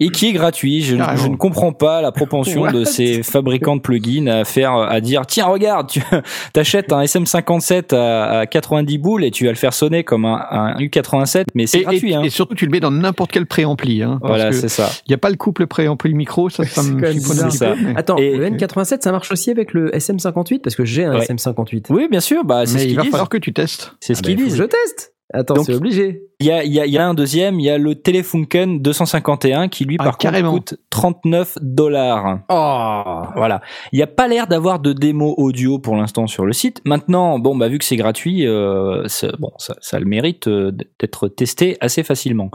[0.00, 0.82] Et qui est gratuit.
[0.82, 5.22] Je, ne comprends pas la propension de ces fabricants de plugins à faire, à dire
[5.26, 6.00] tiens regarde, tu
[6.56, 10.44] achètes un SM57 à, à 90 boules et tu vas le faire sonner comme un,
[10.50, 12.12] un U87, mais c'est gratuit.
[12.12, 12.22] et- hein.
[12.22, 14.02] et surtout, tu le mets dans n'importe quel préampli.
[14.02, 14.90] Hein, Voilà, c'est ça.
[15.06, 17.74] Il n'y a pas le couple préampli micro, ça, ça C'est me petit peu.
[17.82, 21.14] mais- Attends, Et- le N87, ça marche aussi avec le SM58 parce que j'ai un
[21.18, 21.24] Ouais.
[21.24, 21.86] SM58.
[21.94, 22.44] Oui, bien sûr.
[22.44, 23.10] Bah, c'est Mais ce il va disent.
[23.12, 23.94] falloir que tu testes.
[24.00, 24.56] C'est ce Ah bah, qu'ils que disent.
[24.56, 25.12] Je teste.
[25.32, 26.20] Attends, Donc- c'est obligé.
[26.38, 29.68] Il y a, y, a, y a un deuxième, il y a le Telefunken 251
[29.68, 30.50] qui lui Ah, par carrément.
[30.52, 32.40] contre coûte 39 dollars.
[32.50, 33.22] Oh.
[33.34, 33.62] Voilà.
[33.92, 36.82] Il n'y a pas l'air d'avoir de démo audio pour l'instant sur le site.
[36.84, 40.46] Maintenant, bon bah vu que c'est gratuit, euh, c'est- bon ça, ça a le mérite
[40.48, 42.50] euh, d'être testé assez facilement.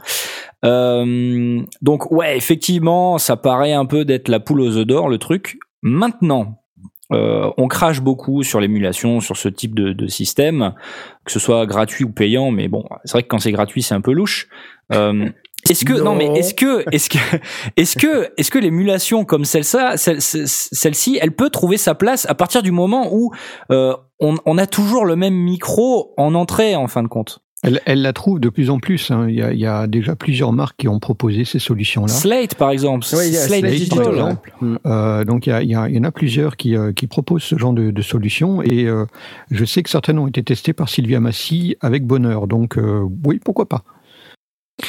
[0.65, 5.17] Euh, donc ouais, effectivement, ça paraît un peu d'être la poule aux œufs d'or le
[5.17, 5.57] truc.
[5.81, 6.58] Maintenant,
[7.11, 10.73] euh, on crache beaucoup sur l'émulation, sur ce type de, de système,
[11.25, 13.95] que ce soit gratuit ou payant, mais bon, c'est vrai que quand c'est gratuit, c'est
[13.95, 14.47] un peu louche.
[14.93, 15.29] Euh,
[15.69, 16.15] est-ce que non, Non.
[16.15, 17.17] mais est-ce que est-ce que
[17.75, 22.25] est-ce que est-ce que l'émulation comme celle-ci, celle, celle- celle-ci, elle peut trouver sa place
[22.29, 23.31] à partir du moment où
[23.71, 27.39] euh, on, on a toujours le même micro en entrée en fin de compte?
[27.61, 29.11] Elle, elle la trouve de plus en plus.
[29.11, 29.27] hein.
[29.27, 32.07] Il, y a, il y a déjà plusieurs marques qui ont proposé ces solutions-là.
[32.07, 33.97] Slate par exemple, Ouais, il y a Slate, Slate Digital.
[34.05, 34.39] Digital, hein.
[34.61, 34.75] Mm.
[34.85, 36.93] Euh, donc il y, a, il y a- il y en a plusieurs qui, euh,
[36.93, 39.05] qui proposent ce genre de, de solutions et euh,
[39.51, 42.47] je sais que certaines ont été testées par Sylvia Massy avec bonheur.
[42.47, 43.83] Donc euh, oui, pourquoi pas.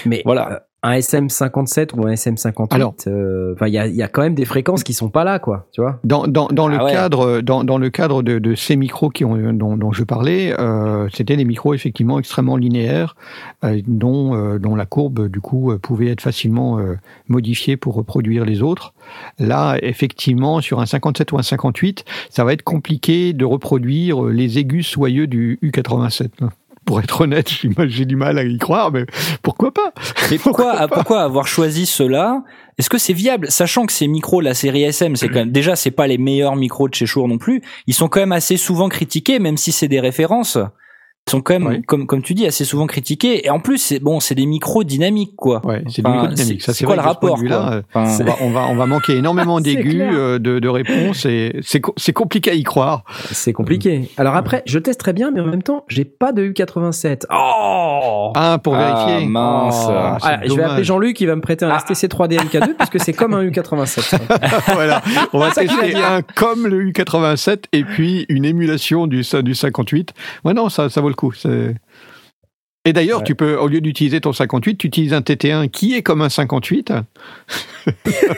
[0.06, 0.68] Mais Voilà.
[0.82, 2.94] Un SM57 ou un SM58, Alors.
[3.06, 5.24] euh, enfin, il y a, il y a quand même des fréquences qui sont pas
[5.24, 5.66] là, quoi.
[5.72, 6.92] Tu vois Dans, dans, dans le Ah ouais.
[6.92, 10.58] cadre dans, dans le cadre de, de ces micros qui ont, dont, dont je parlais,
[10.58, 13.14] euh, c'était des micros effectivement extrêmement linéaires,
[13.64, 16.94] euh, dont, euh, dont la courbe du coup euh, pouvait être facilement euh,
[17.28, 18.94] modifiée pour reproduire les autres.
[19.38, 24.58] Là, effectivement, sur un 57 ou un 58, ça va être compliqué de reproduire les
[24.58, 26.30] aigus soyeux du U87.
[26.40, 26.48] là.
[26.90, 27.48] Pour être honnête,
[27.86, 29.06] j'ai du mal à y croire, mais
[29.42, 29.92] pourquoi pas?
[30.28, 32.42] Mais pourquoi, pourquoi avoir choisi cela?
[32.78, 35.76] Est-ce que c'est viable, sachant que ces micros, la série SM, c'est quand même déjà
[35.76, 37.62] c'est pas les meilleurs micros de chez Shure non plus.
[37.86, 40.58] Ils sont quand même assez souvent critiqués, même si c'est des références.
[41.28, 41.82] Sont quand même, Oui.
[41.82, 43.46] comme comme tu dis, assez souvent critiqués.
[43.46, 45.64] Et en plus, c'est bon, c'est des micros dynamiques quoi.
[45.64, 46.34] Ouais, c'est Enfin.
[46.58, 49.16] Ça, c'est quoi le rapport quoi euh, Enfin, on va, on va, on va manquer
[49.16, 53.04] énormément d'aigus, euh, de, de réponses et c'est c'est compliqué à y croire.
[53.30, 54.10] C'est compliqué.
[54.16, 57.26] Alors après, je teste très bien, mais en même temps, j'ai pas de U87.
[57.32, 59.28] Oh Ah, pour Ah, vérifier.
[59.28, 59.84] mince.
[59.88, 62.98] Oh, Ah, je vais appeler Jean-Luc, il va me prêter un STC3D MK2 parce que
[62.98, 64.18] c'est comme un U87.
[64.74, 65.00] voilà.
[65.32, 70.12] On va tester un comme le U87 et puis une émulation du, du 58.
[70.44, 71.32] Ouais, non, ça, ça vaut le coup.
[72.86, 73.24] Et d'ailleurs, Ouais.
[73.24, 76.30] tu peux, au lieu d'utiliser ton 58, tu utilises un TT1 qui est comme un
[76.30, 76.88] 58.
[77.84, 77.92] ça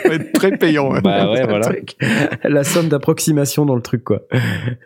[0.04, 0.92] va être très payant.
[0.92, 1.00] hein.
[1.00, 1.66] bah ouais, Le voilà.
[1.66, 1.94] truc.
[2.42, 4.22] La somme d'approximation dans le truc, quoi.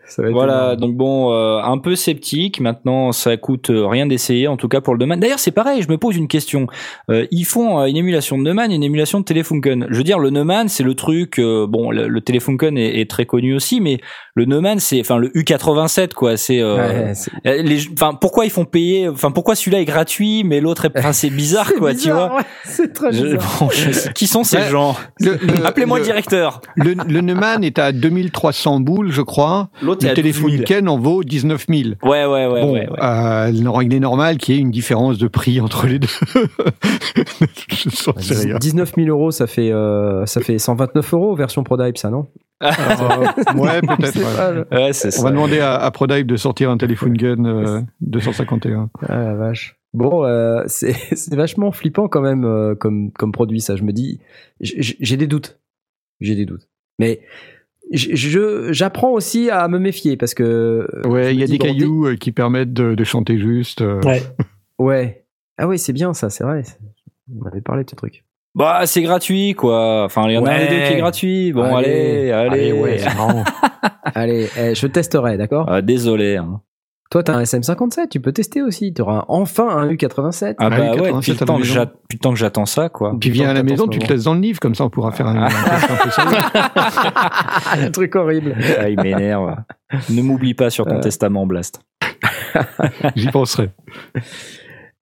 [0.06, 0.76] Ça va être Voilà, énorme.
[0.80, 2.60] donc bon, euh, un peu sceptique.
[2.60, 5.20] Maintenant, ça coûte euh, rien d'essayer, en tout cas pour le Neumann.
[5.20, 5.80] D'ailleurs, c'est pareil.
[5.80, 6.66] Je me pose une question.
[7.10, 9.86] Euh, ils font une émulation de Neumann, et une émulation de Telefunken.
[9.88, 11.38] Je veux dire, le Neumann, c'est le truc.
[11.38, 14.00] euh, bon, le, le Telefunken est, est très connu aussi, mais
[14.36, 16.36] le Neumann, c'est, enfin, le U87, quoi.
[16.36, 17.12] C'est, euh, Ouais,
[17.46, 20.96] euh, les, enfin, pourquoi ils font payer Enfin, pourquoi celui-là est gratuit, mais l'autre est,
[20.98, 22.36] enfin, c'est bizarre, c'est quoi, tu vois.
[22.36, 23.56] ouais, C'est très Je- bizarre.
[23.60, 24.68] bon, je sais- qui sont ces Ouais.
[24.68, 26.60] gens Le- le- Appelez-moi le- le directeur.
[26.76, 29.70] Le, le Neumann est à 2300 boules, je crois.
[29.82, 30.48] L'autre est Le à 12 000.
[30.50, 31.82] Telefunken en vaut 19 000.
[32.02, 33.02] Ouais, ouais, ouais, bon, ouais, ouais.
[33.02, 33.50] euh,
[33.82, 36.08] il est normal qu'il y ait une différence de prix entre les deux.
[37.68, 38.58] je sens c'est rien.
[38.58, 42.26] 19 000 euros, ça fait, euh, ça fait 129 euros version ProDype, ça, non?
[42.62, 44.16] Euh, ouais, peut-être.
[44.70, 44.76] Ouais.
[44.78, 45.22] Ouais, c'est On ça.
[45.24, 48.88] va demander à, à ProDive de sortir un Telefunken euh, 251.
[49.02, 49.78] Ah la vache.
[49.92, 53.76] Bon, euh, c'est c'est vachement flippant quand même euh, comme, comme produit, ça.
[53.76, 54.20] Je me dis,
[54.60, 55.58] j'ai des doutes.
[56.20, 56.68] J'ai des doutes.
[56.98, 57.20] Mais
[57.92, 60.88] j'apprends aussi à me méfier parce que.
[61.04, 63.38] euh, Ouais, il y a dis, des bon, cailloux euh, qui permettent de, de chanter
[63.38, 63.82] juste.
[63.82, 64.00] euh.
[64.02, 64.22] Ouais.
[64.78, 65.24] Ouais.
[65.56, 66.62] Ah ouais, c'est bien ça, c'est vrai.
[67.34, 68.25] On avait parlé de ce truc.
[68.56, 70.04] Bah, c'est gratuit, quoi.
[70.04, 71.52] Enfin, il y en a un des deux qui est gratuit.
[71.52, 72.30] Bon, Allez.
[72.32, 72.72] allez, allez.
[72.72, 73.00] ouais.
[74.14, 76.36] Allez, eh, je testerai, d'accord Ah, désolé.
[76.38, 76.62] hein.
[77.10, 78.92] Toi, t'as un SM57, tu peux tester aussi.
[78.94, 80.54] Tu auras enfin un U87.
[80.58, 81.74] Ah, Ah bah oui, ouais, 87 depuis le temps que maison.
[81.74, 83.14] j'att- depuis le temps que j'attends ça, quoi.
[83.20, 85.12] Puis viens à la maison, tu te laisses dans le livre, comme ça on pourra
[85.12, 85.46] faire un,
[87.78, 88.56] un truc horrible.
[88.80, 89.54] Ah, il m'énerve.
[90.10, 91.00] ne m'oublie pas sur ton Euh.
[91.00, 91.80] testament, Blast.
[93.14, 93.70] J'y penserai.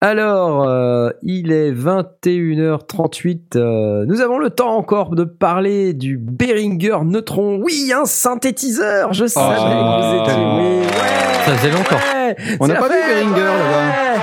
[0.05, 3.55] Alors, euh, il est 21h38.
[3.55, 7.61] euh, nous avons le temps encore de parler du Behringer Neutron.
[7.63, 9.13] Oui, un synthétiseur.
[9.13, 10.33] Je savais que vous étiez.
[10.43, 11.95] Oui, ouais, Ça faisait longtemps.
[11.95, 14.19] ouais, On n'a pas vu Behringer, là-bas.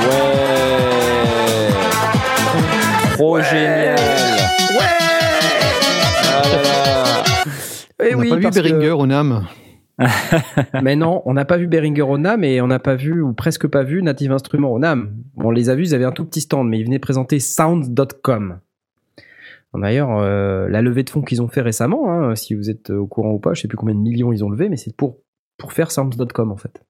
[0.00, 0.06] Ouais.
[3.12, 3.98] Trop génial.
[3.98, 4.80] Ouais.
[6.24, 7.22] Ah là là.
[8.00, 9.44] On n'a oui, pas vu parce que- Beringer au NAM.
[10.82, 13.32] mais non, on n'a pas vu Behringer au NAM et on n'a pas vu, ou
[13.32, 15.14] presque pas vu, Native Instruments au NAM.
[15.36, 18.58] On les a vus, ils avaient un tout petit stand, mais ils venaient présenter Sound.com.
[19.74, 23.06] D'ailleurs, euh, la levée de fonds qu'ils ont fait récemment, hein, si vous êtes au
[23.06, 25.16] courant ou pas, je sais plus combien de millions ils ont levé, mais c'est pour,
[25.56, 26.82] pour faire Sound.com en fait.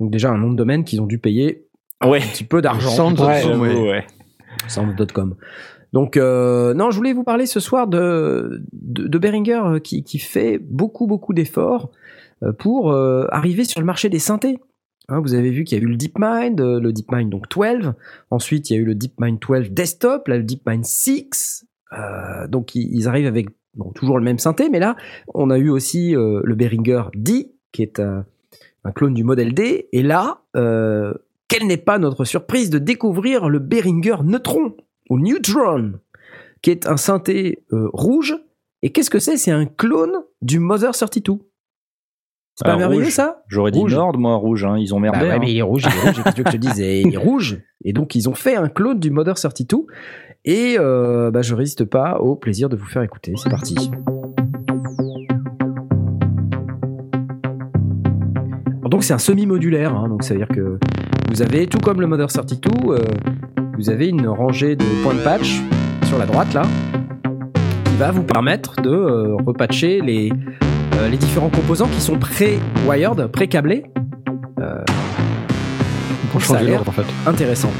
[0.00, 1.66] Donc déjà un nom de domaine qu'ils ont dû payer
[2.04, 2.18] Ouais.
[2.22, 2.88] un petit peu d'argent.
[2.90, 3.90] Sound.com, Ouais, j'avoue, ouais.
[3.90, 4.06] ouais.
[5.96, 10.58] Donc euh, non, je voulais vous parler ce soir de de, Behringer euh, qui, fait
[10.58, 11.90] beaucoup beaucoup d'efforts
[12.42, 12.94] euh, pour
[13.32, 14.58] arriver sur le marché des synthés.
[15.08, 17.94] Hein, vous avez vu qu'il y a eu le DeepMind, le DeepMind donc 12.
[18.30, 21.66] Ensuite, il y a eu le DeepMind 12 Desktop, là le DeepMind 6.
[21.94, 23.48] Euh, donc ils, arrivent avec
[23.94, 24.96] toujours le même synthé, mais là
[25.32, 28.26] on a eu aussi le Behringer D, qui est un,
[28.84, 29.88] un clone du modèle D.
[29.92, 34.74] Et là, quelle n'est pas notre surprise de découvrir le Behringer Neutron
[35.10, 35.94] ou Neutron,
[36.62, 38.36] qui est un synthé euh, rouge.
[38.82, 39.36] Et qu'est-ce que c'est?
[39.36, 40.12] C'est un clone
[40.42, 41.34] du Mother 32.
[42.58, 43.12] C'est pas merveilleux rouge.
[43.12, 43.42] ça?
[43.48, 43.94] J'aurais dit Rouge.
[43.94, 44.64] Nord, moi, rouge.
[44.64, 44.78] Hein.
[44.78, 45.26] Ils ont bah merdé.
[45.26, 45.38] ouais, hein.
[45.40, 47.62] mais il est rouge, il est rouge, que je te dise Et Il est rouge.
[47.84, 49.76] Et donc, ils ont fait un clone du Mother 32.
[50.46, 53.34] Et euh, bah, je résiste pas au plaisir de vous faire écouter.
[53.36, 53.90] C'est parti.
[58.78, 59.94] Alors donc, c'est un semi-modulaire.
[59.94, 60.08] hein.
[60.08, 60.78] donc, ça veut dire que
[61.28, 62.98] vous avez, tout comme le Mother 32, euh,
[63.76, 65.60] vous avez une rangée de points de patch
[66.06, 66.62] sur la droite, là,
[67.84, 70.32] qui va vous permettre de euh, repatcher les,
[70.98, 73.84] euh, les différents composants qui sont pré-wired, pré-câblés.
[76.32, 77.06] Pour Ça a changer l'air l'ordre, en fait.
[77.30, 77.70] intéressant.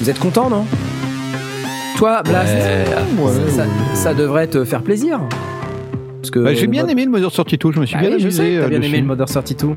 [0.00, 0.66] Vous êtes content, non?
[1.96, 3.68] Toi, Blast, Ouais, ça, ouais.
[3.94, 5.20] ça devrait te faire plaisir.
[6.24, 8.10] Parce que Bah, j'ai bien mod- aimé le Mother 32, je me suis Bah bien
[8.14, 8.58] oui, je sais amusé.
[8.58, 8.90] que euh, bien dessus.
[8.90, 9.68] aimé le Mother 32.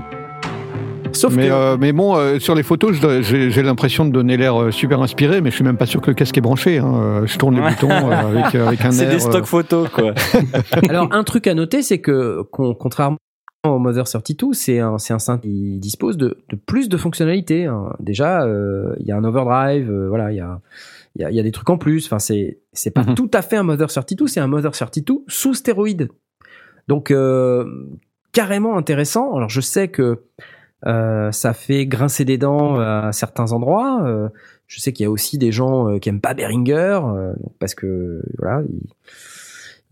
[1.14, 4.38] Sauf mais, que euh, mais bon, euh, sur les photos, je j'ai l'impression de donner
[4.38, 6.78] l'air euh, super inspiré, mais je suis même pas sûr que le casque est branché.
[6.78, 7.24] hein.
[7.26, 10.14] Je tourne les boutons euh, avec, avec un C'est des stocks photos, quoi.
[10.90, 13.18] Alors, un truc à noter, c'est que, con- contrairement
[13.66, 17.66] au Mother 32, c'est un, c'est un synth qui dispose de, de plus de fonctionnalités.
[17.66, 17.94] hein.
[18.00, 20.60] Déjà, euh, il y a un overdrive, euh, voilà, il y a,
[21.16, 22.06] il y, a, il y a des trucs en plus.
[22.06, 23.16] Enfin, c'est, c'est pas Mhm.
[23.16, 26.10] tout à fait un Mother 32, c'est un Mother 32 sous stéroïde.
[26.88, 27.66] Donc, euh,
[28.32, 29.36] carrément intéressant.
[29.36, 30.24] Alors, je sais que
[30.86, 34.04] euh, ça fait grincer des dents à certains endroits.
[34.06, 34.30] Euh,
[34.68, 37.74] je sais qu'il y a aussi des gens euh, qui aiment pas Behringer euh, parce
[37.74, 38.88] que voilà, ils,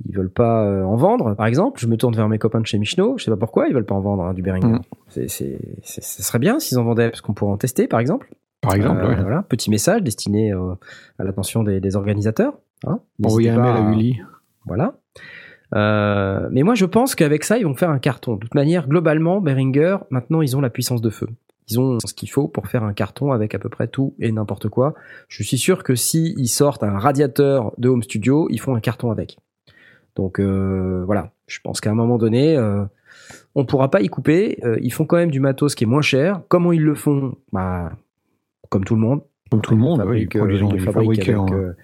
[0.08, 1.34] ils veulent pas en vendre.
[1.36, 3.18] Par exemple, je me tourne vers mes copains de chez Michno.
[3.18, 4.68] Je sais pas pourquoi ils veulent pas en vendre hein, du Behringer.
[4.76, 4.82] Mm.
[5.08, 8.00] C'est, c'est, c'est- ce serait bien s'ils en vendaient parce qu'on pourrait en tester, par
[8.00, 8.30] exemple.
[8.62, 9.22] Par exemple, ouais.
[9.22, 12.54] voilà, petit message destiné à l'attention des, des organisateurs.
[12.88, 13.00] Hein.
[13.24, 14.20] envoyer un mail à Uli.
[14.66, 14.96] voilà.
[15.74, 18.36] Euh, mais moi, je pense qu'avec ça, ils vont faire un carton.
[18.36, 21.28] De toute manière, globalement, Behringer, maintenant, ils ont la puissance de feu.
[21.68, 24.32] Ils ont ce qu'il faut pour faire un carton avec à peu près tout et
[24.32, 24.94] n'importe quoi.
[25.28, 28.80] Je suis sûr que si ils sortent un radiateur de home studio, ils font un
[28.80, 29.40] carton avec.
[30.16, 32.84] Donc euh, voilà, je pense qu'à un moment donné, euh,
[33.56, 34.60] on pourra pas y couper.
[34.64, 36.42] Euh, ils font quand même du matos qui est moins cher.
[36.50, 37.36] Comment ils le font?
[37.52, 37.94] Bah,
[38.70, 39.22] comme tout le monde.
[39.50, 41.76] Comme tout le monde, oui, fabrique, ils produisent- ils ils fabriquent fabriquent, avec,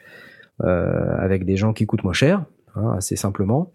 [0.64, 1.16] hein.
[1.18, 2.46] avec des gens qui coûtent moins cher,
[2.76, 3.74] hein, assez simplement.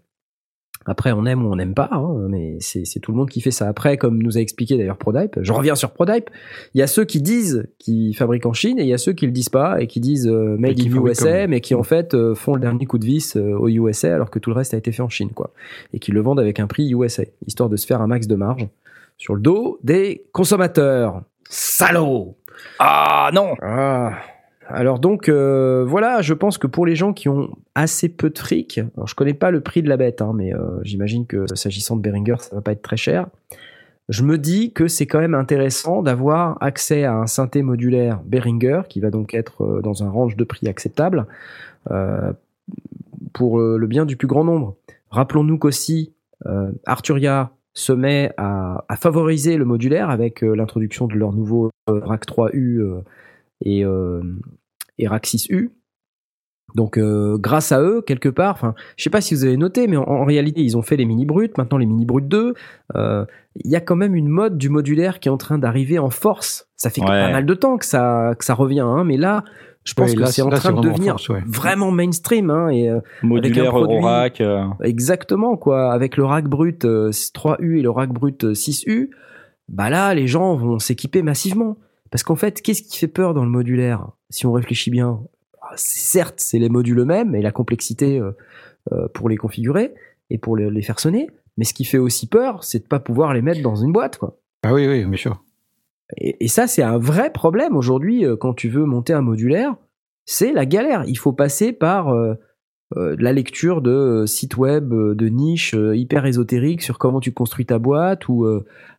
[0.85, 3.51] Après, on aime ou on n'aime pas, hein, mais c'est tout le monde qui fait
[3.51, 3.67] ça.
[3.67, 6.29] Après, comme nous a expliqué d'ailleurs Prodype, je reviens sur Prodype,
[6.73, 9.11] il y a ceux qui disent qu'ils fabriquent en Chine et il y a ceux
[9.11, 11.75] qui le disent pas et qui disent euh, made qui in USA, comme- mais qui
[11.75, 14.49] en fait euh, font le dernier coup de vis euh, au USA alors que tout
[14.49, 15.51] le reste a été fait en Chine, quoi.
[15.93, 18.35] Et qui le vendent avec un prix USA, histoire de se faire un max de
[18.35, 18.67] marge
[19.17, 21.21] sur le dos des consommateurs.
[21.49, 22.37] Salaud
[22.79, 24.13] Ah non ah.
[24.69, 28.37] Alors donc euh, voilà, je pense que pour les gens qui ont assez peu de
[28.37, 31.45] fric, alors je connais pas le prix de la bête, hein, mais euh, j'imagine que
[31.55, 33.27] s'agissant de Behringer, ça va pas être très cher.
[34.09, 38.81] Je me dis que c'est quand même intéressant d'avoir accès à un synthé modulaire Behringer
[38.89, 41.25] qui va donc être euh, dans un range de prix acceptable
[43.31, 44.75] pour le bien du plus grand nombre.
[45.09, 46.11] Rappelons-nous qu'aussi
[46.85, 52.25] Arturia se met à, à favoriser le modulaire avec l'introduction de leur nouveau euh, RAC
[52.25, 53.01] 3U euh,
[53.61, 54.21] et, euh,
[54.97, 55.69] et RAC 6U.
[56.75, 59.87] Donc euh, grâce à eux, quelque part, enfin, je sais pas si vous avez noté,
[59.87, 62.53] mais en, en réalité, ils ont fait les mini brutes, maintenant les mini brutes 2.
[62.95, 63.25] Euh,
[63.63, 66.09] Il y a quand même une mode du modulaire qui est en train d'arriver en
[66.09, 66.67] force.
[66.75, 67.07] Ça fait Ouais.
[67.07, 69.45] pas mal de temps que ça que ça revient, hein, mais là,
[69.85, 71.41] je pense Oui, que là, c'est en train de devenir force, ouais.
[71.47, 72.49] vraiment mainstream.
[72.49, 74.41] Hein, et euh, Modulaire, produit- Eurorack.
[74.41, 75.93] euh, Exactement, quoi.
[75.93, 79.09] Avec le rack brut euh, 3U et le rack brut euh, 6U,
[79.69, 81.77] bah là, les gens vont s'équiper massivement.
[82.11, 85.21] Parce qu'en fait, qu'est-ce qui fait peur dans le modulaire Si on réfléchit bien,
[85.61, 88.31] Ah, certes, c'est les modules eux-mêmes et la complexité euh,
[88.91, 89.93] euh, pour les configurer
[90.29, 91.29] et pour les, faire sonner.
[91.57, 94.17] Mais ce qui fait aussi peur, c'est de pas pouvoir les mettre dans une boîte,
[94.17, 94.37] quoi.
[94.63, 95.43] Ah oui, oui, bien sûr.
[96.17, 99.75] Et, et ça, c'est un vrai problème aujourd'hui euh, quand tu veux monter un modulaire.
[100.29, 101.05] C'est la galère.
[101.07, 102.35] Il faut passer par euh,
[102.95, 107.65] euh, la lecture de sites web de niche euh, hyper ésotériques sur comment tu construis
[107.65, 108.45] ta boîte ou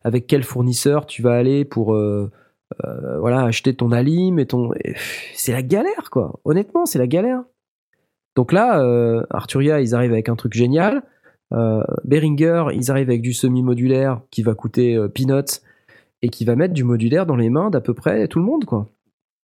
[0.03, 1.97] avec quel fournisseur tu vas aller pour
[2.85, 4.71] euh, voilà acheter ton alim et ton
[5.33, 7.43] c'est la galère quoi honnêtement c'est la galère
[8.35, 11.03] donc là euh, Arturia ils arrivent avec un truc génial
[11.53, 15.61] euh, Behringer ils arrivent avec du semi modulaire qui va coûter euh, peanuts
[16.21, 18.65] et qui va mettre du modulaire dans les mains d'à peu près tout le monde
[18.65, 18.87] quoi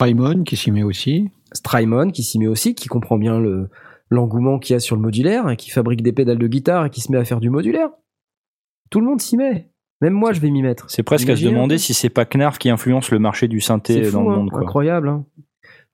[0.02, 1.30] Raimon qui s'y met aussi.
[1.54, 3.70] Strymon qui s'y met aussi, qui comprend bien le
[4.12, 6.90] l'engouement qu'il y a sur le modulaire, et qui fabrique des pédales de guitare et
[6.92, 7.90] qui se met à faire du modulaire.
[8.92, 9.72] Tout le monde s'y met.
[10.02, 10.90] Même moi, je vais m'y mettre.
[10.90, 14.12] C'est presque à se demander si c'est pas Knarf qui influence le marché du synthé
[14.12, 14.50] dans le hein, monde.
[14.52, 14.62] Quoi.
[14.62, 15.08] incroyable.
[15.10, 15.26] hein.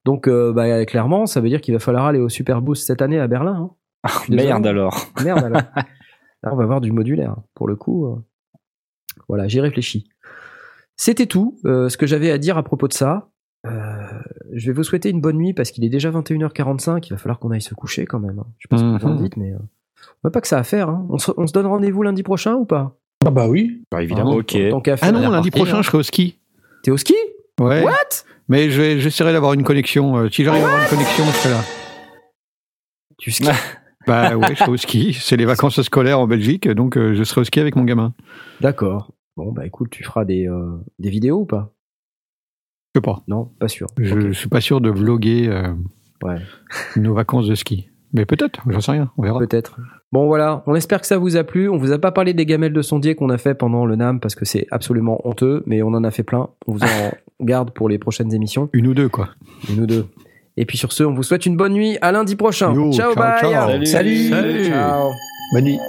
[0.06, 3.02] Donc, euh, bah, clairement, ça veut dire qu'il va falloir aller au Super Boost cette
[3.03, 3.69] année à Berlin.
[4.03, 4.10] hein.
[4.30, 5.06] Merde alors.
[5.23, 5.61] Merde alors.
[6.44, 7.36] Là, on va voir du modulaire.
[7.53, 8.15] Pour le coup, euh,
[9.28, 10.10] voilà, j'y réfléchis.
[10.95, 13.30] C'était tout euh, ce que j'avais à dire à propos de ça.
[13.64, 17.06] Je vais vous souhaiter une bonne nuit parce qu'il est déjà 21h45.
[17.07, 18.40] Il va falloir qu'on aille se coucher quand même.
[18.40, 18.48] hein.
[18.57, 19.22] Je sais pas ce que vous en Mhm.
[19.22, 19.68] dites, mais on
[20.28, 20.90] n'a pas que ça à faire.
[20.90, 21.06] hein.
[21.10, 22.98] On, se, on se donne rendez-vous lundi prochain ou pas?
[23.26, 23.84] Ah bah oui.
[23.91, 24.31] Bah, évidemment.
[24.35, 24.57] Ok.
[24.69, 25.14] Tant qu'à Ah faire.
[25.14, 25.81] non, lundi prochain, hein.
[25.81, 26.39] je serai au ski.
[26.84, 27.15] T'es au ski?
[27.60, 27.84] Ouais.
[27.84, 27.93] What?
[28.48, 30.18] Mais je vais- j'essaierai d'avoir une connexion.
[30.18, 31.61] Euh, Si j'arrive à avoir une connexion, je serai là.
[33.18, 33.45] Tu skis?
[34.07, 35.14] Bah ouais, je serai au ski.
[35.14, 38.15] C'est les vacances scolaires en Belgique, donc euh, je serai au ski avec mon gamin.
[38.60, 39.11] D'accord.
[39.38, 41.72] Bon, bah écoute, tu feras des, euh, des vidéos ou pas?
[42.95, 43.22] Je sais pas.
[43.27, 43.85] Non, pas sûr.
[43.99, 44.22] Je, Ok.
[44.22, 45.72] je suis pas sûr de vloguer euh,
[46.23, 46.38] Ouais.
[46.95, 47.89] nos vacances de ski.
[48.14, 49.38] Mais peut-être, j'en sais rien, on verra.
[49.38, 49.77] Peut-être.
[50.13, 51.69] Bon voilà, on espère que ça vous a plu.
[51.69, 54.19] On vous a pas parlé des gamelles de sondier qu'on a fait pendant le NAM
[54.19, 56.49] parce que c'est absolument honteux, mais on en a fait plein.
[56.67, 57.11] On vous en
[57.45, 59.29] garde pour les prochaines émissions, Une ou deux, quoi.
[59.69, 60.07] une ou deux.
[60.57, 61.97] Et puis sur ce, on vous souhaite une bonne nuit.
[62.01, 62.73] À lundi prochain.
[62.73, 63.39] Yo, ciao, ciao, bye.
[63.39, 63.69] ciao.
[63.69, 63.85] Salut.
[63.85, 64.29] Salut.
[64.29, 64.65] Salut.
[64.65, 65.09] Ciao.
[65.53, 65.79] Bonne nuit.